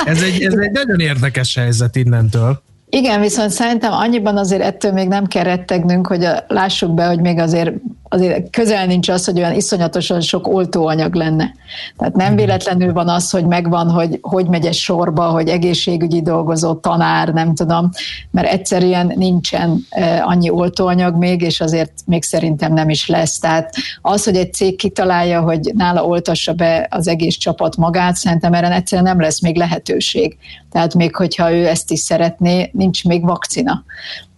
Ez 0.06 0.22
egy, 0.22 0.44
ez 0.44 0.54
egy 0.54 0.72
nagyon 0.72 1.00
érdekes 1.00 1.56
helyzet 1.56 1.96
innentől. 1.96 2.62
Igen, 2.96 3.22
viszont 3.22 3.50
szerintem 3.50 3.92
annyiban 3.92 4.38
azért 4.38 4.62
ettől 4.62 4.92
még 4.92 5.08
nem 5.08 5.26
kell 5.26 5.44
rettegnünk, 5.44 6.08
hogy 6.08 6.24
a, 6.24 6.44
lássuk 6.48 6.94
be, 6.94 7.06
hogy 7.06 7.22
még 7.22 7.40
azért 7.40 7.72
azért 8.14 8.50
közel 8.50 8.86
nincs 8.86 9.10
az, 9.10 9.26
hogy 9.26 9.38
olyan 9.38 9.56
iszonyatosan 9.56 10.22
sok 10.22 10.48
oltóanyag 10.48 11.14
lenne. 11.14 11.54
Tehát 11.98 12.16
nem 12.16 12.36
véletlenül 12.36 12.94
van 12.94 13.10
az, 13.10 13.30
hogy 13.30 13.46
megvan, 13.46 13.90
hogy 13.90 14.20
hogy 14.22 14.48
megy 14.48 14.66
egy 14.66 14.74
sorba, 14.74 15.24
hogy 15.24 15.48
egészségügyi 15.48 16.22
dolgozó, 16.22 16.74
tanár, 16.74 17.28
nem 17.28 17.56
tudom, 17.56 17.90
mert 18.32 18.48
egyszerűen 18.48 19.14
nincsen 19.16 19.86
eh, 19.90 20.28
annyi 20.28 20.50
oltóanyag 20.50 21.16
még, 21.16 21.42
és 21.42 21.62
azért 21.62 21.92
még 22.06 22.24
szerintem 22.24 22.74
nem 22.74 22.90
is 22.90 23.08
lesz. 23.08 23.40
Tehát 23.40 23.76
az, 24.02 24.24
hogy 24.24 24.36
egy 24.36 24.54
cég 24.54 24.76
kitalálja, 24.76 25.42
hogy 25.42 25.72
nála 25.76 26.06
oltassa 26.06 26.54
be 26.54 26.88
az 26.90 27.08
egész 27.08 27.36
csapat 27.36 27.78
magát, 27.78 28.16
szerintem 28.16 28.54
erre 28.54 28.76
egyszerűen 28.76 29.08
nem 29.08 29.22
lesz 29.22 29.42
még 29.42 29.56
lehetőség. 29.56 30.38
Tehát 30.72 30.94
még 30.94 31.16
hogyha 31.16 31.52
ő 31.52 31.68
ezt 31.68 31.92
is 31.92 32.00
szeretné, 32.00 32.70
nincs 32.84 33.06
még 33.06 33.26
vakcina 33.26 33.84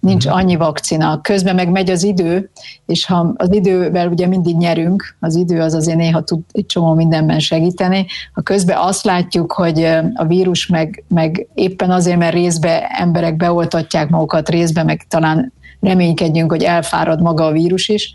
nincs 0.05 0.25
mhm. 0.25 0.35
annyi 0.35 0.55
vakcina. 0.55 1.21
Közben 1.21 1.55
meg 1.55 1.69
megy 1.69 1.89
az 1.89 2.03
idő, 2.03 2.49
és 2.85 3.05
ha 3.05 3.33
az 3.37 3.53
idővel 3.53 4.07
ugye 4.07 4.27
mindig 4.27 4.57
nyerünk, 4.57 5.17
az 5.19 5.35
idő 5.35 5.61
az 5.61 5.73
azért 5.73 5.97
néha 5.97 6.21
tud 6.21 6.39
egy 6.51 6.65
csomó 6.65 6.93
mindenben 6.93 7.39
segíteni, 7.39 8.05
ha 8.33 8.41
közben 8.41 8.77
azt 8.77 9.03
látjuk, 9.03 9.51
hogy 9.51 9.83
a 10.13 10.25
vírus 10.25 10.67
meg, 10.67 11.03
meg 11.07 11.47
éppen 11.53 11.91
azért, 11.91 12.17
mert 12.17 12.33
részbe 12.33 12.87
emberek 12.87 13.35
beoltatják 13.35 14.09
magukat, 14.09 14.49
részbe 14.49 14.83
meg 14.83 15.05
talán 15.09 15.53
reménykedjünk, 15.81 16.51
hogy 16.51 16.63
elfárad 16.63 17.21
maga 17.21 17.45
a 17.45 17.51
vírus 17.51 17.87
is, 17.87 18.13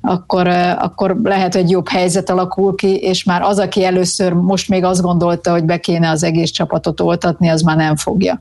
akkor, 0.00 0.48
akkor 0.78 1.20
lehet, 1.22 1.54
hogy 1.54 1.70
jobb 1.70 1.88
helyzet 1.88 2.30
alakul 2.30 2.74
ki, 2.74 2.96
és 2.96 3.24
már 3.24 3.42
az, 3.42 3.58
aki 3.58 3.84
először 3.84 4.32
most 4.32 4.68
még 4.68 4.84
azt 4.84 5.02
gondolta, 5.02 5.50
hogy 5.50 5.64
be 5.64 5.78
kéne 5.78 6.10
az 6.10 6.22
egész 6.22 6.50
csapatot 6.50 7.00
oltatni, 7.00 7.48
az 7.48 7.60
már 7.60 7.76
nem 7.76 7.96
fogja. 7.96 8.40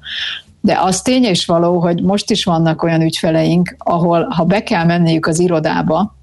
De 0.66 0.80
az 0.82 1.02
tény 1.02 1.24
és 1.24 1.46
való, 1.46 1.80
hogy 1.80 2.04
most 2.04 2.32
is 2.32 2.44
vannak 2.44 2.84
olyan 2.84 3.02
ügyfeleink, 3.02 3.76
ahol 3.78 4.28
ha 4.30 4.44
be 4.44 4.64
kell 4.64 4.86
menniük 4.86 5.28
az 5.28 5.40
irodába, 5.40 6.16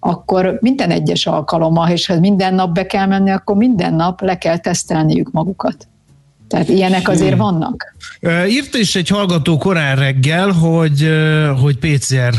akkor 0.00 0.58
minden 0.60 0.90
egyes 0.90 1.26
alkalommal, 1.26 1.90
és 1.90 2.06
ha 2.06 2.20
minden 2.20 2.54
nap 2.54 2.72
be 2.72 2.86
kell 2.86 3.06
menni, 3.06 3.30
akkor 3.30 3.56
minden 3.56 3.94
nap 3.94 4.20
le 4.20 4.38
kell 4.38 4.58
tesztelniük 4.58 5.30
magukat. 5.30 5.88
Tehát 6.48 6.68
ilyenek 6.68 7.08
azért 7.08 7.32
hmm. 7.32 7.38
vannak. 7.38 7.96
Írt 8.48 8.74
is 8.74 8.96
egy 8.96 9.08
hallgató 9.08 9.58
korán 9.58 9.96
reggel, 9.96 10.50
hogy, 10.50 11.10
hogy 11.60 11.78
PCR 11.78 12.34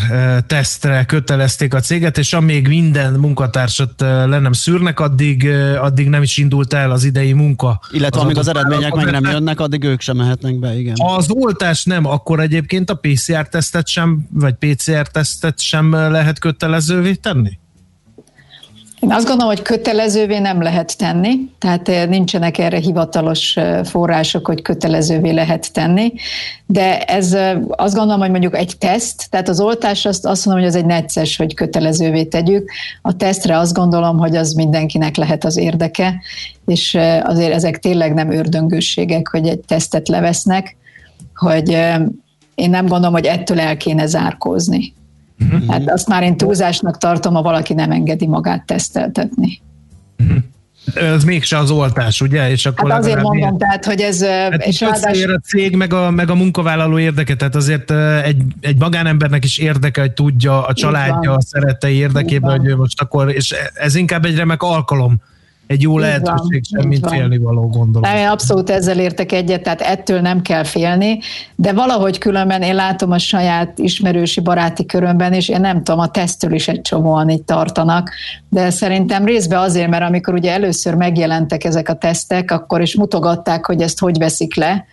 tesztre 0.47 1.03
kötelezték 1.03 1.73
a 1.73 1.79
céget, 1.79 2.17
és 2.17 2.33
amíg 2.33 2.67
minden 2.67 3.13
munkatársat 3.13 4.01
le 4.01 4.39
nem 4.39 4.51
szűrnek, 4.51 4.99
addig, 4.99 5.49
addig 5.81 6.09
nem 6.09 6.21
is 6.21 6.37
indult 6.37 6.73
el 6.73 6.91
az 6.91 7.03
idei 7.03 7.33
munka. 7.33 7.79
Illetve 7.91 8.19
az 8.19 8.25
amíg 8.25 8.37
az 8.37 8.47
eredmények 8.47 8.93
meg 8.93 9.11
nem 9.11 9.25
jönnek, 9.31 9.59
addig 9.59 9.83
ők 9.83 10.01
sem 10.01 10.17
mehetnek 10.17 10.59
be, 10.59 10.79
igen. 10.79 10.93
Az 10.97 11.29
oltás 11.29 11.83
nem, 11.83 12.05
akkor 12.05 12.39
egyébként 12.39 12.89
a 12.89 12.95
PCR 12.95 13.47
tesztet 13.47 13.87
sem, 13.87 14.27
vagy 14.31 14.53
PCR 14.53 15.07
tesztet 15.07 15.59
sem 15.59 15.91
lehet 15.91 16.39
kötelezővé 16.39 17.13
tenni? 17.13 17.58
Én 18.99 19.11
azt 19.11 19.27
gondolom, 19.27 19.53
hogy 19.53 19.61
kötelezővé 19.61 20.39
nem 20.39 20.61
lehet 20.61 20.97
tenni, 20.97 21.49
tehát 21.57 21.89
eh, 21.89 22.07
nincsenek 22.07 22.57
erre 22.57 22.77
hivatalos 22.77 23.57
eh, 23.57 23.83
források, 23.83 24.47
hogy 24.47 24.61
kötelezővé 24.61 25.31
lehet 25.31 25.73
tenni, 25.73 26.13
de 26.65 27.03
ez 27.03 27.33
eh, 27.33 27.57
azt 27.69 27.95
gondolom, 27.95 28.19
hogy 28.19 28.29
mondjuk 28.29 28.57
egy 28.57 28.77
teszt, 28.77 29.29
tehát 29.29 29.49
az 29.49 29.59
oltás 29.59 30.05
azt, 30.05 30.25
azt 30.25 30.45
mondom, 30.45 30.63
hogy 30.63 30.73
az 30.73 30.79
egy 30.79 30.85
necces, 30.85 31.37
hogy 31.37 31.53
kötelezővé 31.53 32.23
tegyük. 32.23 32.71
A 33.01 33.15
tesztre 33.15 33.57
azt 33.57 33.73
gondolom, 33.73 34.17
hogy 34.17 34.35
az 34.35 34.53
mindenkinek 34.53 35.15
lehet 35.15 35.45
az 35.45 35.57
érdeke, 35.57 36.21
és 36.65 36.97
azért 37.23 37.53
ezek 37.53 37.79
tényleg 37.79 38.13
nem 38.13 38.31
ördöngősségek, 38.31 39.27
hogy 39.27 39.47
egy 39.47 39.59
tesztet 39.59 40.07
levesznek, 40.07 40.75
hogy 41.35 41.69
én 42.55 42.69
nem 42.69 42.85
gondolom, 42.85 43.13
hogy 43.13 43.25
ettől 43.25 43.59
el 43.59 43.77
kéne 43.77 44.05
zárkózni. 44.05 44.93
Uh-huh. 45.39 45.69
Hát 45.69 45.89
azt 45.91 46.07
már 46.07 46.23
én 46.23 46.37
túlzásnak 46.37 46.97
tartom, 46.97 47.33
ha 47.33 47.41
valaki 47.41 47.73
nem 47.73 47.91
engedi 47.91 48.27
magát 48.27 48.65
teszteltetni. 48.65 49.61
Uh-huh. 50.19 50.37
Ez 50.95 51.23
mégse 51.23 51.57
az 51.57 51.71
oltás, 51.71 52.21
ugye? 52.21 52.49
És 52.49 52.65
akkor 52.65 52.89
hát 52.91 52.99
azért 52.99 53.21
mondom, 53.21 53.37
ilyen... 53.37 53.57
tehát, 53.57 53.85
hogy 53.85 54.01
ez... 54.01 54.25
Hát 54.25 54.65
és 54.65 54.79
ráadás... 54.79 55.23
a 55.23 55.39
cég 55.39 55.75
meg 55.75 55.93
a, 55.93 56.11
meg 56.11 56.29
a 56.29 56.35
munkavállaló 56.35 56.99
érdeke, 56.99 57.35
tehát 57.35 57.55
azért 57.55 57.91
egy, 58.23 58.41
egy 58.61 58.79
magánembernek 58.79 59.43
is 59.43 59.57
érdeke, 59.57 60.01
hogy 60.01 60.11
tudja 60.11 60.65
a 60.65 60.73
családja, 60.73 61.33
a 61.33 61.41
szerettei 61.41 61.95
érdekében, 61.95 62.59
hogy 62.59 62.67
ő 62.67 62.75
most 62.75 63.01
akkor, 63.01 63.31
és 63.31 63.55
ez 63.73 63.95
inkább 63.95 64.25
egy 64.25 64.35
remek 64.35 64.63
alkalom 64.63 65.21
egy 65.69 65.81
jó 65.81 65.97
lehetőség 65.97 66.63
sem, 66.69 66.87
mint 66.87 67.09
félni 67.09 67.37
való 67.37 67.67
gondolom. 67.67 68.15
Én 68.15 68.27
abszolút 68.27 68.69
ezzel 68.69 68.99
értek 68.99 69.31
egyet, 69.31 69.63
tehát 69.63 69.81
ettől 69.81 70.21
nem 70.21 70.41
kell 70.41 70.63
félni, 70.63 71.19
de 71.55 71.73
valahogy 71.73 72.17
különben 72.17 72.61
én 72.61 72.75
látom 72.75 73.11
a 73.11 73.17
saját 73.17 73.79
ismerősi 73.79 74.41
baráti 74.41 74.85
körömben, 74.85 75.33
és 75.33 75.49
én 75.49 75.59
nem 75.59 75.83
tudom, 75.83 75.99
a 75.99 76.07
tesztől 76.07 76.53
is 76.53 76.67
egy 76.67 76.81
csomóan 76.81 77.29
itt 77.29 77.45
tartanak, 77.45 78.11
de 78.49 78.69
szerintem 78.69 79.25
részben 79.25 79.59
azért, 79.59 79.89
mert 79.89 80.03
amikor 80.03 80.33
ugye 80.33 80.51
először 80.51 80.93
megjelentek 80.93 81.63
ezek 81.63 81.89
a 81.89 81.95
tesztek, 81.95 82.51
akkor 82.51 82.81
is 82.81 82.95
mutogatták, 82.95 83.65
hogy 83.65 83.81
ezt 83.81 83.99
hogy 83.99 84.17
veszik 84.17 84.55
le, 84.55 84.85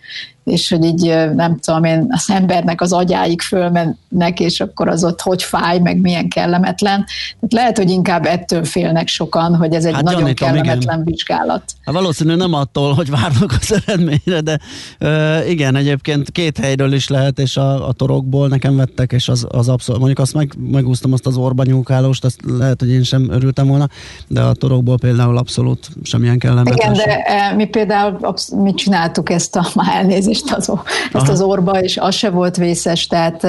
és 0.47 0.69
hogy 0.69 0.83
így 0.83 1.15
nem 1.35 1.59
tudom 1.59 1.83
én, 1.83 2.07
az 2.09 2.29
embernek 2.29 2.81
az 2.81 2.93
agyáig 2.93 3.41
fölmennek, 3.41 4.39
és 4.39 4.59
akkor 4.59 4.87
az 4.87 5.03
ott 5.03 5.21
hogy 5.21 5.43
fáj, 5.43 5.79
meg 5.79 6.01
milyen 6.01 6.29
kellemetlen. 6.29 7.05
Tehát 7.05 7.53
lehet, 7.53 7.77
hogy 7.77 7.89
inkább 7.89 8.25
ettől 8.25 8.63
félnek 8.63 9.07
sokan, 9.07 9.55
hogy 9.55 9.73
ez 9.73 9.85
egy 9.85 9.93
hát 9.93 10.03
nagyon 10.03 10.19
gyanítom, 10.19 10.47
kellemetlen 10.47 11.01
igen. 11.01 11.05
vizsgálat. 11.05 11.63
Hát 11.81 11.95
valószínű 11.95 12.35
nem 12.35 12.53
attól, 12.53 12.93
hogy 12.93 13.09
várnak 13.09 13.55
az 13.59 13.81
eredményre, 13.85 14.41
de 14.41 14.59
uh, 14.99 15.49
igen, 15.49 15.75
egyébként 15.75 16.31
két 16.31 16.57
helyről 16.57 16.93
is 16.93 17.07
lehet, 17.07 17.39
és 17.39 17.57
a, 17.57 17.87
a 17.87 17.91
torokból 17.91 18.47
nekem 18.47 18.75
vettek, 18.75 19.11
és 19.11 19.29
az, 19.29 19.47
az 19.49 19.69
abszolút, 19.69 20.01
mondjuk 20.01 20.19
azt 20.19 20.33
meg, 20.33 20.53
megúsztam 20.71 21.13
azt 21.13 21.25
az 21.25 21.37
orbanyúkálóst, 21.37 22.25
azt 22.25 22.39
lehet, 22.57 22.79
hogy 22.79 22.89
én 22.89 23.03
sem 23.03 23.27
örültem 23.31 23.67
volna, 23.67 23.87
de 24.27 24.41
a 24.41 24.53
torokból 24.53 24.97
például 24.97 25.37
abszolút 25.37 25.89
semmilyen 26.03 26.39
kellemetlen. 26.39 26.93
Igen, 26.93 27.07
de 27.07 27.53
mi 27.55 27.65
például 27.65 28.33
mi 28.55 28.73
csináltuk 28.73 29.29
ezt 29.29 29.55
a, 29.55 29.67
már 29.75 29.95
elnézést, 29.95 30.36
elnézést 30.45 30.69
az, 30.69 30.71
ezt 31.13 31.29
az 31.29 31.41
orba, 31.41 31.81
és 31.81 31.97
az 31.97 32.15
se 32.15 32.29
volt 32.29 32.57
vészes, 32.57 33.07
tehát 33.07 33.47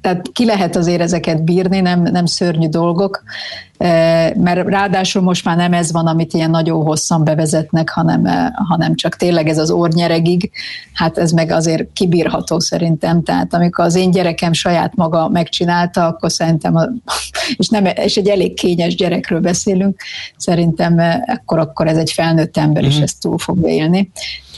tehát 0.00 0.28
ki 0.32 0.44
lehet 0.44 0.76
azért 0.76 1.00
ezeket 1.00 1.44
bírni, 1.44 1.80
nem, 1.80 2.02
nem 2.02 2.26
szörnyű 2.26 2.68
dolgok, 2.68 3.22
mert 4.34 4.68
ráadásul 4.68 5.22
most 5.22 5.44
már 5.44 5.56
nem 5.56 5.72
ez 5.72 5.92
van, 5.92 6.06
amit 6.06 6.32
ilyen 6.32 6.50
nagyon 6.50 6.82
hosszan 6.82 7.24
bevezetnek, 7.24 7.90
hanem, 7.90 8.52
hanem 8.68 8.94
csak 8.94 9.16
tényleg 9.16 9.48
ez 9.48 9.58
az 9.58 9.70
ornyeregig, 9.70 10.50
hát 10.92 11.18
ez 11.18 11.30
meg 11.30 11.50
azért 11.50 11.92
kibírható 11.92 12.58
szerintem. 12.58 13.22
Tehát 13.22 13.54
amikor 13.54 13.84
az 13.84 13.94
én 13.94 14.10
gyerekem 14.10 14.52
saját 14.52 14.94
maga 14.94 15.28
megcsinálta, 15.28 16.06
akkor 16.06 16.32
szerintem, 16.32 16.76
a, 16.76 16.88
és, 17.56 17.68
nem, 17.68 17.84
és 17.84 18.16
egy 18.16 18.28
elég 18.28 18.54
kényes 18.54 18.94
gyerekről 18.94 19.40
beszélünk, 19.40 20.00
szerintem 20.36 21.22
akkor, 21.26 21.58
akkor 21.58 21.86
ez 21.86 21.96
egy 21.96 22.10
felnőtt 22.10 22.56
ember 22.56 22.84
is 22.84 22.98
mm. 22.98 23.02
ezt 23.02 23.20
túl 23.20 23.38
fogja 23.38 23.68
élni 23.68 24.10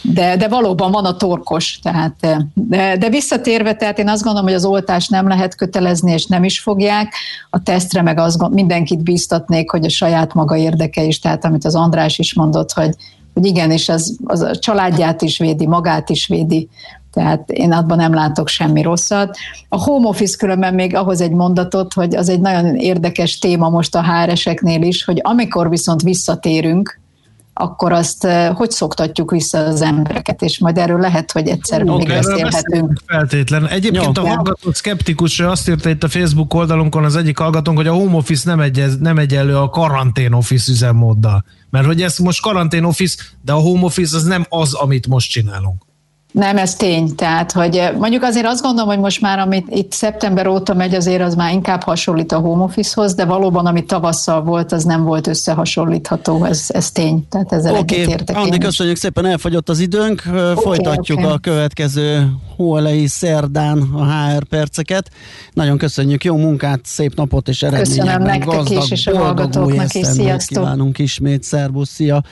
de, 0.02 0.36
de 0.36 0.48
valóban 0.48 0.90
van 0.90 1.04
a 1.04 1.16
torkos, 1.16 1.78
tehát, 1.82 2.40
de, 2.54 2.96
de 2.96 3.08
visszatérve, 3.08 3.74
tehát 3.74 3.98
én 3.98 4.08
azt 4.08 4.22
gondolom, 4.22 4.46
hogy 4.46 4.56
az 4.56 4.64
oltást 4.64 5.10
nem 5.10 5.28
lehet 5.28 5.56
kötelezni, 5.56 6.12
és 6.12 6.26
nem 6.26 6.44
is 6.44 6.60
fogják, 6.60 7.14
a 7.50 7.62
tesztre 7.62 8.02
meg 8.02 8.18
azt 8.18 8.38
gondolom, 8.38 8.66
mindenkit 8.66 9.02
bíztatnék, 9.02 9.70
hogy 9.70 9.84
a 9.84 9.90
saját 9.90 10.34
maga 10.34 10.56
érdeke 10.56 11.02
is, 11.02 11.18
tehát 11.18 11.44
amit 11.44 11.64
az 11.64 11.74
András 11.74 12.18
is 12.18 12.34
mondott, 12.34 12.72
hogy, 12.72 12.94
hogy 13.34 13.46
igenis, 13.46 13.88
az, 13.88 14.16
az 14.24 14.40
a 14.40 14.56
családját 14.56 15.22
is 15.22 15.38
védi, 15.38 15.66
magát 15.66 16.10
is 16.10 16.26
védi, 16.26 16.68
tehát 17.12 17.50
én 17.50 17.72
abban 17.72 17.96
nem 17.96 18.14
látok 18.14 18.48
semmi 18.48 18.82
rosszat. 18.82 19.36
A 19.68 19.82
home 19.82 20.08
office 20.08 20.36
különben 20.36 20.74
még 20.74 20.94
ahhoz 20.94 21.20
egy 21.20 21.30
mondatot, 21.30 21.92
hogy 21.92 22.14
az 22.14 22.28
egy 22.28 22.40
nagyon 22.40 22.76
érdekes 22.76 23.38
téma 23.38 23.68
most 23.68 23.94
a 23.94 24.02
HR-eseknél 24.02 24.82
is, 24.82 25.04
hogy 25.04 25.20
amikor 25.22 25.68
viszont 25.68 26.02
visszatérünk, 26.02 27.00
akkor 27.54 27.92
azt 27.92 28.26
hogy 28.54 28.70
szoktatjuk 28.70 29.30
vissza 29.30 29.58
az 29.58 29.80
embereket, 29.82 30.42
és 30.42 30.58
majd 30.58 30.78
erről 30.78 31.00
lehet, 31.00 31.32
hogy 31.32 31.48
egyszer 31.48 31.82
okay, 31.82 31.96
még 31.96 32.08
beszélhetünk. 32.08 33.02
Feltétlen. 33.06 33.66
Egyébként 33.66 34.16
Jó. 34.16 34.24
a 34.24 34.28
hallgató 34.28 34.72
szkeptikus 34.72 35.40
azt 35.40 35.68
írta 35.68 35.88
itt 35.88 36.02
a 36.02 36.08
Facebook 36.08 36.54
oldalunkon 36.54 37.04
az 37.04 37.16
egyik 37.16 37.38
hallgatónk, 37.38 37.76
hogy 37.76 37.86
a 37.86 37.92
home 37.92 38.16
office 38.16 38.50
nem, 38.50 38.60
egy, 38.60 38.84
nem 39.00 39.18
egyenlő 39.18 39.56
a 39.56 39.68
karantén 39.68 40.32
office 40.32 40.72
üzemmóddal. 40.72 41.44
Mert 41.70 41.86
hogy 41.86 42.02
ez 42.02 42.18
most 42.18 42.42
karantén 42.42 42.84
office, 42.84 43.22
de 43.42 43.52
a 43.52 43.58
home 43.58 43.84
office 43.84 44.16
az 44.16 44.24
nem 44.24 44.46
az, 44.48 44.74
amit 44.74 45.06
most 45.06 45.30
csinálunk. 45.30 45.82
Nem, 46.32 46.56
ez 46.56 46.74
tény. 46.74 47.14
Tehát, 47.14 47.52
hogy 47.52 47.76
eh, 47.76 47.92
mondjuk 47.92 48.22
azért 48.22 48.46
azt 48.46 48.62
gondolom, 48.62 48.88
hogy 48.88 48.98
most 48.98 49.20
már, 49.20 49.38
amit 49.38 49.66
itt 49.70 49.92
szeptember 49.92 50.46
óta 50.46 50.74
megy, 50.74 50.94
azért 50.94 51.22
az 51.22 51.34
már 51.34 51.52
inkább 51.52 51.82
hasonlít 51.82 52.32
a 52.32 52.38
home 52.38 52.62
office-hoz, 52.62 53.14
de 53.14 53.24
valóban, 53.24 53.66
ami 53.66 53.84
tavasszal 53.84 54.42
volt, 54.42 54.72
az 54.72 54.84
nem 54.84 55.04
volt 55.04 55.26
összehasonlítható, 55.26 56.44
ez, 56.44 56.64
ez 56.68 56.90
tény. 56.90 57.26
Tehát 57.28 57.52
ezzel 57.52 57.76
okay. 57.76 58.14
Andi, 58.26 58.58
köszönjük 58.58 58.96
szépen, 58.96 59.26
elfogyott 59.26 59.68
az 59.68 59.78
időnk, 59.78 60.22
okay, 60.28 60.54
folytatjuk 60.54 61.18
okay. 61.18 61.30
a 61.30 61.38
következő 61.38 62.32
hóelei 62.56 63.06
szerdán 63.06 63.78
a 63.78 64.04
HR 64.04 64.44
perceket. 64.44 65.10
Nagyon 65.52 65.78
köszönjük, 65.78 66.24
jó 66.24 66.36
munkát, 66.36 66.80
szép 66.84 67.14
napot 67.14 67.48
és 67.48 67.62
eredményekben. 67.62 68.06
Köszönöm 68.06 68.22
nektek 68.22 68.56
gazdag, 68.56 68.82
is, 68.82 68.90
és 68.90 69.06
a 69.06 69.18
hallgatóknak 69.18 69.94
is, 69.94 70.06
sziasztok! 70.06 70.62
Kívánunk 70.62 70.98
ismét, 70.98 71.42
szervusz, 71.42 71.88
szia! 71.88 72.22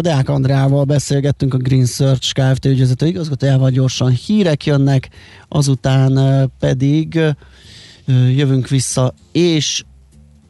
Deák 0.00 0.28
Andrával 0.28 0.84
beszélgettünk 0.84 1.54
a 1.54 1.56
Green 1.56 1.86
Search 1.86 2.32
Kft. 2.32 2.64
ügyvezető 2.64 3.06
igazgatójával, 3.06 3.70
gyorsan 3.70 4.10
hírek 4.10 4.66
jönnek, 4.66 5.08
azután 5.48 6.50
pedig 6.58 7.20
jövünk 8.34 8.68
vissza, 8.68 9.14
és 9.32 9.84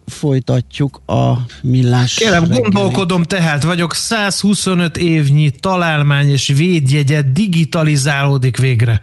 folytatjuk 0.07 1.01
a 1.07 1.33
millás. 1.63 2.15
Kérem, 2.15 2.43
reggeli. 2.43 2.61
gondolkodom 2.61 3.23
tehát, 3.23 3.63
vagyok 3.63 3.95
125 3.95 4.97
évnyi 4.97 5.51
találmány 5.51 6.31
és 6.31 6.53
védjegye 6.57 7.23
digitalizálódik 7.23 8.57
végre. 8.57 9.01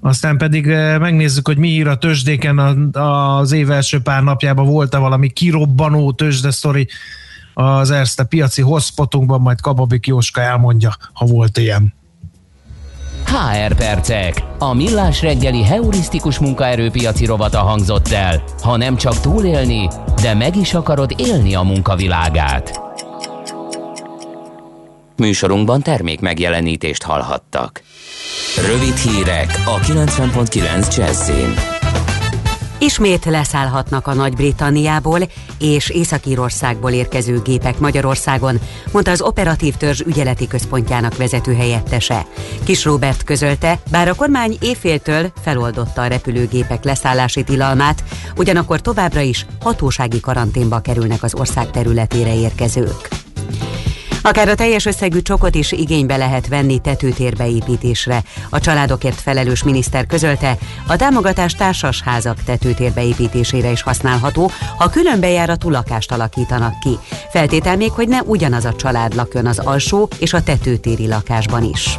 Aztán 0.00 0.36
pedig 0.36 0.66
megnézzük, 0.98 1.46
hogy 1.46 1.58
mi 1.58 1.68
ír 1.68 1.86
a 1.86 1.98
tőzsdéken 1.98 2.58
az 2.92 3.52
év 3.52 3.70
első 3.70 4.00
pár 4.00 4.22
napjában 4.22 4.66
volt-e 4.66 4.98
valami 4.98 5.30
kirobbanó 5.30 6.12
tőzsdesztori 6.12 6.88
az 7.58 7.90
Erste 7.90 8.24
piaci 8.24 8.62
hotspotunkban, 8.62 9.40
majd 9.40 9.60
Kababik 9.60 10.06
Jóska 10.06 10.40
elmondja, 10.40 10.96
ha 11.12 11.26
volt 11.26 11.58
ilyen. 11.58 11.94
HR 13.24 13.74
Percek. 13.74 14.42
A 14.58 14.74
millás 14.74 15.22
reggeli 15.22 15.62
heurisztikus 15.62 16.38
munkaerőpiaci 16.38 17.24
rovata 17.24 17.58
hangzott 17.58 18.08
el. 18.08 18.42
Ha 18.62 18.76
nem 18.76 18.96
csak 18.96 19.20
túlélni, 19.20 19.88
de 20.22 20.34
meg 20.34 20.56
is 20.56 20.74
akarod 20.74 21.14
élni 21.16 21.54
a 21.54 21.62
munkavilágát. 21.62 22.80
Műsorunkban 25.16 25.82
termék 25.82 26.20
megjelenítést 26.20 27.02
hallhattak. 27.02 27.82
Rövid 28.66 28.96
hírek 28.96 29.62
a 29.64 29.78
90.9 29.78 30.96
Jazzin. 30.96 31.75
Ismét 32.78 33.24
leszállhatnak 33.24 34.06
a 34.06 34.14
Nagy-Britanniából 34.14 35.20
és 35.58 35.90
Észak-Írországból 35.90 36.90
érkező 36.90 37.40
gépek 37.40 37.78
Magyarországon, 37.78 38.58
mondta 38.92 39.10
az 39.10 39.20
Operatív 39.20 39.74
Törzs 39.74 40.00
ügyeleti 40.00 40.46
központjának 40.46 41.16
vezető 41.16 41.54
helyettese. 41.54 42.26
Kis 42.64 42.84
Robert 42.84 43.24
közölte, 43.24 43.78
bár 43.90 44.08
a 44.08 44.14
kormány 44.14 44.56
éjféltől 44.60 45.32
feloldotta 45.42 46.02
a 46.02 46.06
repülőgépek 46.06 46.84
leszállási 46.84 47.44
tilalmát, 47.44 48.04
ugyanakkor 48.36 48.80
továbbra 48.80 49.20
is 49.20 49.46
hatósági 49.60 50.20
karanténba 50.20 50.80
kerülnek 50.80 51.22
az 51.22 51.34
ország 51.34 51.70
területére 51.70 52.34
érkezők. 52.34 53.08
Akár 54.22 54.48
a 54.48 54.54
teljes 54.54 54.86
összegű 54.86 55.20
csokot 55.20 55.54
is 55.54 55.72
igénybe 55.72 56.16
lehet 56.16 56.48
venni 56.48 56.78
tetőtérbeépítésre. 56.78 58.22
A 58.50 58.60
családokért 58.60 59.20
felelős 59.20 59.62
miniszter 59.62 60.06
közölte, 60.06 60.58
a 60.86 60.96
támogatás 60.96 61.52
társasházak 61.52 62.42
tetőtérbeépítésére 62.42 63.70
is 63.70 63.82
használható, 63.82 64.50
ha 64.78 64.90
külön 64.90 65.20
bejáratú 65.20 65.70
lakást 65.70 66.12
alakítanak 66.12 66.78
ki. 66.78 66.98
Feltétel 67.30 67.76
még, 67.76 67.90
hogy 67.90 68.08
ne 68.08 68.18
ugyanaz 68.22 68.64
a 68.64 68.74
család 68.74 69.14
lakjon 69.14 69.46
az 69.46 69.58
alsó 69.58 70.08
és 70.18 70.32
a 70.32 70.42
tetőtéri 70.42 71.06
lakásban 71.06 71.62
is. 71.64 71.98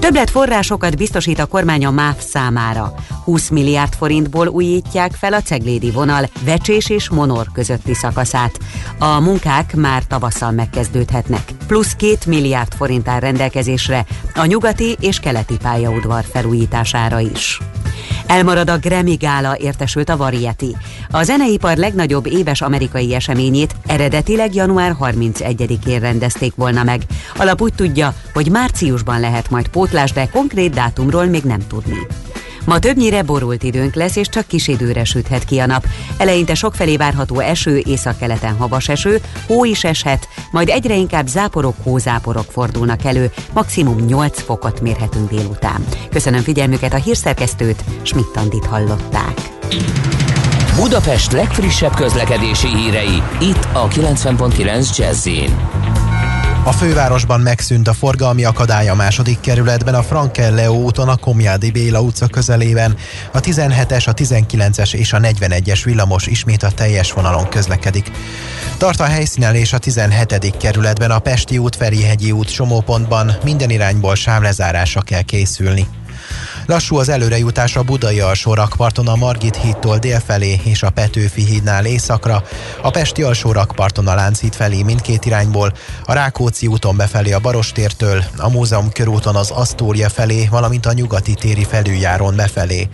Többlet 0.00 0.30
forrásokat 0.30 0.96
biztosít 0.96 1.38
a 1.38 1.46
kormány 1.46 1.84
a 1.84 1.90
MÁV 1.90 2.18
számára. 2.18 2.94
20 3.24 3.48
milliárd 3.48 3.94
forintból 3.94 4.48
újítják 4.48 5.12
fel 5.12 5.32
a 5.32 5.40
ceglédi 5.40 5.90
vonal 5.90 6.28
Vecsés 6.44 6.90
és 6.90 7.10
Monor 7.10 7.46
közötti 7.52 7.94
szakaszát. 7.94 8.58
A 8.98 9.20
munkák 9.20 9.74
már 9.74 10.04
tavasszal 10.04 10.50
megkezdődhetnek. 10.50 11.42
Plusz 11.66 11.92
2 11.92 12.16
milliárd 12.26 12.74
forint 12.74 13.08
áll 13.08 13.20
rendelkezésre 13.20 14.06
a 14.34 14.44
nyugati 14.44 14.96
és 15.00 15.18
keleti 15.18 15.56
pályaudvar 15.56 16.24
felújítására 16.24 17.18
is. 17.18 17.60
Elmarad 18.26 18.70
a 18.70 18.78
Grammy 18.78 19.14
Gála 19.14 19.56
értesült 19.56 20.08
a 20.08 20.16
Variety. 20.16 20.76
A 21.10 21.22
zeneipar 21.22 21.76
legnagyobb 21.76 22.26
éves 22.26 22.60
amerikai 22.60 23.14
eseményét 23.14 23.74
eredetileg 23.86 24.54
január 24.54 24.96
31-én 25.00 26.00
rendezték 26.00 26.54
volna 26.54 26.82
meg. 26.82 27.02
Alap 27.36 27.60
úgy 27.60 27.74
tudja, 27.74 28.14
hogy 28.32 28.50
márciusban 28.50 29.20
lehet 29.20 29.50
majd 29.50 29.68
pótlás, 29.68 30.12
de 30.12 30.28
konkrét 30.28 30.74
dátumról 30.74 31.24
még 31.24 31.42
nem 31.42 31.66
tudni. 31.66 32.06
Ma 32.64 32.78
többnyire 32.78 33.22
borult 33.22 33.62
időnk 33.62 33.94
lesz, 33.94 34.16
és 34.16 34.28
csak 34.28 34.46
kis 34.46 34.68
időre 34.68 35.04
süthet 35.04 35.44
ki 35.44 35.58
a 35.58 35.66
nap. 35.66 35.86
Eleinte 36.16 36.54
sokfelé 36.54 36.96
várható 36.96 37.38
eső, 37.38 37.82
északkeleten 37.84 38.56
havas 38.56 38.88
eső, 38.88 39.20
hó 39.46 39.64
is 39.64 39.84
eshet, 39.84 40.28
majd 40.50 40.68
egyre 40.68 40.94
inkább 40.94 41.26
záporok, 41.26 41.74
hózáporok 41.82 42.46
fordulnak 42.50 43.04
elő, 43.04 43.30
maximum 43.52 44.04
8 44.04 44.42
fokot 44.42 44.80
mérhetünk 44.80 45.30
délután. 45.30 45.84
Köszönöm 46.10 46.42
figyelmüket 46.42 46.94
a 46.94 46.96
hírszerkesztőt, 46.96 47.84
Schmidt-Tandit 48.02 48.66
hallották. 48.66 49.50
Budapest 50.76 51.32
legfrissebb 51.32 51.94
közlekedési 51.94 52.68
hírei, 52.76 53.22
itt 53.40 53.68
a 53.72 53.88
90.9 53.88 54.96
jazz 54.96 55.28
a 56.64 56.72
fővárosban 56.72 57.40
megszűnt 57.40 57.88
a 57.88 57.92
forgalmi 57.92 58.44
akadály 58.44 58.88
a 58.88 58.94
második 58.94 59.40
kerületben 59.40 59.94
a 59.94 60.02
Frankel 60.02 60.68
úton 60.68 61.08
a 61.08 61.16
Komjádi 61.16 61.70
Béla 61.70 62.00
utca 62.00 62.26
közelében. 62.26 62.96
A 63.32 63.40
17-es, 63.40 64.08
a 64.08 64.14
19-es 64.14 64.94
és 64.94 65.12
a 65.12 65.18
41-es 65.18 65.80
villamos 65.84 66.26
ismét 66.26 66.62
a 66.62 66.70
teljes 66.70 67.12
vonalon 67.12 67.48
közlekedik. 67.48 68.10
Tart 68.78 69.00
a 69.00 69.04
helyszínen 69.04 69.54
és 69.54 69.72
a 69.72 69.78
17. 69.78 70.56
kerületben 70.56 71.10
a 71.10 71.18
Pesti 71.18 71.58
út, 71.58 71.76
Ferihegyi 71.76 72.32
út 72.32 72.48
somópontban 72.48 73.32
minden 73.44 73.70
irányból 73.70 74.14
sávlezárásra 74.14 75.00
kell 75.00 75.22
készülni. 75.22 75.86
Lassú 76.66 76.96
az 76.96 77.08
előrejutás 77.08 77.76
a 77.76 77.82
Budai 77.82 78.20
alsó 78.20 78.54
rakparton 78.54 79.08
a 79.08 79.16
Margit 79.16 79.56
hídtól 79.56 79.98
délfelé 79.98 80.60
és 80.64 80.82
a 80.82 80.90
Petőfi 80.90 81.44
hídnál 81.44 81.84
északra, 81.84 82.42
a 82.82 82.90
Pesti 82.90 83.22
alsó 83.22 83.52
rakparton 83.52 84.06
a 84.06 84.14
Lánchíd 84.14 84.54
felé 84.54 84.82
mindkét 84.82 85.24
irányból, 85.24 85.72
a 86.04 86.12
Rákóczi 86.12 86.66
úton 86.66 86.96
befelé 86.96 87.32
a 87.32 87.38
Barostértől, 87.38 88.24
a 88.36 88.48
Múzeum 88.48 88.90
körúton 88.90 89.36
az 89.36 89.50
Asztória 89.50 90.08
felé, 90.08 90.46
valamint 90.50 90.86
a 90.86 90.92
Nyugati 90.92 91.34
téri 91.34 91.64
felüljáron 91.64 92.36
befelé 92.36 92.88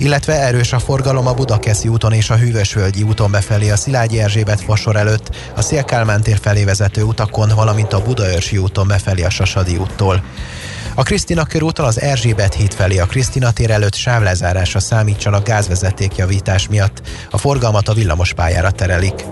illetve 0.00 0.40
erős 0.40 0.72
a 0.72 0.78
forgalom 0.78 1.26
a 1.26 1.34
Budakeszi 1.34 1.88
úton 1.88 2.12
és 2.12 2.30
a 2.30 2.36
Hűvösvölgyi 2.36 3.02
úton 3.02 3.30
befelé 3.30 3.70
a 3.70 3.76
Szilágyi 3.76 4.20
Erzsébet 4.20 4.60
fasor 4.60 4.96
előtt, 4.96 5.36
a 5.56 5.62
Szélkálmán 5.62 6.22
tér 6.22 6.38
felé 6.42 6.64
vezető 6.64 7.02
utakon, 7.02 7.48
valamint 7.54 7.92
a 7.92 8.02
Budaörsi 8.02 8.58
úton 8.58 8.86
befelé 8.86 9.22
a 9.22 9.30
Sasadi 9.30 9.76
úttól. 9.76 10.22
A 10.94 11.02
Krisztina 11.02 11.44
körúton 11.44 11.86
az 11.86 12.00
Erzsébet 12.00 12.54
híd 12.54 12.74
felé 12.74 12.98
a 12.98 13.06
Krisztina 13.06 13.50
tér 13.50 13.70
előtt 13.70 13.94
sávlezárásra 13.94 14.80
számítsanak 14.80 15.46
gázvezetékjavítás 15.46 16.68
miatt. 16.68 17.02
A 17.30 17.38
forgalmat 17.38 17.88
a 17.88 17.92
villamospályára 17.92 18.70
terelik. 18.70 19.24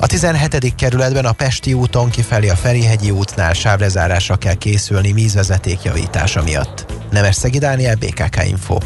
A 0.00 0.06
17. 0.06 0.74
kerületben 0.74 1.24
a 1.24 1.32
Pesti 1.32 1.72
úton 1.72 2.10
kifelé 2.10 2.48
a 2.48 2.56
Ferihegyi 2.56 3.10
útnál 3.10 3.52
sávlezárásra 3.52 4.36
kell 4.36 4.54
készülni 4.54 5.12
vízvezeték 5.12 5.82
javítása 5.82 6.42
miatt. 6.42 6.86
Szegi 7.30 7.58
Dániel, 7.58 7.94
BKK 7.94 8.48
Info. 8.48 8.78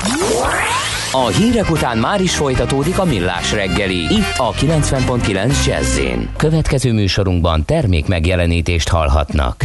A 1.13 1.27
hírek 1.27 1.71
után 1.71 1.99
már 1.99 2.21
is 2.21 2.35
folytatódik 2.35 2.99
a 2.99 3.05
millás 3.05 3.53
reggeli, 3.53 3.97
itt 3.97 4.35
a 4.37 4.53
90.9 4.53 5.67
jazz 5.67 5.99
Következő 6.37 6.93
műsorunkban 6.93 7.65
termék 7.65 8.07
megjelenítést 8.07 8.89
hallhatnak. 8.89 9.65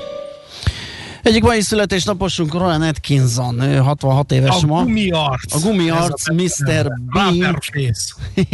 Egyik 1.23 1.43
mai 1.43 1.61
születésnaposunk 1.61 2.53
Rowan 2.53 2.81
Atkinson, 2.81 3.59
ő 3.59 3.77
66 3.77 4.31
éves 4.31 4.63
a 4.63 4.65
ma. 4.65 4.83
Gumiarc. 4.83 5.55
A 5.55 5.59
gumiarc, 5.59 6.29
Mr. 6.29 6.91
Bean. 7.13 7.59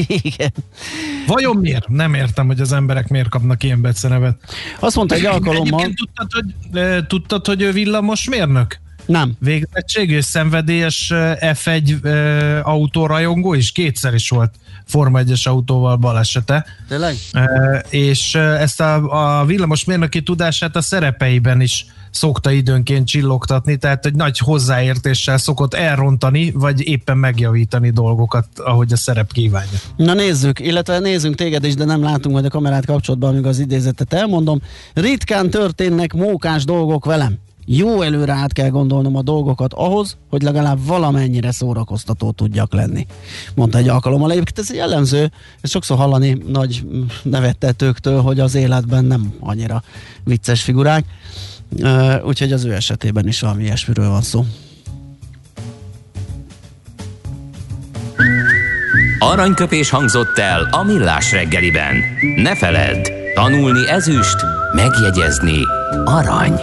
Igen. 0.08 0.52
Vajon 1.28 1.56
miért? 1.56 1.88
Nem 1.88 2.14
értem, 2.14 2.48
hogy 2.48 2.60
az 2.60 2.72
emberek 2.72 3.08
miért 3.08 3.30
kapnak 3.30 3.64
ilyen 3.64 3.82
becenevet. 3.82 4.38
Azt 4.80 4.96
mondta 4.96 5.16
egy 5.16 5.26
alkalommal... 5.26 5.80
Egyébként 5.80 5.96
tudtad, 5.96 6.32
hogy, 6.32 7.06
tudtad, 7.08 7.46
hogy 7.46 7.62
ő 7.62 7.72
villamos 7.72 8.30
mérnök? 8.30 8.80
Nem. 9.06 9.34
Végzettség 9.40 10.10
és 10.10 10.26
szenvedélyes 10.26 11.12
F1 11.40 12.06
e, 12.06 12.60
autórajongó, 12.62 13.56
és 13.56 13.72
kétszer 13.72 14.14
is 14.14 14.30
volt 14.30 14.54
Forma 14.86 15.20
1-es 15.24 15.48
autóval 15.48 15.96
balesete. 15.96 16.66
Tényleg? 16.88 17.16
E, 17.32 17.86
és 17.90 18.36
ezt 18.36 18.82
a, 18.82 19.40
a 19.40 19.46
villamos 19.46 19.84
mérnöki 19.84 20.24
tudását 20.24 20.76
a 20.76 20.82
szerepeiben 20.82 21.62
is 21.62 21.86
szokta 22.18 22.52
időnként 22.52 23.08
csillogtatni, 23.08 23.78
tehát 23.78 24.06
egy 24.06 24.16
nagy 24.16 24.38
hozzáértéssel 24.38 25.38
szokott 25.38 25.74
elrontani, 25.74 26.52
vagy 26.52 26.88
éppen 26.88 27.18
megjavítani 27.18 27.90
dolgokat, 27.90 28.48
ahogy 28.56 28.92
a 28.92 28.98
szerep 28.98 29.32
kívánja. 29.32 29.80
Na 29.96 30.14
nézzük, 30.14 30.60
illetve 30.60 31.00
nézzünk 31.00 31.36
téged 31.36 31.64
is, 31.64 31.76
de 31.76 31.86
nem 31.86 32.04
látunk 32.04 32.34
majd 32.34 32.46
a 32.46 32.50
kamerát 32.50 32.86
kapcsolatban, 32.86 33.30
amíg 33.30 33.46
az 33.46 33.60
idézetet 33.60 34.14
elmondom. 34.14 34.62
Ritkán 34.94 35.50
történnek 35.50 36.14
mókás 36.14 36.66
dolgok 36.66 37.06
velem. 37.06 37.38
Jó 37.70 38.02
előre 38.02 38.34
át 38.34 38.54
kell 38.54 38.70
gondolnom 38.70 39.16
a 39.16 39.22
dolgokat 39.22 39.74
ahhoz, 39.74 40.18
hogy 40.30 40.42
legalább 40.42 40.86
valamennyire 40.86 41.52
szórakoztató 41.52 42.32
tudjak 42.32 42.74
lenni. 42.74 43.06
Mondta 43.56 43.78
egy 43.78 43.88
alkalommal. 43.88 44.32
Egyébként 44.32 44.60
ez 44.60 44.76
jellemző, 44.76 45.32
ez 45.62 45.70
sokszor 45.70 45.98
hallani 45.98 46.38
nagy 46.48 46.86
nevettetőktől, 47.24 48.22
hogy 48.22 48.40
az 48.40 48.56
életben 48.56 49.06
nem 49.06 49.34
annyira 49.40 49.84
vicces 50.24 50.62
figurák. 50.62 51.06
Úgyhogy 52.24 52.52
az 52.52 52.66
ő 52.66 52.74
esetében 52.74 53.28
is 53.28 53.40
valami 53.40 53.64
ilyesmiről 53.64 54.10
van 54.10 54.22
szó. 54.22 54.46
Aranyköpés 59.20 59.90
hangzott 59.90 60.38
el 60.38 60.68
a 60.72 60.84
millás 60.84 61.32
reggeliben. 61.32 61.96
Ne 62.36 62.56
feledd, 62.56 63.08
tanulni 63.34 63.90
ezüst, 63.90 64.36
megjegyezni 64.74 65.60
arany. 66.06 66.62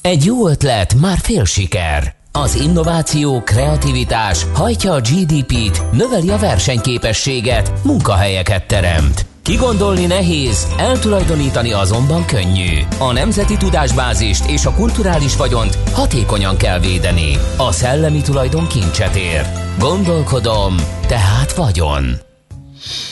Egy 0.00 0.24
jó 0.24 0.48
ötlet, 0.48 0.94
már 0.94 1.18
fél 1.18 1.44
siker. 1.44 2.14
Az 2.32 2.54
innováció, 2.54 3.42
kreativitás 3.42 4.46
hajtja 4.54 4.92
a 4.92 5.00
GDP-t, 5.00 5.92
növeli 5.92 6.30
a 6.30 6.38
versenyképességet, 6.38 7.72
munkahelyeket 7.84 8.66
teremt. 8.66 9.31
Kigondolni 9.52 10.06
nehéz, 10.06 10.66
eltulajdonítani 10.76 11.72
azonban 11.72 12.26
könnyű. 12.26 12.78
A 12.98 13.12
nemzeti 13.12 13.56
tudásbázist 13.56 14.50
és 14.50 14.66
a 14.66 14.74
kulturális 14.74 15.36
vagyont 15.36 15.78
hatékonyan 15.92 16.56
kell 16.56 16.80
védeni. 16.80 17.36
A 17.56 17.72
szellemi 17.72 18.20
tulajdon 18.20 18.66
kincset 18.66 19.16
ér. 19.16 19.46
Gondolkodom, 19.78 20.74
tehát 21.06 21.52
vagyon. 21.52 22.04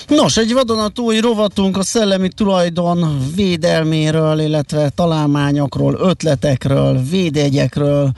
Nos, 0.08 0.36
egy 0.36 0.52
vadonatúj 0.52 1.18
rovatunk 1.18 1.76
a 1.76 1.82
szellemi 1.82 2.28
tulajdon 2.28 3.18
védelméről, 3.36 4.40
illetve 4.40 4.88
találmányokról, 4.88 5.94
ötletekről, 5.94 7.02
védjegyekről, 7.10 8.12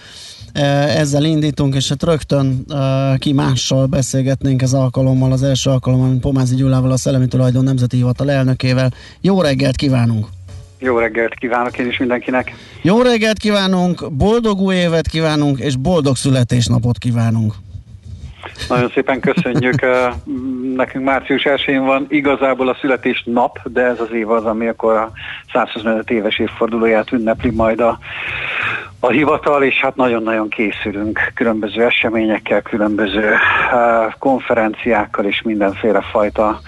ezzel 0.53 1.24
indítunk, 1.24 1.74
és 1.74 1.88
hát 1.88 2.03
rögtön 2.03 2.64
uh, 2.68 3.18
ki 3.18 3.32
mással 3.32 3.86
beszélgetnénk 3.86 4.62
ez 4.62 4.72
alkalommal, 4.72 5.32
az 5.32 5.42
első 5.42 5.70
alkalommal, 5.70 6.09
mint 6.09 6.20
Pomázi 6.20 6.55
Gyulával, 6.55 6.90
a 6.90 6.96
Szellemi 6.96 7.26
Tulajdon 7.26 7.64
Nemzeti 7.64 7.96
Hivatal 7.96 8.30
elnökével. 8.30 8.90
Jó 9.20 9.40
reggelt 9.40 9.76
kívánunk! 9.76 10.26
Jó 10.78 10.98
reggelt 10.98 11.34
kívánok 11.34 11.78
én 11.78 11.86
is 11.86 11.98
mindenkinek! 11.98 12.55
Jó 12.82 13.03
reggelt 13.03 13.38
kívánunk, 13.38 14.12
boldog 14.12 14.61
új 14.61 14.74
évet 14.74 15.09
kívánunk, 15.09 15.59
és 15.59 15.76
boldog 15.76 16.16
születésnapot 16.16 16.98
kívánunk! 16.98 17.55
Nagyon 18.68 18.90
szépen 18.94 19.20
köszönjük. 19.20 19.86
Nekünk 20.76 21.05
március 21.05 21.42
1-én 21.44 21.84
van 21.84 22.07
igazából 22.09 22.68
a 22.68 22.76
születésnap, 22.80 23.59
de 23.64 23.82
ez 23.82 24.00
az 24.00 24.12
év 24.12 24.30
az, 24.30 24.44
ami 24.44 24.66
akkor 24.68 24.94
a 24.94 25.11
125 25.53 26.11
éves 26.11 26.38
évfordulóját 26.38 27.12
ünnepli 27.12 27.50
majd 27.50 27.80
a, 27.80 27.98
a 29.05 29.11
hivatal, 29.11 29.62
és 29.62 29.80
hát 29.80 29.96
nagyon-nagyon 29.96 30.48
készülünk 30.48 31.32
különböző 31.34 31.84
eseményekkel, 31.84 32.62
különböző 32.62 33.34
konferenciákkal 34.18 35.24
és 35.24 35.42
mindenféle 35.42 36.00
fajta 36.00 36.61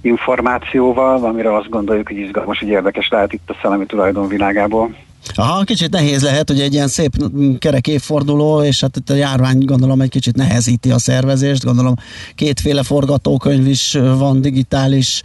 információval, 0.00 1.24
amire 1.24 1.54
azt 1.54 1.68
gondoljuk, 1.68 2.06
hogy 2.06 2.16
izgalmas, 2.16 2.58
hogy 2.58 2.68
érdekes 2.68 3.08
lehet 3.08 3.32
itt 3.32 3.50
a 3.50 3.56
szellemi 3.62 3.86
tulajdon 3.86 4.28
világából. 4.28 4.94
Aha, 5.34 5.64
kicsit 5.64 5.90
nehéz 5.90 6.22
lehet, 6.22 6.48
hogy 6.48 6.60
egy 6.60 6.72
ilyen 6.72 6.88
szép 6.88 7.16
kerek 7.58 7.86
évforduló, 7.86 8.62
és 8.62 8.80
hát 8.80 8.96
itt 8.96 9.10
a 9.10 9.14
járvány 9.14 9.64
gondolom 9.64 10.00
egy 10.00 10.08
kicsit 10.08 10.36
nehezíti 10.36 10.90
a 10.90 10.98
szervezést, 10.98 11.64
gondolom 11.64 11.94
kétféle 12.34 12.82
forgatókönyv 12.82 13.66
is 13.66 13.92
van 14.16 14.40
digitális 14.40 15.22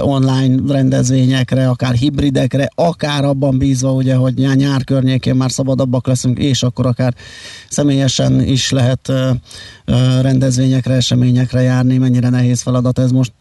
online 0.00 0.72
rendezvényekre, 0.72 1.68
akár 1.68 1.94
hibridekre, 1.94 2.68
akár 2.74 3.24
abban 3.24 3.58
bízva, 3.58 3.92
ugye, 3.92 4.14
hogy 4.14 4.34
nyár 4.34 4.84
környékén 4.84 5.34
már 5.34 5.50
szabadabbak 5.50 6.06
leszünk, 6.06 6.38
és 6.38 6.62
akkor 6.62 6.86
akár 6.86 7.14
személyesen 7.68 8.42
is 8.42 8.70
lehet 8.70 9.12
rendezvényekre, 10.20 10.94
eseményekre 10.94 11.60
járni, 11.60 11.98
mennyire 11.98 12.28
nehéz 12.28 12.62
feladat 12.62 12.98
ez 12.98 13.10
most. 13.10 13.32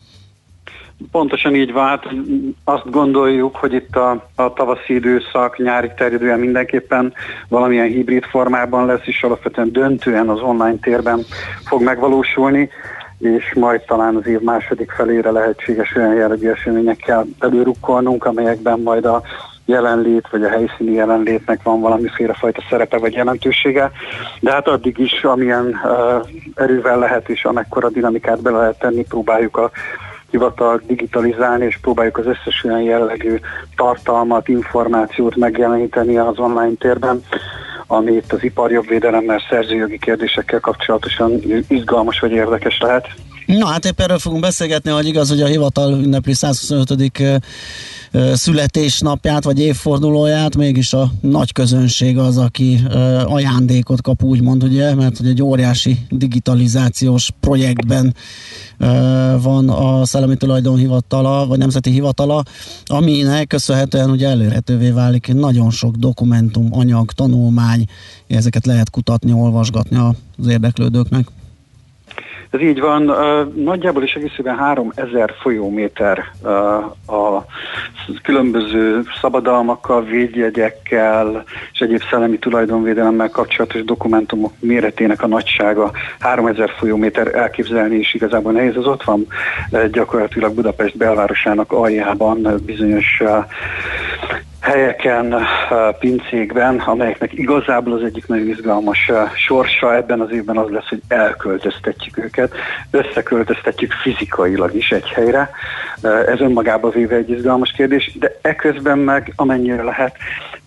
Pontosan 1.12 1.56
így 1.56 1.72
hát 1.76 2.06
azt 2.64 2.90
gondoljuk, 2.90 3.56
hogy 3.56 3.74
itt 3.74 3.96
a, 3.96 4.28
a 4.36 4.54
tavaszi 4.54 4.94
időszak, 4.94 5.58
nyári 5.58 5.92
terjedően 5.98 6.40
mindenképpen 6.40 7.14
valamilyen 7.48 7.88
hibrid 7.88 8.24
formában 8.24 8.86
lesz, 8.86 9.06
és 9.08 9.24
alapvetően 9.24 9.72
döntően 9.72 10.30
az 10.30 10.42
online 10.42 10.78
térben 10.82 11.26
fog 11.66 11.82
megvalósulni, 11.82 12.70
és 13.20 13.54
majd 13.54 13.82
talán 13.82 14.16
az 14.16 14.28
év 14.28 14.40
második 14.40 14.92
felére 14.92 15.32
lehetséges 15.32 15.96
olyan 15.96 16.14
jellegű 16.14 16.50
eseményekkel 16.50 17.26
előrukkolnunk, 17.40 18.26
amelyekben 18.26 18.80
majd 18.80 19.06
a 19.06 19.22
jelenlét, 19.66 20.28
vagy 20.32 20.44
a 20.44 20.50
helyszíni 20.50 20.92
jelenlétnek 20.92 21.64
van 21.64 21.82
valamiféle 21.82 22.34
fajta 22.34 22.64
szerepe 22.70 22.98
vagy 22.98 23.14
jelentősége, 23.14 23.92
de 24.40 24.52
hát 24.52 24.68
addig 24.68 24.98
is, 24.98 25.24
amilyen 25.24 25.66
uh, 25.66 26.28
erővel 26.56 27.00
lehet 27.00 27.30
és 27.30 27.46
amekkora 27.46 27.90
dinamikát 27.90 28.42
bele 28.42 28.58
lehet 28.58 28.80
tenni, 28.80 29.04
próbáljuk 29.04 29.58
a 29.58 29.72
hivatal 30.34 30.82
digitalizálni, 30.88 31.66
és 31.66 31.78
próbáljuk 31.82 32.18
az 32.18 32.26
összes 32.26 32.64
olyan 32.64 32.82
jellegű 32.82 33.40
tartalmat, 33.76 34.48
információt 34.48 35.36
megjeleníteni 35.36 36.18
az 36.18 36.40
online 36.40 36.74
térben, 36.80 37.24
ami 37.88 38.12
itt 38.12 38.34
az 38.34 38.44
iparjogvédelemmel, 38.44 39.42
szerzőjogi 39.50 40.00
kérdésekkel 40.00 40.60
kapcsolatosan 40.60 41.32
izgalmas 41.68 42.20
vagy 42.20 42.32
érdekes 42.32 42.80
lehet. 42.80 43.08
Na 43.46 43.66
hát 43.66 43.86
épp 43.86 44.00
erről 44.00 44.20
fogunk 44.20 44.42
beszélgetni, 44.42 44.92
hogy 44.92 45.08
igaz, 45.08 45.30
hogy 45.30 45.42
a 45.42 45.46
hivatal 45.46 46.02
ünnepli 46.02 46.34
125 46.34 47.42
születésnapját 48.34 49.44
vagy 49.44 49.60
évfordulóját, 49.60 50.56
mégis 50.56 50.94
a 50.94 51.12
nagy 51.22 51.52
közönség 51.52 52.18
az, 52.18 52.38
aki 52.38 52.82
ajándékot 53.26 54.02
kap 54.02 54.24
úgymond, 54.24 54.64
ugye, 54.64 54.96
mert 54.96 55.18
hogy 55.18 55.28
egy 55.28 55.42
óriási 55.42 56.00
digitalizációs 56.10 57.30
projektben 57.40 58.16
van 59.42 59.70
a 59.70 60.06
Szellemi 60.06 60.36
Tulajdon 60.36 60.78
Hivatala, 60.78 61.48
vagy 61.48 61.58
Nemzeti 61.58 61.90
Hivatala, 61.90 62.44
aminek 62.86 63.48
köszönhetően 63.48 64.10
ugye 64.10 64.28
elérhetővé 64.28 64.90
válik 64.90 65.34
nagyon 65.34 65.72
sok 65.72 65.96
dokumentum, 65.96 66.68
anyag, 66.72 67.12
tanulmány, 67.12 67.86
ezeket 68.28 68.66
lehet 68.66 68.90
kutatni, 68.90 69.32
olvasgatni 69.32 69.98
az 70.38 70.48
érdeklődőknek. 70.48 71.28
Ez 72.54 72.62
így 72.62 72.80
van, 72.80 73.04
nagyjából 73.56 74.04
is 74.04 74.14
egészében 74.14 74.58
3000 74.58 75.34
folyóméter 75.42 76.24
a 77.08 77.46
különböző 78.24 79.02
szabadalmakkal, 79.22 80.04
védjegyekkel 80.04 81.44
és 81.74 81.80
egyéb 81.80 82.02
szellemi 82.10 82.38
tulajdonvédelemmel 82.38 83.30
kapcsolatos 83.30 83.84
dokumentumok 83.84 84.54
méretének 84.60 85.22
a 85.22 85.28
nagysága. 85.28 85.92
3000 86.20 86.70
folyóméter 86.78 87.36
elképzelni 87.36 87.96
is 87.96 88.14
igazából 88.14 88.52
nehéz. 88.52 88.76
Ez 88.76 88.86
ott 88.86 89.04
van 89.04 89.28
gyakorlatilag 89.92 90.54
Budapest 90.54 90.98
belvárosának 90.98 91.72
aljában 91.72 92.62
bizonyos 92.66 93.22
helyeken, 94.64 95.36
pincékben, 96.00 96.80
amelyeknek 96.80 97.34
igazából 97.34 97.94
az 97.94 98.04
egyik 98.04 98.28
nagyon 98.28 98.48
izgalmas 98.48 99.12
sorsa 99.36 99.96
ebben 99.96 100.20
az 100.20 100.32
évben 100.32 100.58
az 100.58 100.70
lesz, 100.70 100.88
hogy 100.90 101.02
elköltöztetjük 101.08 102.18
őket, 102.18 102.54
összeköltöztetjük 102.92 103.92
fizikailag 103.92 104.76
is 104.76 104.92
egy 104.92 105.10
helyre. 105.10 105.50
Ez 106.02 106.40
önmagában 106.40 106.92
véve 106.92 107.16
egy 107.16 107.30
izgalmas 107.30 107.72
kérdés, 107.72 108.12
de 108.20 108.40
eközben 108.42 108.98
meg 108.98 109.34
amennyire 109.36 109.84
lehet, 109.84 110.16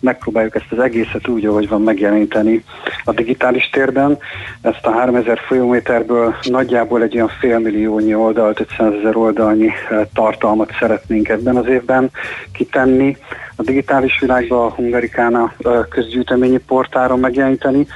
megpróbáljuk 0.00 0.54
ezt 0.54 0.72
az 0.72 0.78
egészet 0.78 1.28
úgy, 1.28 1.44
ahogy 1.44 1.68
van 1.68 1.82
megjeleníteni 1.82 2.64
a 3.04 3.12
digitális 3.12 3.68
térben. 3.68 4.18
Ezt 4.60 4.86
a 4.86 4.90
3000 4.90 5.38
folyóméterből 5.46 6.34
nagyjából 6.42 7.02
egy 7.02 7.14
olyan 7.14 7.32
félmilliónyi 7.40 8.14
oldalt, 8.14 8.60
500 8.60 8.92
ezer 9.00 9.16
oldalnyi 9.16 9.72
tartalmat 10.14 10.70
szeretnénk 10.78 11.28
ebben 11.28 11.56
az 11.56 11.66
évben 11.66 12.10
kitenni 12.52 13.16
a 13.56 13.62
digitális 13.62 13.85
világba, 14.20 14.64
a 14.64 14.70
Hungarikána 14.70 15.52
közgyűjteményi 15.88 16.58
portáron 16.58 17.18
megjeleníteni. 17.18 17.86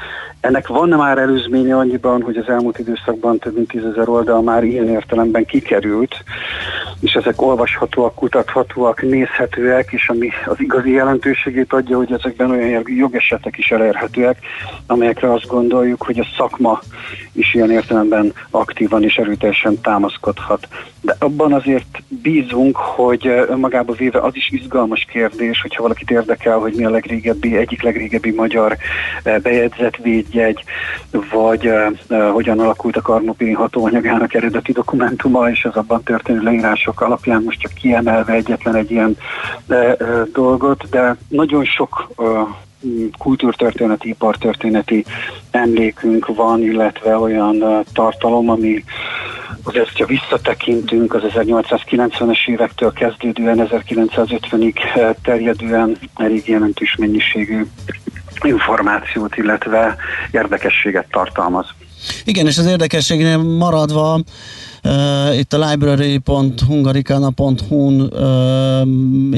Ennek 0.41 0.66
van 0.66 0.88
már 0.88 1.18
előzménye 1.18 1.76
annyiban, 1.76 2.22
hogy 2.22 2.36
az 2.36 2.49
elmúlt 2.49 2.78
időszakban 2.78 3.38
több 3.38 3.55
mint 3.55 3.68
tízezer 3.68 4.09
oldal 4.09 4.43
már 4.43 4.64
ilyen 4.64 4.88
értelemben 4.88 5.45
kikerült, 5.45 6.24
és 7.01 7.13
ezek 7.13 7.43
olvashatóak, 7.43 8.15
kutathatóak, 8.15 9.03
nézhetőek, 9.03 9.93
és 9.93 10.09
ami 10.09 10.29
az 10.47 10.61
igazi 10.61 10.91
jelentőségét 10.91 11.73
adja, 11.73 11.97
hogy 11.97 12.13
ezekben 12.13 12.51
olyan 12.51 12.83
jogesetek 12.87 13.59
is 13.59 13.71
elérhetőek, 13.71 14.39
amelyekre 14.87 15.33
azt 15.33 15.47
gondoljuk, 15.47 16.03
hogy 16.03 16.19
a 16.19 16.27
szakma 16.37 16.81
is 17.33 17.55
ilyen 17.55 17.71
értelemben 17.71 18.33
aktívan 18.51 19.03
és 19.03 19.17
erőteljesen 19.17 19.81
támaszkodhat. 19.81 20.69
De 21.01 21.17
abban 21.19 21.53
azért 21.53 22.03
bízunk, 22.09 22.77
hogy 22.77 23.27
önmagába 23.27 23.93
véve 23.93 24.21
az 24.21 24.37
is 24.37 24.51
izgalmas 24.51 25.07
kérdés, 25.13 25.61
hogyha 25.61 25.83
valakit 25.83 26.11
érdekel, 26.11 26.59
hogy 26.59 26.75
mi 26.77 26.85
a 26.85 26.91
legrégebbi, 26.91 27.57
egyik 27.57 27.83
legrégebbi 27.83 28.31
magyar 28.31 28.77
bejegyzett 29.23 29.97
védjegy, 29.97 30.65
vagy 31.31 31.67
uh, 31.67 32.31
hogyan 32.31 32.59
alakult 32.59 32.97
a 32.97 33.03
karmopéni 33.03 33.53
hatóanyagának 33.53 34.35
eredeti 34.35 34.73
dokumentuma, 34.73 35.51
és 35.51 35.65
az 35.65 35.77
abban 35.77 36.03
történő 36.03 36.41
leírások 36.43 36.89
alapján 36.95 37.43
most 37.43 37.61
csak 37.61 37.72
kiemelve 37.72 38.32
egyetlen 38.32 38.74
egy 38.74 38.91
ilyen 38.91 39.16
uh, 39.68 40.28
dolgot, 40.32 40.88
de 40.91 41.16
nagyon 41.28 41.64
sok 41.64 42.11
uh, 42.16 42.49
kultúrtörténeti, 43.18 44.09
ipartörténeti 44.09 45.05
emlékünk 45.51 46.26
van, 46.26 46.62
illetve 46.62 47.16
olyan 47.16 47.84
tartalom, 47.93 48.51
ami 48.51 48.84
azért, 49.62 49.99
ha 49.99 50.05
visszatekintünk 50.05 51.14
az 51.14 51.22
1890-es 51.24 52.49
évektől 52.49 52.93
kezdődően 52.93 53.68
1950-ig 53.70 54.74
terjedően 55.22 55.97
elég 56.16 56.49
jelentős 56.49 56.97
mennyiségű 56.99 57.66
információt, 58.41 59.36
illetve 59.36 59.97
érdekességet 60.30 61.07
tartalmaz. 61.11 61.66
Igen, 62.25 62.47
és 62.47 62.59
az 62.59 62.67
érdekességnél 62.67 63.39
maradva 63.39 64.21
Uh, 64.85 65.39
itt 65.39 65.53
a 65.53 65.69
library.hungarikana.hu-n 65.69 68.01
uh, 68.01 68.81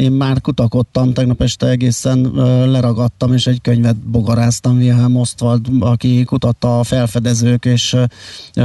én 0.01 0.13
már 0.13 0.41
kutakodtam, 0.41 1.13
tegnap 1.13 1.43
este 1.43 1.69
egészen 1.69 2.27
uh, 2.27 2.67
leragadtam, 2.67 3.33
és 3.33 3.47
egy 3.47 3.61
könyvet 3.61 3.97
bogaráztam 3.97 4.77
Wilhelm 4.77 5.17
Ostwald, 5.17 5.67
aki 5.81 6.25
kutatta 6.25 6.79
a 6.79 6.85
felfedezők 6.85 7.65
és 7.65 7.93
uh, 7.93 8.05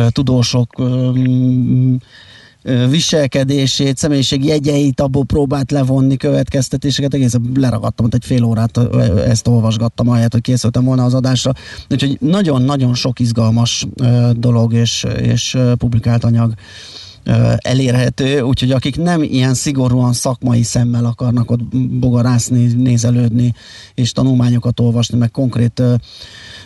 tudósok 0.08 0.82
viselkedését, 2.90 3.98
személyiség 3.98 4.46
jegyeit, 4.46 5.02
abból 5.02 5.26
próbált 5.26 5.72
levonni 5.72 6.18
következtetéseket, 6.18 7.14
egészen 7.14 7.52
leragadtam, 7.56 8.06
hogy 8.06 8.16
egy 8.16 8.26
fél 8.26 8.44
órát 8.44 8.80
ezt 9.28 9.48
olvasgattam, 9.48 10.10
ahelyett, 10.10 10.32
hogy 10.32 10.42
készültem 10.42 10.84
volna 10.84 11.04
az 11.04 11.14
adásra. 11.14 11.52
Úgyhogy 11.90 12.18
nagyon-nagyon 12.22 12.94
sok 12.94 13.20
izgalmas 13.20 13.88
dolog 14.34 14.74
és, 14.74 15.06
és 15.22 15.58
publikált 15.78 16.24
anyag 16.24 16.54
elérhető, 17.58 18.42
úgyhogy 18.42 18.72
akik 18.72 18.98
nem 18.98 19.24
ilyen 19.24 19.54
szigorúan 19.54 20.14
szakmai 20.14 20.64
szemmel 20.64 21.06
akarnak 21.06 21.52
ott 21.52 21.76
bogarászni, 22.00 22.74
nézelődni 22.74 23.54
és 23.94 24.12
tanulmányokat 24.12 24.80
olvasni, 24.80 25.18
meg 25.18 25.32
konkrét 25.32 25.80
ö, 25.80 25.94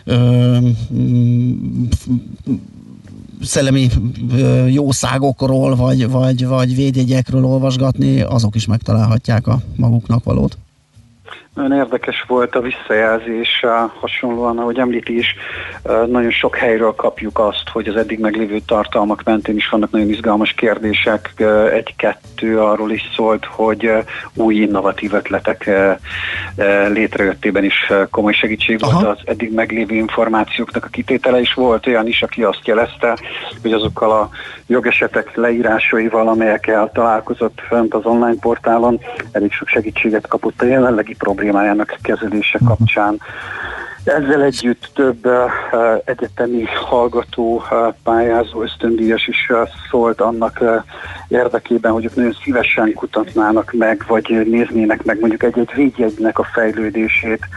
ö, 0.04 0.58
szellemi 3.42 3.90
jószágokról, 4.68 5.76
vagy, 5.76 6.10
vagy, 6.10 6.46
vagy 6.46 6.76
védjegyekről 6.76 7.46
olvasgatni, 7.46 8.22
azok 8.22 8.56
is 8.56 8.66
megtalálhatják 8.66 9.48
a 9.48 9.62
maguknak 9.76 10.24
valót. 10.24 10.58
Nagyon 11.54 11.72
érdekes 11.72 12.24
volt 12.28 12.56
a 12.56 12.62
visszajelzés, 12.62 13.66
hasonlóan, 14.00 14.58
ahogy 14.58 14.78
említi 14.78 15.18
is, 15.18 15.36
nagyon 16.08 16.32
sok 16.32 16.56
helyről 16.56 16.96
kapjuk 16.96 17.40
azt, 17.40 17.70
hogy 17.72 17.88
az 17.88 17.96
eddig 17.96 18.20
meglévő 18.20 18.60
tartalmak 18.66 19.24
mentén 19.24 19.56
is 19.56 19.70
vannak 19.70 19.92
nagyon 19.92 20.10
izgalmas 20.10 20.54
kérdések. 20.54 21.34
Egy-kettő 21.74 22.60
arról 22.60 22.92
is 22.92 23.02
szólt, 23.16 23.46
hogy 23.46 23.92
új 24.34 24.56
innovatív 24.56 25.14
ötletek 25.14 25.70
létrejöttében 26.88 27.64
is 27.64 27.92
komoly 28.12 28.34
segítség 28.34 28.84
Aha. 28.84 28.92
volt 28.92 29.18
az 29.18 29.24
eddig 29.26 29.54
meglévő 29.54 29.96
információknak 29.96 30.86
a 30.86 30.90
kitétele, 30.92 31.40
is 31.40 31.54
volt 31.54 31.88
olyan 31.88 32.08
is, 32.08 32.22
aki 32.22 32.44
azt 32.44 32.68
jelezte, 32.68 33.18
hogy 33.62 33.74
azokkal 33.74 34.12
a 34.12 34.30
jogesetek 34.68 35.36
leírásaival, 35.36 36.28
amelyekkel 36.28 36.92
találkozott 36.94 37.62
fent 37.68 37.94
az 37.94 38.06
online 38.06 38.40
portálon, 38.40 39.00
elég 39.32 39.52
sok 39.52 39.68
segítséget 39.68 40.28
kapott 40.28 40.62
a 40.62 40.66
jelenlegi 40.66 41.16
problémájának 41.42 41.98
kezelése 42.02 42.58
mhm. 42.60 42.68
kapcsán. 42.68 43.22
Ezzel 44.04 44.44
együtt 44.44 44.90
több 44.94 45.28
egyetemi 46.06 46.64
hallgató, 46.64 47.64
pályázó, 48.04 48.62
ösztöndíjas 48.62 49.28
is 49.28 49.52
szólt 49.90 50.22
annak 50.22 50.64
érdekében, 51.28 51.92
hogy 51.92 52.06
ők 52.06 52.16
nagyon 52.16 52.38
szívesen 52.44 52.94
kutatnának 52.94 53.74
meg, 53.78 54.04
vagy 54.08 54.48
néznének 54.50 55.04
meg 55.04 55.20
mondjuk 55.20 55.44
egy-egy 55.44 55.72
védjegynek 55.76 56.40
a 56.40 56.48
fejlődését, 56.54 57.48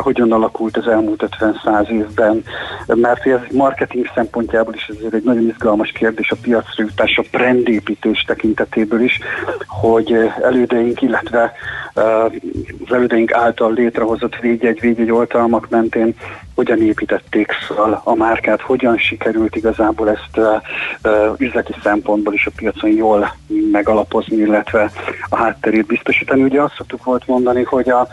hogyan 0.00 0.32
alakult 0.32 0.76
az 0.76 0.86
elmúlt 0.86 1.28
50-100 1.40 1.88
évben, 1.88 2.42
mert 2.86 3.26
ez 3.26 3.40
marketing 3.52 4.10
szempontjából 4.14 4.74
is 4.74 4.88
ez 4.88 5.12
egy 5.12 5.24
nagyon 5.24 5.48
izgalmas 5.48 5.90
kérdés 5.90 6.30
a 6.30 6.36
piacra 6.42 6.82
jutás, 6.82 7.18
a 7.18 7.24
brandépítés 7.30 8.24
tekintetéből 8.26 9.00
is, 9.00 9.18
hogy 9.66 10.32
elődeink, 10.42 11.02
illetve 11.02 11.52
az 11.96 12.92
elődeink 12.92 13.32
által 13.32 13.72
létrehozott 13.72 14.36
védjegy, 14.36 14.80
védjegy 14.80 15.10
oltalmak 15.10 15.68
mentén 15.68 16.14
hogyan 16.56 16.82
építették 16.82 17.52
fel 17.52 18.00
a 18.04 18.14
márkát, 18.14 18.60
hogyan 18.60 18.98
sikerült 18.98 19.56
igazából 19.56 20.10
ezt 20.10 20.36
uh, 20.36 21.34
üzleti 21.38 21.74
szempontból 21.82 22.34
is 22.34 22.46
a 22.46 22.50
piacon 22.56 22.90
jól 22.90 23.34
megalapozni, 23.72 24.36
illetve 24.36 24.90
a 25.28 25.36
hátterét 25.36 25.86
biztosítani. 25.86 26.42
Ugye 26.42 26.62
azt 26.62 26.74
szoktuk 26.76 27.04
volt 27.04 27.26
mondani, 27.26 27.62
hogy 27.62 27.88
a, 27.88 28.08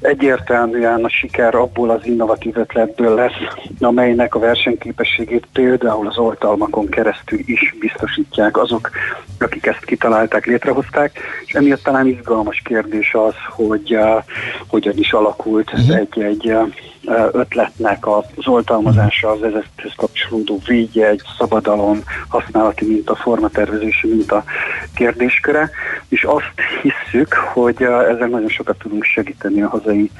egyértelműen 0.00 1.04
a 1.04 1.08
siker 1.08 1.54
abból 1.54 1.90
az 1.90 2.06
innovatív 2.06 2.56
ötletből 2.56 3.14
lesz, 3.14 3.54
amelynek 3.80 4.34
a 4.34 4.38
versenyképességét 4.38 5.46
például 5.52 6.06
az 6.06 6.18
oltalmakon 6.18 6.88
keresztül 6.88 7.38
is 7.44 7.74
biztosítják 7.80 8.56
azok, 8.56 8.90
akik 9.38 9.66
ezt 9.66 9.84
kitalálták, 9.84 10.46
létrehozták, 10.46 11.18
és 11.44 11.52
emiatt 11.52 11.82
talán 11.82 12.06
izgalmas 12.06 12.62
kérdés 12.64 13.14
az, 13.14 13.34
hogy 13.48 13.94
uh, 13.94 14.24
hogyan 14.66 14.98
is 14.98 15.12
alakult 15.12 15.72
uh-huh. 15.72 15.96
egy-egy 15.96 16.46
uh, 16.46 16.68
ötletnek 17.32 18.06
az 18.06 18.46
oltalmazása, 18.46 19.30
az 19.30 19.42
ezekhez 19.42 19.92
kapcsolódó 19.96 20.60
védje, 20.66 21.08
egy 21.08 21.22
szabadalom, 21.38 22.02
használati 22.28 22.86
minta, 22.86 23.14
formatervezési 23.14 24.08
minta 24.08 24.44
kérdésköre, 24.94 25.70
és 26.08 26.24
azt 26.24 26.52
hisszük, 26.82 27.34
hogy 27.34 27.82
ezzel 27.82 28.28
nagyon 28.28 28.48
sokat 28.48 28.78
tudunk 28.78 29.04
segíteni 29.04 29.62
a 29.62 29.68
hazai 29.68 30.10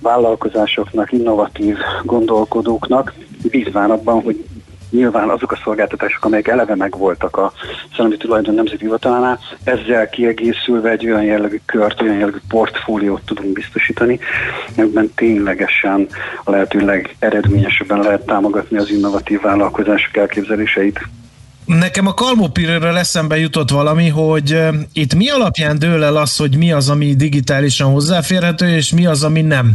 vállalkozásoknak, 0.00 1.12
innovatív 1.12 1.76
gondolkodóknak, 2.04 3.14
bízván 3.50 3.90
abban, 3.90 4.22
hogy 4.22 4.44
nyilván 4.90 5.28
azok 5.28 5.52
a 5.52 5.60
szolgáltatások, 5.64 6.24
amelyek 6.24 6.48
eleve 6.48 6.74
megvoltak 6.74 7.36
a 7.36 7.52
Szellemi 7.96 8.16
Tulajdon 8.16 8.54
Nemzeti 8.54 8.84
Hivatalánál, 8.84 9.38
ezzel 9.64 10.08
kiegészülve 10.08 10.90
egy 10.90 11.06
olyan 11.06 11.24
jellegű 11.24 11.60
kört, 11.66 12.02
olyan 12.02 12.18
jellegű 12.18 12.38
portfóliót 12.48 13.22
tudunk 13.24 13.52
biztosítani, 13.52 14.18
ebben 14.74 15.10
ténylegesen 15.14 16.06
a 16.44 16.50
lehető 16.50 16.84
legeredményesebben 16.84 17.98
lehet 17.98 18.26
támogatni 18.26 18.76
az 18.76 18.90
innovatív 18.90 19.40
vállalkozások 19.40 20.16
elképzeléseit. 20.16 21.00
Nekem 21.68 22.06
a 22.06 22.14
Kalmopirőről 22.14 22.96
eszembe 22.96 23.38
jutott 23.38 23.70
valami, 23.70 24.08
hogy 24.08 24.58
itt 24.92 25.14
mi 25.14 25.28
alapján 25.28 25.78
dől 25.78 26.04
el 26.04 26.16
az, 26.16 26.36
hogy 26.36 26.56
mi 26.56 26.72
az, 26.72 26.88
ami 26.88 27.14
digitálisan 27.14 27.92
hozzáférhető, 27.92 28.68
és 28.68 28.92
mi 28.94 29.06
az, 29.06 29.24
ami 29.24 29.42
nem. 29.42 29.74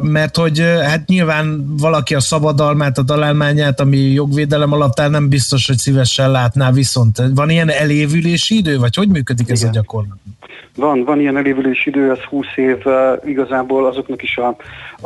Mert 0.00 0.36
hogy 0.36 0.60
hát 0.82 1.06
nyilván 1.06 1.76
valaki 1.78 2.14
a 2.14 2.20
szabadalmát, 2.20 2.98
a 2.98 3.04
találmányát, 3.04 3.80
ami 3.80 3.98
jogvédelem 3.98 4.72
alatt 4.72 5.00
áll, 5.00 5.10
nem 5.10 5.28
biztos, 5.28 5.66
hogy 5.66 5.78
szívesen 5.78 6.30
látná, 6.30 6.70
viszont 6.70 7.22
van 7.34 7.50
ilyen 7.50 7.70
elévülési 7.70 8.56
idő, 8.56 8.78
vagy 8.78 8.94
hogy 8.94 9.08
működik 9.08 9.50
ez 9.50 9.60
Igen. 9.60 9.70
a 9.70 9.74
gyakorlat? 9.74 10.18
Van, 10.76 11.04
van 11.04 11.20
ilyen 11.20 11.36
elévülési 11.36 11.88
idő, 11.88 12.10
ez 12.10 12.18
20 12.18 12.46
év, 12.56 12.76
igazából 13.24 13.86
azoknak 13.86 14.22
is 14.22 14.36
a, 14.36 14.56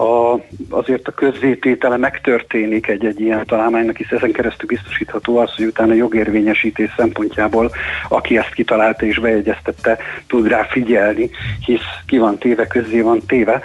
a, 0.02 0.40
azért 0.68 1.08
a 1.08 1.12
közzététele 1.12 1.96
megtörténik 1.96 2.86
egy-egy 2.86 3.20
ilyen 3.20 3.46
találmánynak, 3.46 3.96
hisz 3.96 4.10
ezen 4.10 4.32
keresztül 4.32 4.68
biztosítható 4.68 5.38
az, 5.38 5.54
hogy 5.54 5.64
utána 5.78 5.94
jogérvényesítés 5.94 6.94
szempontjából, 6.96 7.70
aki 8.08 8.38
ezt 8.38 8.54
kitalálta 8.54 9.06
és 9.06 9.18
bejegyeztette, 9.18 9.98
tud 10.26 10.48
rá 10.48 10.62
figyelni, 10.62 11.30
hisz 11.64 11.80
ki 12.06 12.18
van 12.18 12.38
téve, 12.38 12.66
közzé 12.66 13.00
van 13.00 13.20
téve. 13.26 13.60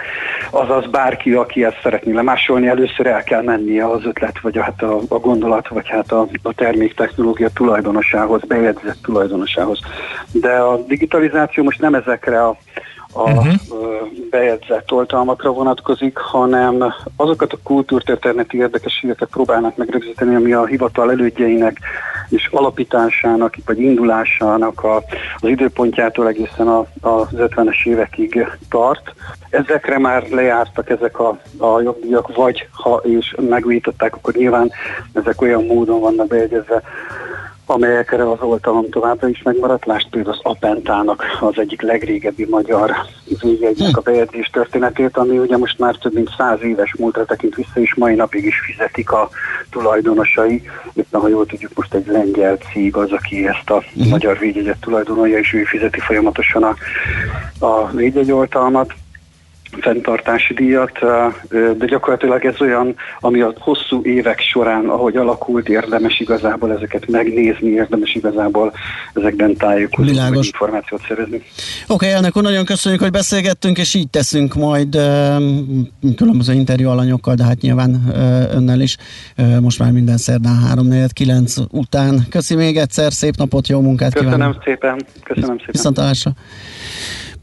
Azaz 0.50 0.86
bárki, 0.86 1.32
aki 1.32 1.64
ezt 1.64 1.80
szeretné 1.82 2.12
lemásolni, 2.12 2.66
először 2.66 3.06
el 3.06 3.22
kell 3.22 3.42
mennie 3.42 3.86
az 3.86 4.04
ötlet, 4.04 4.40
vagy 4.40 4.58
hát 4.58 4.82
a, 4.82 5.00
a 5.08 5.18
gondolat, 5.18 5.68
vagy 5.68 5.88
hát 5.88 6.12
a, 6.12 6.26
a 6.42 6.54
termék 6.54 6.94
technológia 6.94 7.48
tulajdonosához, 7.54 8.40
bejegyzett 8.46 9.02
tulajdonosához. 9.02 9.78
De 10.32 10.52
a 10.52 10.76
digitalizáció 10.76 11.62
most 11.64 11.80
nem 11.80 11.94
ezekre 11.94 12.44
a 12.44 12.56
a 13.16 13.30
uh-huh. 13.30 13.54
bejegyzett 14.30 14.92
oltalmakra 14.92 15.52
vonatkozik, 15.52 16.16
hanem 16.16 16.94
azokat 17.16 17.52
a 17.52 17.58
kultúrtörténeti 17.62 18.56
érdekességeket 18.56 19.28
próbálnak 19.28 19.76
megrögzíteni, 19.76 20.34
ami 20.34 20.52
a 20.52 20.64
hivatal 20.64 21.10
elődjeinek 21.10 21.78
és 22.28 22.48
alapításának, 22.52 23.56
vagy 23.66 23.80
indulásának 23.80 24.84
a, 24.84 24.96
az 25.36 25.48
időpontjától 25.48 26.28
egészen 26.28 26.68
a, 26.68 26.86
az 27.00 27.28
50-es 27.36 27.86
évekig 27.86 28.46
tart. 28.70 29.14
Ezekre 29.50 29.98
már 29.98 30.28
lejártak 30.30 30.90
ezek 30.90 31.18
a, 31.18 31.38
a 31.58 31.80
jogdíjak, 31.80 32.34
vagy 32.34 32.68
ha 32.70 33.00
és 33.04 33.34
megújították, 33.48 34.14
akkor 34.14 34.34
nyilván 34.34 34.70
ezek 35.12 35.40
olyan 35.40 35.64
módon 35.64 36.00
vannak 36.00 36.26
bejegyezve, 36.26 36.82
amelyekre 37.66 38.30
az 38.30 38.40
oltalom 38.40 38.90
továbbra 38.90 39.28
is 39.28 39.42
megmaradt. 39.42 39.84
Lásd 39.84 40.08
például 40.08 40.34
az 40.34 40.40
Apentának 40.42 41.24
az 41.40 41.58
egyik 41.58 41.82
legrégebbi 41.82 42.46
magyar 42.50 42.92
végjegynek 43.40 43.96
a 43.96 44.00
bejegyzés 44.00 44.50
történetét, 44.52 45.16
ami 45.16 45.38
ugye 45.38 45.56
most 45.56 45.78
már 45.78 45.94
több 45.94 46.14
mint 46.14 46.30
száz 46.36 46.62
éves 46.62 46.94
múltra 46.98 47.24
tekint 47.24 47.54
vissza, 47.54 47.80
és 47.80 47.94
mai 47.94 48.14
napig 48.14 48.44
is 48.44 48.60
fizetik 48.60 49.10
a 49.10 49.28
tulajdonosai. 49.70 50.62
Éppen, 50.92 51.20
ha 51.20 51.28
jól 51.28 51.46
tudjuk, 51.46 51.72
most 51.74 51.94
egy 51.94 52.06
lengyel 52.06 52.56
cég 52.72 52.96
az, 52.96 53.10
aki 53.10 53.46
ezt 53.46 53.70
a 53.70 53.74
uh-huh. 53.74 54.10
magyar 54.10 54.38
védjegyet 54.38 54.80
tulajdonolja, 54.80 55.38
és 55.38 55.52
ő 55.52 55.64
fizeti 55.64 56.00
folyamatosan 56.00 56.62
a, 56.62 56.74
a 57.58 57.90
védjegyoltalmat 57.90 58.92
fenntartási 59.80 60.54
díjat, 60.54 60.98
de 61.78 61.86
gyakorlatilag 61.86 62.44
ez 62.44 62.60
olyan, 62.60 62.94
ami 63.20 63.40
a 63.40 63.52
hosszú 63.58 64.00
évek 64.04 64.40
során, 64.40 64.88
ahogy 64.88 65.16
alakult, 65.16 65.68
érdemes 65.68 66.20
igazából 66.20 66.72
ezeket 66.72 67.10
megnézni, 67.10 67.68
érdemes 67.68 68.14
igazából 68.14 68.72
ezekben 69.14 69.56
tájékozni, 69.56 70.18
vagy 70.28 70.44
információt 70.44 71.00
szerezni. 71.08 71.36
Oké, 71.36 71.44
okay, 71.88 72.10
elnök 72.10 72.36
úr, 72.36 72.42
nagyon 72.42 72.64
köszönjük, 72.64 73.00
hogy 73.00 73.10
beszélgettünk, 73.10 73.78
és 73.78 73.94
így 73.94 74.10
teszünk 74.10 74.54
majd 74.54 74.92
különböző 76.16 76.52
interjú 76.52 76.88
alanyokkal, 76.88 77.34
de 77.34 77.44
hát 77.44 77.60
nyilván 77.60 78.02
önnel 78.54 78.80
is. 78.80 78.96
Most 79.60 79.78
már 79.78 79.90
minden 79.90 80.16
szerdán 80.16 80.58
3 80.68 80.88
9 81.12 81.54
után. 81.70 82.26
Köszi 82.30 82.54
még 82.54 82.76
egyszer, 82.76 83.12
szép 83.12 83.36
napot, 83.36 83.68
jó 83.68 83.80
munkát 83.80 84.12
Köszönöm 84.12 84.34
kívánok. 84.34 84.62
szépen. 84.64 85.04
Köszönöm 85.22 85.56
szépen. 85.56 85.72
Viszontlátásra. 85.72 86.32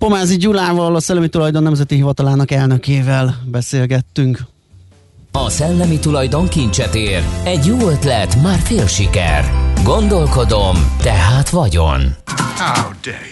Pomázi 0.01 0.37
Gyulával, 0.37 0.95
a 0.95 0.99
Szellemi 0.99 1.27
Tulajdon 1.27 1.63
Nemzeti 1.63 1.95
Hivatalának 1.95 2.51
elnökével 2.51 3.35
beszélgettünk. 3.45 4.39
A 5.31 5.49
szellemi 5.49 5.99
tulajdon 5.99 6.47
kincset 6.47 6.95
ér. 6.95 7.23
Egy 7.43 7.65
jó 7.65 7.89
ötlet, 7.89 8.41
már 8.41 8.59
fél 8.59 8.87
siker. 8.87 9.51
Gondolkodom, 9.83 10.75
tehát 11.01 11.49
vagyon. 11.49 12.01
How 12.57 12.91
dare 13.03 13.30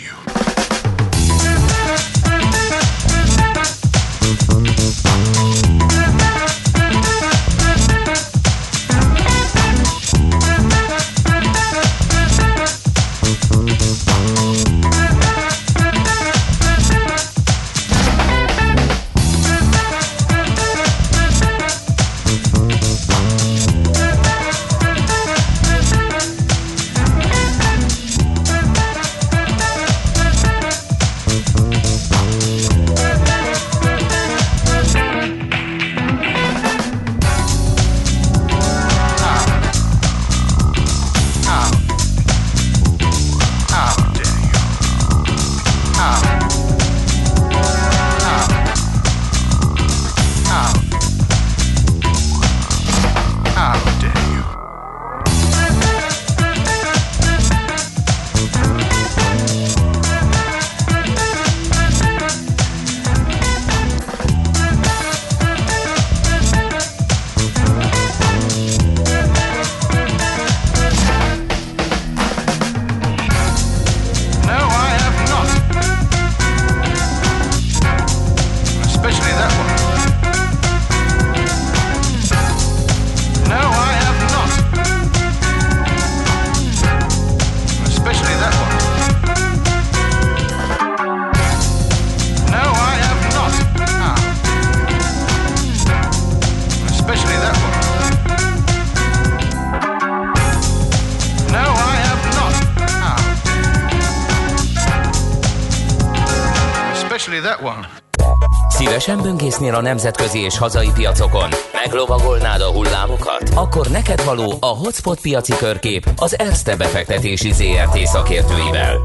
böngésznél 109.60 109.86
a 109.86 109.90
nemzetközi 109.90 110.40
és 110.40 110.58
hazai 110.58 110.90
piacokon? 110.94 111.50
Meglovagolnád 111.74 112.62
a 112.62 112.72
hullámokat? 112.72 113.50
Akkor 113.56 113.88
neked 113.88 114.24
való 114.24 114.58
a 114.60 114.66
Hotspot 114.66 115.22
piaci 115.22 115.54
körkép 115.58 116.12
az 116.16 116.40
Erste 116.40 116.76
befektetési 116.76 117.52
ZRT 117.52 117.98
szakértőivel. 118.06 118.98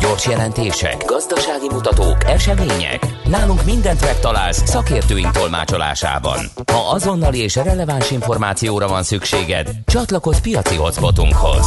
Gyors 0.00 0.26
jelentések, 0.26 1.04
gazdasági 1.06 1.66
mutatók, 1.70 2.16
események. 2.24 3.06
Nálunk 3.24 3.64
mindent 3.64 4.00
megtalálsz 4.00 4.68
szakértőink 4.68 5.30
tolmácsolásában. 5.30 6.38
Ha 6.72 6.90
azonnali 6.90 7.38
és 7.38 7.54
releváns 7.54 8.10
információra 8.10 8.88
van 8.88 9.02
szükséged, 9.02 9.70
csatlakozz 9.86 10.38
piaci 10.38 10.74
hotspotunkhoz. 10.74 11.66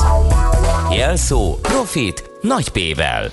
Jelszó 0.91 1.57
Profit 1.61 2.31
nagy 2.41 2.69
P-vel. 2.69 3.29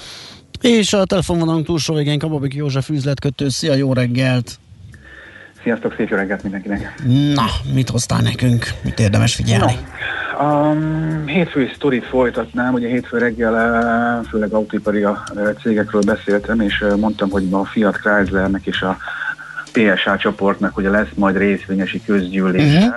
És 0.60 0.92
a 0.92 1.04
telefonvonalunk 1.04 1.66
túlsó 1.66 1.94
végén 1.94 2.18
Kababik 2.18 2.54
József 2.54 2.88
üzletkötő. 2.88 3.48
Szia, 3.48 3.74
jó 3.74 3.92
reggelt! 3.92 4.60
Sziasztok, 5.62 5.94
szép 5.96 6.08
jó 6.08 6.16
reggelt 6.16 6.42
mindenkinek! 6.42 6.94
Na, 7.34 7.46
mit 7.74 7.88
hoztál 7.88 8.20
nekünk? 8.20 8.66
Mit 8.84 9.00
érdemes 9.00 9.34
figyelni? 9.34 9.72
No, 9.72 10.46
a 10.46 10.74
hétfői 11.26 11.70
sztorit 11.74 12.04
folytatnám, 12.04 12.74
ugye 12.74 12.88
hétfő 12.88 13.18
reggel 13.18 13.58
eh, 13.58 14.28
főleg 14.30 14.52
autóipari 14.52 15.02
eh, 15.02 15.12
cégekről 15.62 16.02
beszéltem, 16.06 16.60
és 16.60 16.80
eh, 16.80 16.96
mondtam, 16.96 17.30
hogy 17.30 17.48
a 17.50 17.64
Fiat 17.64 17.96
Chryslernek 17.96 18.66
és 18.66 18.82
a 18.82 18.96
PSA 19.72 20.16
csoportnak 20.16 20.76
ugye 20.76 20.90
lesz 20.90 21.10
majd 21.14 21.36
részvényesi 21.36 22.02
közgyűlése, 22.04 22.78
uh-huh 22.78 22.94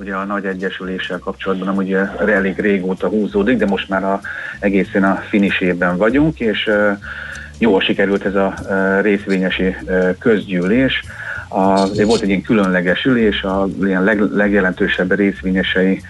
ugye 0.00 0.14
a 0.14 0.24
nagy 0.24 0.44
egyesüléssel 0.44 1.18
kapcsolatban 1.18 1.76
ugye 1.76 1.98
elég 2.18 2.58
régóta 2.58 3.08
húzódik, 3.08 3.56
de 3.56 3.66
most 3.66 3.88
már 3.88 4.04
a, 4.04 4.20
egészen 4.60 5.04
a 5.04 5.22
finisében 5.28 5.96
vagyunk, 5.96 6.40
és 6.40 6.70
jól 7.58 7.80
sikerült 7.80 8.24
ez 8.24 8.34
a 8.34 8.54
részvényesi 9.02 9.76
közgyűlés. 10.18 11.02
A, 11.48 11.86
volt 12.04 12.20
egy 12.20 12.28
ilyen 12.28 12.42
különleges 12.42 13.04
ülés, 13.04 13.42
a 13.42 13.68
ilyen 13.82 14.04
leg, 14.04 14.20
legjelentősebb 14.20 15.12
részvényesei 15.12 16.02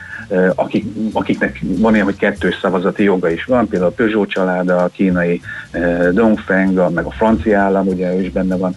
akik, 0.55 0.84
akiknek 1.12 1.61
van 1.62 1.95
ilyen, 1.95 2.05
hogy 2.05 2.16
kettős 2.16 2.59
szavazati 2.61 3.03
joga 3.03 3.30
is 3.30 3.45
van, 3.45 3.68
például 3.68 3.91
a 3.91 3.95
Peugeot 3.95 4.28
család, 4.28 4.68
a 4.68 4.91
kínai 4.93 5.41
Dongfeng, 6.12 6.93
meg 6.95 7.05
a 7.05 7.11
francia 7.11 7.59
állam, 7.59 7.86
ugye 7.86 8.14
ő 8.14 8.20
is 8.20 8.30
benne 8.30 8.57
van 8.57 8.74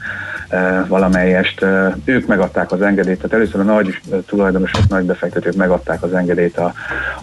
valamelyest. 0.87 1.65
Ők 2.05 2.27
megadták 2.27 2.71
az 2.71 2.81
engedélyt, 2.81 3.17
tehát 3.17 3.33
először 3.33 3.59
a 3.59 3.63
nagy 3.63 4.01
tulajdonosok, 4.27 4.87
nagy 4.89 5.05
befektetők 5.05 5.55
megadták 5.55 6.03
az 6.03 6.13
engedélyt 6.13 6.59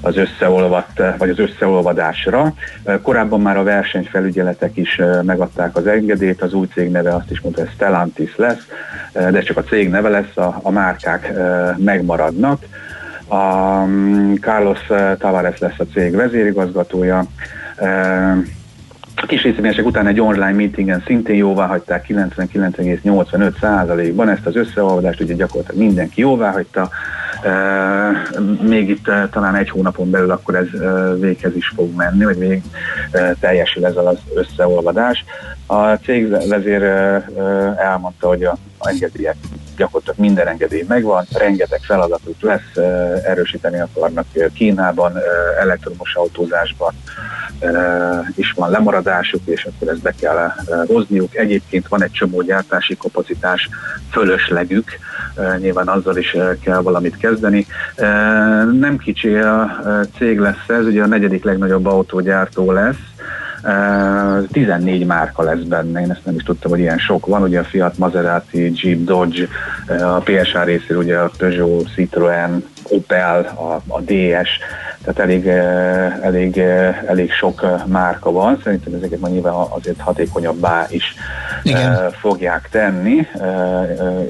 az 0.00 0.16
összeolvadt, 0.16 1.02
vagy 1.18 1.30
az 1.30 1.38
összeolvadásra. 1.38 2.54
Korábban 3.02 3.40
már 3.40 3.56
a 3.56 3.62
versenyfelügyeletek 3.62 4.76
is 4.76 5.00
megadták 5.22 5.76
az 5.76 5.86
engedélyt, 5.86 6.42
az 6.42 6.52
új 6.52 6.66
cég 6.74 6.90
neve 6.90 7.14
azt 7.14 7.30
is 7.30 7.40
mondta, 7.40 7.60
hogy 7.60 7.70
Stellantis 7.70 8.36
lesz, 8.36 8.66
de 9.12 9.40
csak 9.40 9.56
a 9.56 9.62
cég 9.62 9.90
neve 9.90 10.08
lesz, 10.08 10.36
a, 10.36 10.58
a 10.62 10.70
márkák 10.70 11.32
megmaradnak. 11.76 12.62
A 13.28 13.84
mm, 13.84 14.34
Carlos 14.34 14.80
Tavares 15.18 15.58
lesz 15.58 15.78
a 15.78 15.84
cég 15.92 16.14
vezérigazgatója. 16.14 17.24
A 19.20 19.26
kis 19.26 19.42
részvényesek 19.42 19.86
után 19.86 20.06
egy 20.06 20.20
online 20.20 20.52
meetingen 20.52 21.02
szintén 21.06 21.36
jóvá 21.36 21.66
hagyták 21.66 22.04
99,85%-ban 22.08 24.28
ezt 24.28 24.46
az 24.46 24.56
összeolvadást, 24.56 25.20
ugye 25.20 25.34
gyakorlatilag 25.34 25.80
mindenki 25.80 26.20
jóvá 26.20 26.50
hagyta. 26.50 26.88
Még 28.60 28.88
itt 28.88 29.10
talán 29.30 29.54
egy 29.54 29.70
hónapon 29.70 30.10
belül 30.10 30.30
akkor 30.30 30.54
ez 30.54 30.66
véghez 31.20 31.56
is 31.56 31.72
fog 31.74 31.94
menni, 31.96 32.24
vagy 32.24 32.36
még 32.36 32.62
teljesül 33.40 33.86
ez 33.86 33.96
az 33.96 34.18
összeolvadás. 34.34 35.24
A 35.66 35.84
cégvezér 35.84 36.82
elmondta, 37.76 38.28
hogy 38.28 38.44
a 38.77 38.77
engedélyek 38.78 39.36
gyakorlatilag 39.76 40.18
minden 40.18 40.48
engedély 40.48 40.84
megvan, 40.88 41.24
rengeteg 41.32 41.80
feladatuk 41.82 42.40
lesz, 42.40 42.76
erősíteni 43.24 43.80
akarnak 43.80 44.26
Kínában, 44.54 45.12
elektromos 45.60 46.14
autózásban 46.14 46.94
is 48.34 48.52
van 48.52 48.70
lemaradásuk, 48.70 49.40
és 49.44 49.64
akkor 49.64 49.88
ezt 49.88 50.02
be 50.02 50.14
kell 50.20 50.52
hozniuk. 50.86 51.36
Egyébként 51.36 51.88
van 51.88 52.02
egy 52.02 52.10
csomó 52.10 52.42
gyártási 52.42 52.96
kapacitás, 52.96 53.68
fölöslegük, 54.10 54.90
nyilván 55.58 55.88
azzal 55.88 56.16
is 56.16 56.36
kell 56.62 56.80
valamit 56.80 57.16
kezdeni. 57.16 57.66
Nem 58.78 58.96
kicsi 58.98 59.34
a 59.36 59.80
cég 60.18 60.38
lesz 60.38 60.68
ez, 60.68 60.84
ugye 60.84 61.02
a 61.02 61.06
negyedik 61.06 61.44
legnagyobb 61.44 61.86
autógyártó 61.86 62.72
lesz, 62.72 62.96
14 64.52 65.06
márka 65.06 65.42
lesz 65.42 65.62
benne, 65.62 66.00
én 66.00 66.10
ezt 66.10 66.24
nem 66.24 66.34
is 66.34 66.42
tudtam, 66.42 66.70
hogy 66.70 66.80
ilyen 66.80 66.98
sok 66.98 67.26
van, 67.26 67.42
ugye 67.42 67.58
a 67.58 67.64
Fiat, 67.64 67.98
Maserati, 67.98 68.72
Jeep, 68.74 69.04
Dodge, 69.04 69.48
a 70.02 70.18
PSA 70.18 70.62
részéről 70.62 71.02
ugye 71.02 71.18
a 71.18 71.30
Peugeot, 71.36 71.92
Citroen, 71.94 72.64
Opel, 72.88 73.40
a, 73.40 73.94
a 73.94 74.00
DS, 74.00 74.48
tehát 75.02 75.18
elég, 75.18 75.46
elég, 76.22 76.58
elég 77.06 77.32
sok 77.32 77.86
márka 77.86 78.32
van, 78.32 78.60
szerintem 78.64 78.94
ezeket 78.94 79.20
már 79.20 79.30
nyilván 79.30 79.54
azért 79.54 80.00
hatékonyabbá 80.00 80.86
is 80.90 81.14
Igen. 81.62 82.10
fogják 82.10 82.68
tenni. 82.70 83.26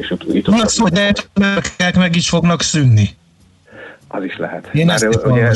És 0.01 0.15
itt 0.33 0.47
Van 0.47 0.67
szó, 0.67 0.83
hogy 0.83 1.97
meg 1.99 2.17
is 2.17 2.29
fognak 2.29 2.63
szűnni. 2.63 3.09
Az 4.09 4.25
is 4.25 4.37
lehet. 4.37 4.69
Én 4.73 4.87
Már 4.87 5.03
ezt 5.03 5.25
ugye, 5.25 5.51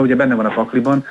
ugye 0.00 0.16
benne 0.16 0.34
van 0.34 0.46
a 0.46 0.50
fakliban, 0.50 1.04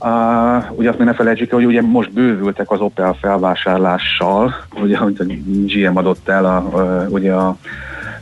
Uh, 0.00 0.78
ugye 0.78 0.88
azt 0.88 0.98
még 0.98 1.06
ne 1.06 1.14
felejtsük 1.14 1.52
hogy 1.52 1.64
ugye 1.64 1.82
most 1.82 2.12
bővültek 2.12 2.70
az 2.70 2.80
Opel 2.80 3.16
felvásárlással, 3.20 4.54
ugye, 4.82 4.96
amit 4.96 5.20
a 5.20 5.24
GM 5.46 5.96
adott 5.96 6.28
el 6.28 6.44
a, 6.44 6.68
uh, 6.72 7.12
ugye 7.12 7.32
a 7.32 7.56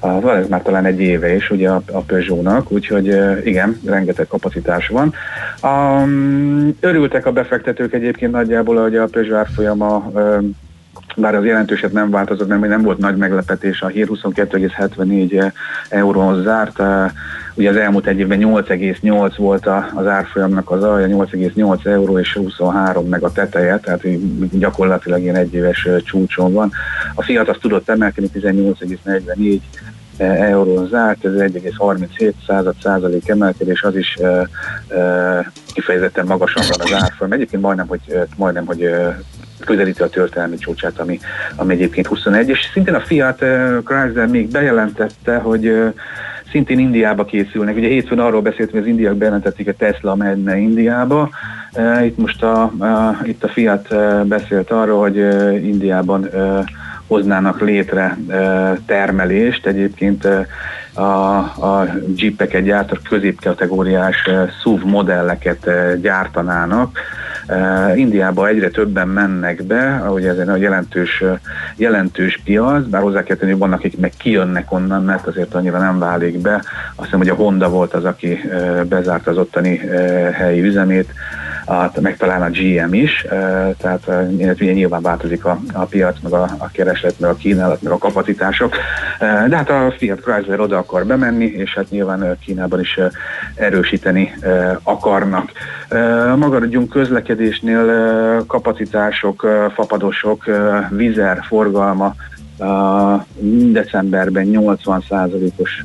a, 0.05 0.47
már 0.49 0.63
talán 0.63 0.85
egy 0.85 1.01
éve 1.01 1.35
is 1.35 1.51
ugye 1.51 1.71
a, 1.71 1.83
a 1.93 2.01
Peugeot-nak, 2.01 2.73
úgyhogy 2.73 3.07
igen, 3.45 3.81
rengeteg 3.87 4.27
kapacitás 4.27 4.89
van. 4.89 5.13
Um, 5.63 6.77
örültek 6.81 7.27
a 7.27 7.33
befektetők 7.33 7.93
egyébként 7.93 8.33
nagyjából, 8.33 8.83
hogy 8.83 8.97
a 8.97 9.07
Peugeot 9.07 9.39
árfolyama 9.39 10.11
bár 11.17 11.35
az 11.35 11.45
jelentőset 11.45 11.93
nem 11.93 12.11
változott, 12.11 12.49
nem, 12.49 12.61
nem 12.61 12.83
volt 12.83 12.99
nagy 12.99 13.17
meglepetés, 13.17 13.83
a 13.83 13.87
hír 13.87 14.09
22,74 14.11 15.53
euróhoz 15.89 16.43
zárt, 16.43 16.83
ugye 17.55 17.71
az 17.71 17.77
elmúlt 17.77 18.07
egy 18.07 18.19
évben 18.19 18.39
8,8 18.41 19.33
volt 19.37 19.67
az 19.95 20.07
árfolyamnak 20.07 20.71
az 20.71 20.83
alja, 20.83 21.07
8,8 21.07 21.87
euró 21.87 22.19
és 22.19 22.33
23 22.33 23.09
meg 23.09 23.23
a 23.23 23.33
teteje, 23.33 23.79
tehát 23.79 24.03
gyakorlatilag 24.59 25.21
ilyen 25.21 25.37
egyéves 25.37 25.89
csúcson 26.05 26.53
van. 26.53 26.73
A 27.15 27.23
Fiat 27.23 27.49
azt 27.49 27.61
tudott 27.61 27.89
emelkedni 27.89 28.41
18,44 28.41 29.61
eurón 30.19 30.87
zárt, 30.87 31.25
ez 31.25 31.33
1,37 31.33 32.33
század 32.47 32.75
százalék 32.83 33.29
emelkedés, 33.29 33.83
az 33.83 33.97
is 33.97 34.19
kifejezetten 35.73 36.27
magasan 36.27 36.65
van 36.71 36.87
az 36.87 37.03
árfolyam. 37.03 37.33
Egyébként 37.33 37.63
majdnem, 37.63 37.87
hogy, 37.87 38.01
majdnem, 38.37 38.67
hogy 38.67 38.91
közelíti 39.61 40.03
a 40.03 40.09
történelmi 40.09 40.57
csúcsát, 40.57 40.99
ami, 40.99 41.21
ami 41.57 41.75
egyébként 41.75 42.07
21, 42.07 42.49
és 42.49 42.59
szintén 42.73 42.95
a 42.95 43.01
Fiat 43.01 43.43
uh, 43.43 43.83
Chrysler 43.85 44.27
még 44.27 44.51
bejelentette, 44.51 45.37
hogy 45.37 45.67
uh, 45.67 45.93
szintén 46.51 46.79
Indiába 46.79 47.25
készülnek. 47.25 47.77
Ugye 47.77 47.89
hétfőn 47.89 48.19
arról 48.19 48.41
beszéltünk, 48.41 48.71
hogy 48.71 48.81
az 48.81 48.87
indiák 48.87 49.15
bejelentették, 49.15 49.67
hogy 49.67 49.77
Tesla 49.77 50.15
menne 50.15 50.57
Indiába. 50.57 51.31
Uh, 51.73 52.07
itt 52.07 52.19
most 52.19 52.43
a, 52.43 52.63
a, 52.63 53.19
itt 53.25 53.45
a 53.45 53.49
Fiat 53.49 53.87
uh, 53.91 54.25
beszélt 54.25 54.71
arról, 54.71 55.01
hogy 55.01 55.19
uh, 55.19 55.65
Indiában 55.65 56.29
uh, 56.33 56.59
hoznának 57.07 57.61
létre 57.61 58.19
uh, 58.27 58.79
termelést. 58.87 59.67
Egyébként 59.67 60.25
uh, 60.25 60.47
a, 60.95 61.37
a 61.39 61.87
jeepeket 62.17 62.63
gyártott 62.63 63.09
középkategóriás 63.09 64.27
uh, 64.27 64.51
SUV 64.63 64.83
modelleket 64.83 65.67
uh, 65.67 65.95
gyártanának. 65.95 66.99
Uh, 67.49 67.99
Indiába 67.99 68.49
egyre 68.49 68.69
többen 68.69 69.09
mennek 69.09 69.63
be, 69.63 70.01
ahogy 70.05 70.27
ez 70.27 70.39
egy 70.39 70.61
jelentős, 70.61 71.25
jelentős 71.77 72.41
piac, 72.45 72.87
bár 72.87 73.03
hozzá 73.03 73.23
kell 73.23 73.37
tenni, 73.37 73.51
hogy 73.51 73.61
vannak, 73.61 73.79
akik 73.79 73.99
meg 73.99 74.13
kijönnek 74.17 74.73
onnan, 74.73 75.05
mert 75.05 75.27
azért 75.27 75.55
annyira 75.55 75.79
nem 75.79 75.99
válik 75.99 76.39
be. 76.39 76.55
Azt 76.55 77.05
hiszem, 77.05 77.19
hogy 77.19 77.29
a 77.29 77.35
Honda 77.35 77.69
volt 77.69 77.95
az, 77.95 78.05
aki 78.05 78.41
bezárt 78.89 79.27
az 79.27 79.39
ottani 79.39 79.79
helyi 80.33 80.63
üzemét, 80.63 81.13
a, 81.67 82.01
meg 82.01 82.17
talán 82.17 82.43
a 82.43 82.51
GM 82.51 82.93
is, 82.93 83.27
tehát 83.79 84.11
ugye 84.61 84.73
nyilván 84.73 85.03
változik 85.03 85.45
a, 85.45 85.59
a 85.73 85.85
piac, 85.85 86.17
meg 86.23 86.33
a, 86.33 86.43
a 86.59 86.71
kereslet, 86.73 87.21
meg 87.21 87.31
a 87.31 87.35
kínálat, 87.35 87.83
meg 87.83 87.93
a 87.93 87.99
kapacitások, 87.99 88.77
de 89.49 89.57
hát 89.57 89.71
a 89.71 89.95
Fiat 89.99 90.21
Chrysler 90.21 90.61
oda 90.61 90.84
akar 90.85 91.07
bemenni, 91.07 91.45
és 91.45 91.75
hát 91.75 91.91
nyilván 91.91 92.39
Kínában 92.45 92.81
is 92.81 92.99
erősíteni 93.55 94.35
akarnak. 94.83 95.51
Maradjunk 96.37 96.91
közlekedésnél 96.91 98.45
kapacitások, 98.47 99.47
fapadosok, 99.75 100.45
vizer 100.91 101.45
forgalma 101.49 102.15
decemberben 103.73 104.47
80%-os 104.53 105.85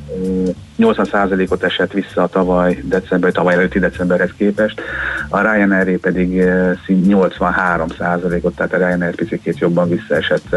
80%-ot 0.80 1.64
esett 1.64 1.92
vissza 1.92 2.22
a 2.22 2.28
tavaly 2.28 2.82
december, 2.84 3.32
tavaly 3.32 3.54
előtti 3.54 3.80
decemberhez 3.80 4.30
képest, 4.38 4.82
a 5.30 5.42
Ryanair 5.42 6.00
pedig 6.00 6.44
83%-ot, 6.88 8.56
tehát 8.56 8.74
a 8.74 8.78
Ryanair 8.78 9.16
picit 9.16 9.58
jobban 9.60 9.90
visszaesett, 9.90 10.56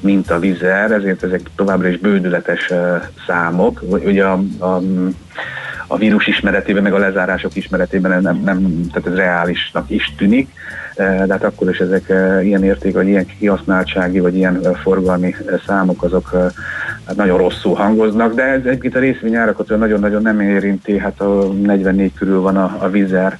mint 0.00 0.30
a 0.30 0.38
Vizer, 0.38 0.90
ezért 0.90 1.22
ezek 1.22 1.40
továbbra 1.56 1.88
is 1.88 1.98
bődületes 1.98 2.72
számok. 3.26 3.82
Ugye 3.88 4.24
a, 4.24 4.40
a 4.58 4.80
a 5.86 5.96
vírus 5.96 6.26
ismeretében, 6.26 6.82
meg 6.82 6.94
a 6.94 6.98
lezárások 6.98 7.56
ismeretében 7.56 8.22
nem, 8.22 8.40
nem 8.44 8.86
tehát 8.92 9.08
ez 9.08 9.14
reálisnak 9.14 9.90
is 9.90 10.14
tűnik, 10.16 10.48
de 10.96 11.26
hát 11.28 11.44
akkor 11.44 11.70
is 11.70 11.78
ezek 11.78 12.08
ilyen 12.42 12.64
érték, 12.64 12.94
vagy 12.94 13.08
ilyen 13.08 13.26
kihasználtsági, 13.38 14.20
vagy 14.20 14.36
ilyen 14.36 14.60
forgalmi 14.82 15.34
számok, 15.66 16.02
azok 16.02 16.30
hát 17.06 17.16
nagyon 17.16 17.38
rosszul 17.38 17.74
hangoznak, 17.74 18.34
de 18.34 18.42
ez 18.42 18.60
egyébként 18.64 18.96
a 18.96 18.98
részvényárakat 18.98 19.68
nagyon-nagyon 19.68 20.22
nem 20.22 20.40
érinti, 20.40 20.98
hát 20.98 21.20
a 21.20 21.52
44 21.52 22.12
körül 22.14 22.40
van 22.40 22.56
a, 22.56 22.76
a 22.78 22.88
vizer, 22.88 23.36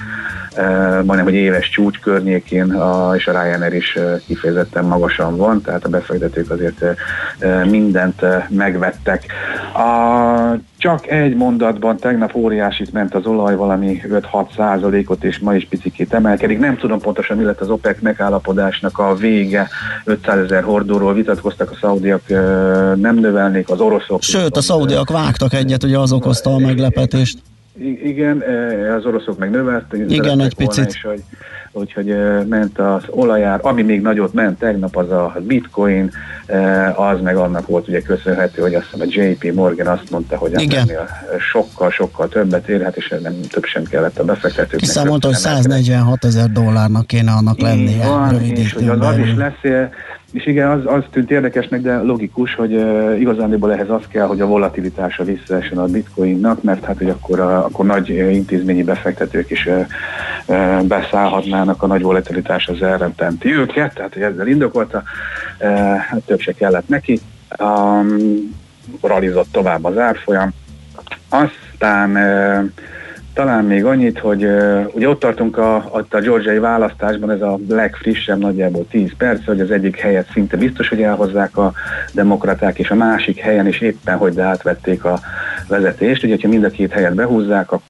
majdnem, 1.05 1.25
hogy 1.25 1.35
éves 1.35 1.69
csúcs 1.69 1.99
környékén, 1.99 2.73
a, 2.73 3.15
és 3.17 3.27
a 3.27 3.43
Ryanair 3.43 3.73
is 3.73 3.99
kifejezetten 4.27 4.85
magasan 4.85 5.37
van, 5.37 5.61
tehát 5.61 5.85
a 5.85 5.89
befektetők 5.89 6.51
azért 6.51 6.85
mindent 7.65 8.23
megvettek. 8.49 9.25
A, 9.75 10.57
csak 10.79 11.07
egy 11.11 11.37
mondatban 11.37 11.97
tegnap 11.97 12.35
óriásit 12.35 12.93
ment 12.93 13.15
az 13.15 13.27
olaj, 13.27 13.57
valami 13.57 14.03
5-6 14.09 14.47
százalékot, 14.57 15.25
és 15.25 15.39
ma 15.39 15.55
is 15.55 15.67
picikét 15.69 16.13
emelkedik. 16.13 16.59
Nem 16.59 16.77
tudom 16.77 17.01
pontosan, 17.01 17.37
mi 17.37 17.45
lett 17.45 17.61
az 17.61 17.69
OPEC 17.69 18.01
megállapodásnak 18.01 18.99
a 18.99 19.15
vége. 19.15 19.69
500 20.05 20.39
ezer 20.39 20.63
hordóról 20.63 21.15
vitatkoztak, 21.15 21.71
a 21.71 21.77
szaudiak 21.81 22.29
nem 22.97 23.19
növelnék, 23.21 23.71
az 23.71 23.81
oroszok. 23.81 24.23
Sőt, 24.23 24.57
a 24.57 24.61
szaudiak 24.61 25.11
vágtak 25.11 25.53
egyet, 25.53 25.85
ugye 25.85 25.99
az 25.99 26.13
okozta 26.13 26.55
a 26.55 26.59
meglepetést. 26.59 27.39
Igen, 27.79 28.43
az 28.97 29.07
oroszok 29.07 29.39
meg 29.39 29.51
növelték. 29.51 30.11
Igen, 30.11 30.41
egy 30.41 30.55
picit. 30.55 30.87
És, 30.87 31.03
hogy 31.03 31.23
úgyhogy 31.73 32.17
ment 32.49 32.79
az 32.79 33.03
olajár, 33.11 33.59
ami 33.63 33.83
még 33.83 34.01
nagyot 34.01 34.33
ment 34.33 34.59
tegnap, 34.59 34.97
az 34.97 35.11
a 35.11 35.37
bitcoin, 35.41 36.11
az 36.95 37.21
meg 37.21 37.37
annak 37.37 37.67
volt 37.67 37.89
ugye 37.89 38.01
köszönhető, 38.01 38.63
hogy 38.63 38.75
azt 38.75 38.87
hiszem 38.91 39.09
a 39.09 39.11
JP 39.13 39.55
Morgan 39.55 39.87
azt 39.87 40.11
mondta, 40.11 40.37
hogy 40.37 40.53
ennél 40.55 41.09
sokkal-sokkal 41.53 42.29
többet 42.29 42.69
érhet, 42.69 42.97
és 42.97 43.15
nem 43.23 43.41
több 43.51 43.65
sem 43.65 43.83
kellett 43.83 44.19
a 44.19 44.25
befektetőknek. 44.25 44.81
Hiszen 44.81 45.07
mondta, 45.07 45.27
hogy 45.27 45.37
146 45.37 46.25
ezer 46.25 46.51
dollárnak 46.51 47.07
kéne 47.07 47.33
annak 47.33 47.61
lennie. 47.61 48.07
Van, 48.07 48.41
és 48.41 48.73
hogy 48.73 48.89
az, 48.89 49.01
az 49.01 49.19
is 49.19 49.35
lesz, 49.35 49.91
és 50.33 50.47
igen, 50.47 50.71
az, 50.71 50.81
az 50.85 51.03
tűnt 51.11 51.31
érdekesnek, 51.31 51.81
de 51.81 51.97
logikus, 51.97 52.55
hogy 52.55 52.75
uh, 52.75 53.21
igazándiból 53.21 53.73
ehhez 53.73 53.91
az 53.91 54.03
kell, 54.09 54.27
hogy 54.27 54.41
a 54.41 54.47
volatilitása 54.47 55.25
visszaessen 55.25 55.79
a 55.79 55.87
bitcoinnak, 55.87 56.63
mert 56.63 56.85
hát, 56.85 56.99
hogy 56.99 57.09
akkor, 57.09 57.41
a, 57.41 57.65
akkor 57.65 57.87
nagy 57.87 58.09
intézményi 58.09 58.83
befektetők 58.83 59.51
is 59.51 59.67
uh, 59.67 59.87
uh, 60.47 60.83
beszállhatnának, 60.83 61.83
a 61.83 61.87
nagy 61.87 62.03
volatilitás 62.03 62.69
az 62.69 62.83
elrententi 62.83 63.55
őket, 63.55 63.95
tehát 63.95 64.13
hogy 64.13 64.23
ezzel 64.23 64.47
indokolta, 64.47 65.03
uh, 65.61 65.97
hát 65.97 66.23
több 66.27 66.41
se 66.41 66.53
kellett 66.53 66.89
neki. 66.89 67.21
Um, 67.59 68.55
ralizott 69.03 69.49
tovább 69.53 69.85
az 69.85 69.99
árfolyam. 69.99 70.51
Aztán 71.29 72.11
uh, 72.11 72.71
talán 73.37 73.65
még 73.65 73.85
annyit, 73.85 74.19
hogy 74.19 74.45
uh, 74.45 74.87
ugye 74.93 75.09
ott 75.09 75.21
tartunk 75.21 75.59
a, 75.59 75.89
ott 75.91 76.15
a 76.15 76.21
georgiai 76.21 76.59
választásban, 76.59 77.31
ez 77.31 77.41
a 77.41 77.59
legfrissebb, 77.69 78.39
nagyjából 78.39 78.87
10 78.91 79.11
perc, 79.19 79.45
hogy 79.45 79.61
az 79.61 79.71
egyik 79.71 79.97
helyet 79.97 80.31
szinte 80.33 80.57
biztos, 80.57 80.89
hogy 80.89 81.03
elhozzák 81.03 81.57
a 81.57 81.73
demokraták, 82.13 82.79
és 82.79 82.91
a 82.91 82.95
másik 82.95 83.39
helyen 83.39 83.67
is 83.67 83.81
éppen, 83.81 84.17
hogy 84.17 84.41
átvették 84.41 85.05
a 85.05 85.19
vezetést. 85.69 86.25
Ugye, 86.25 86.37
ha 86.43 86.49
mind 86.49 86.65
a 86.65 86.71
két 86.71 86.93
helyet 86.93 87.15
behúzzák, 87.15 87.73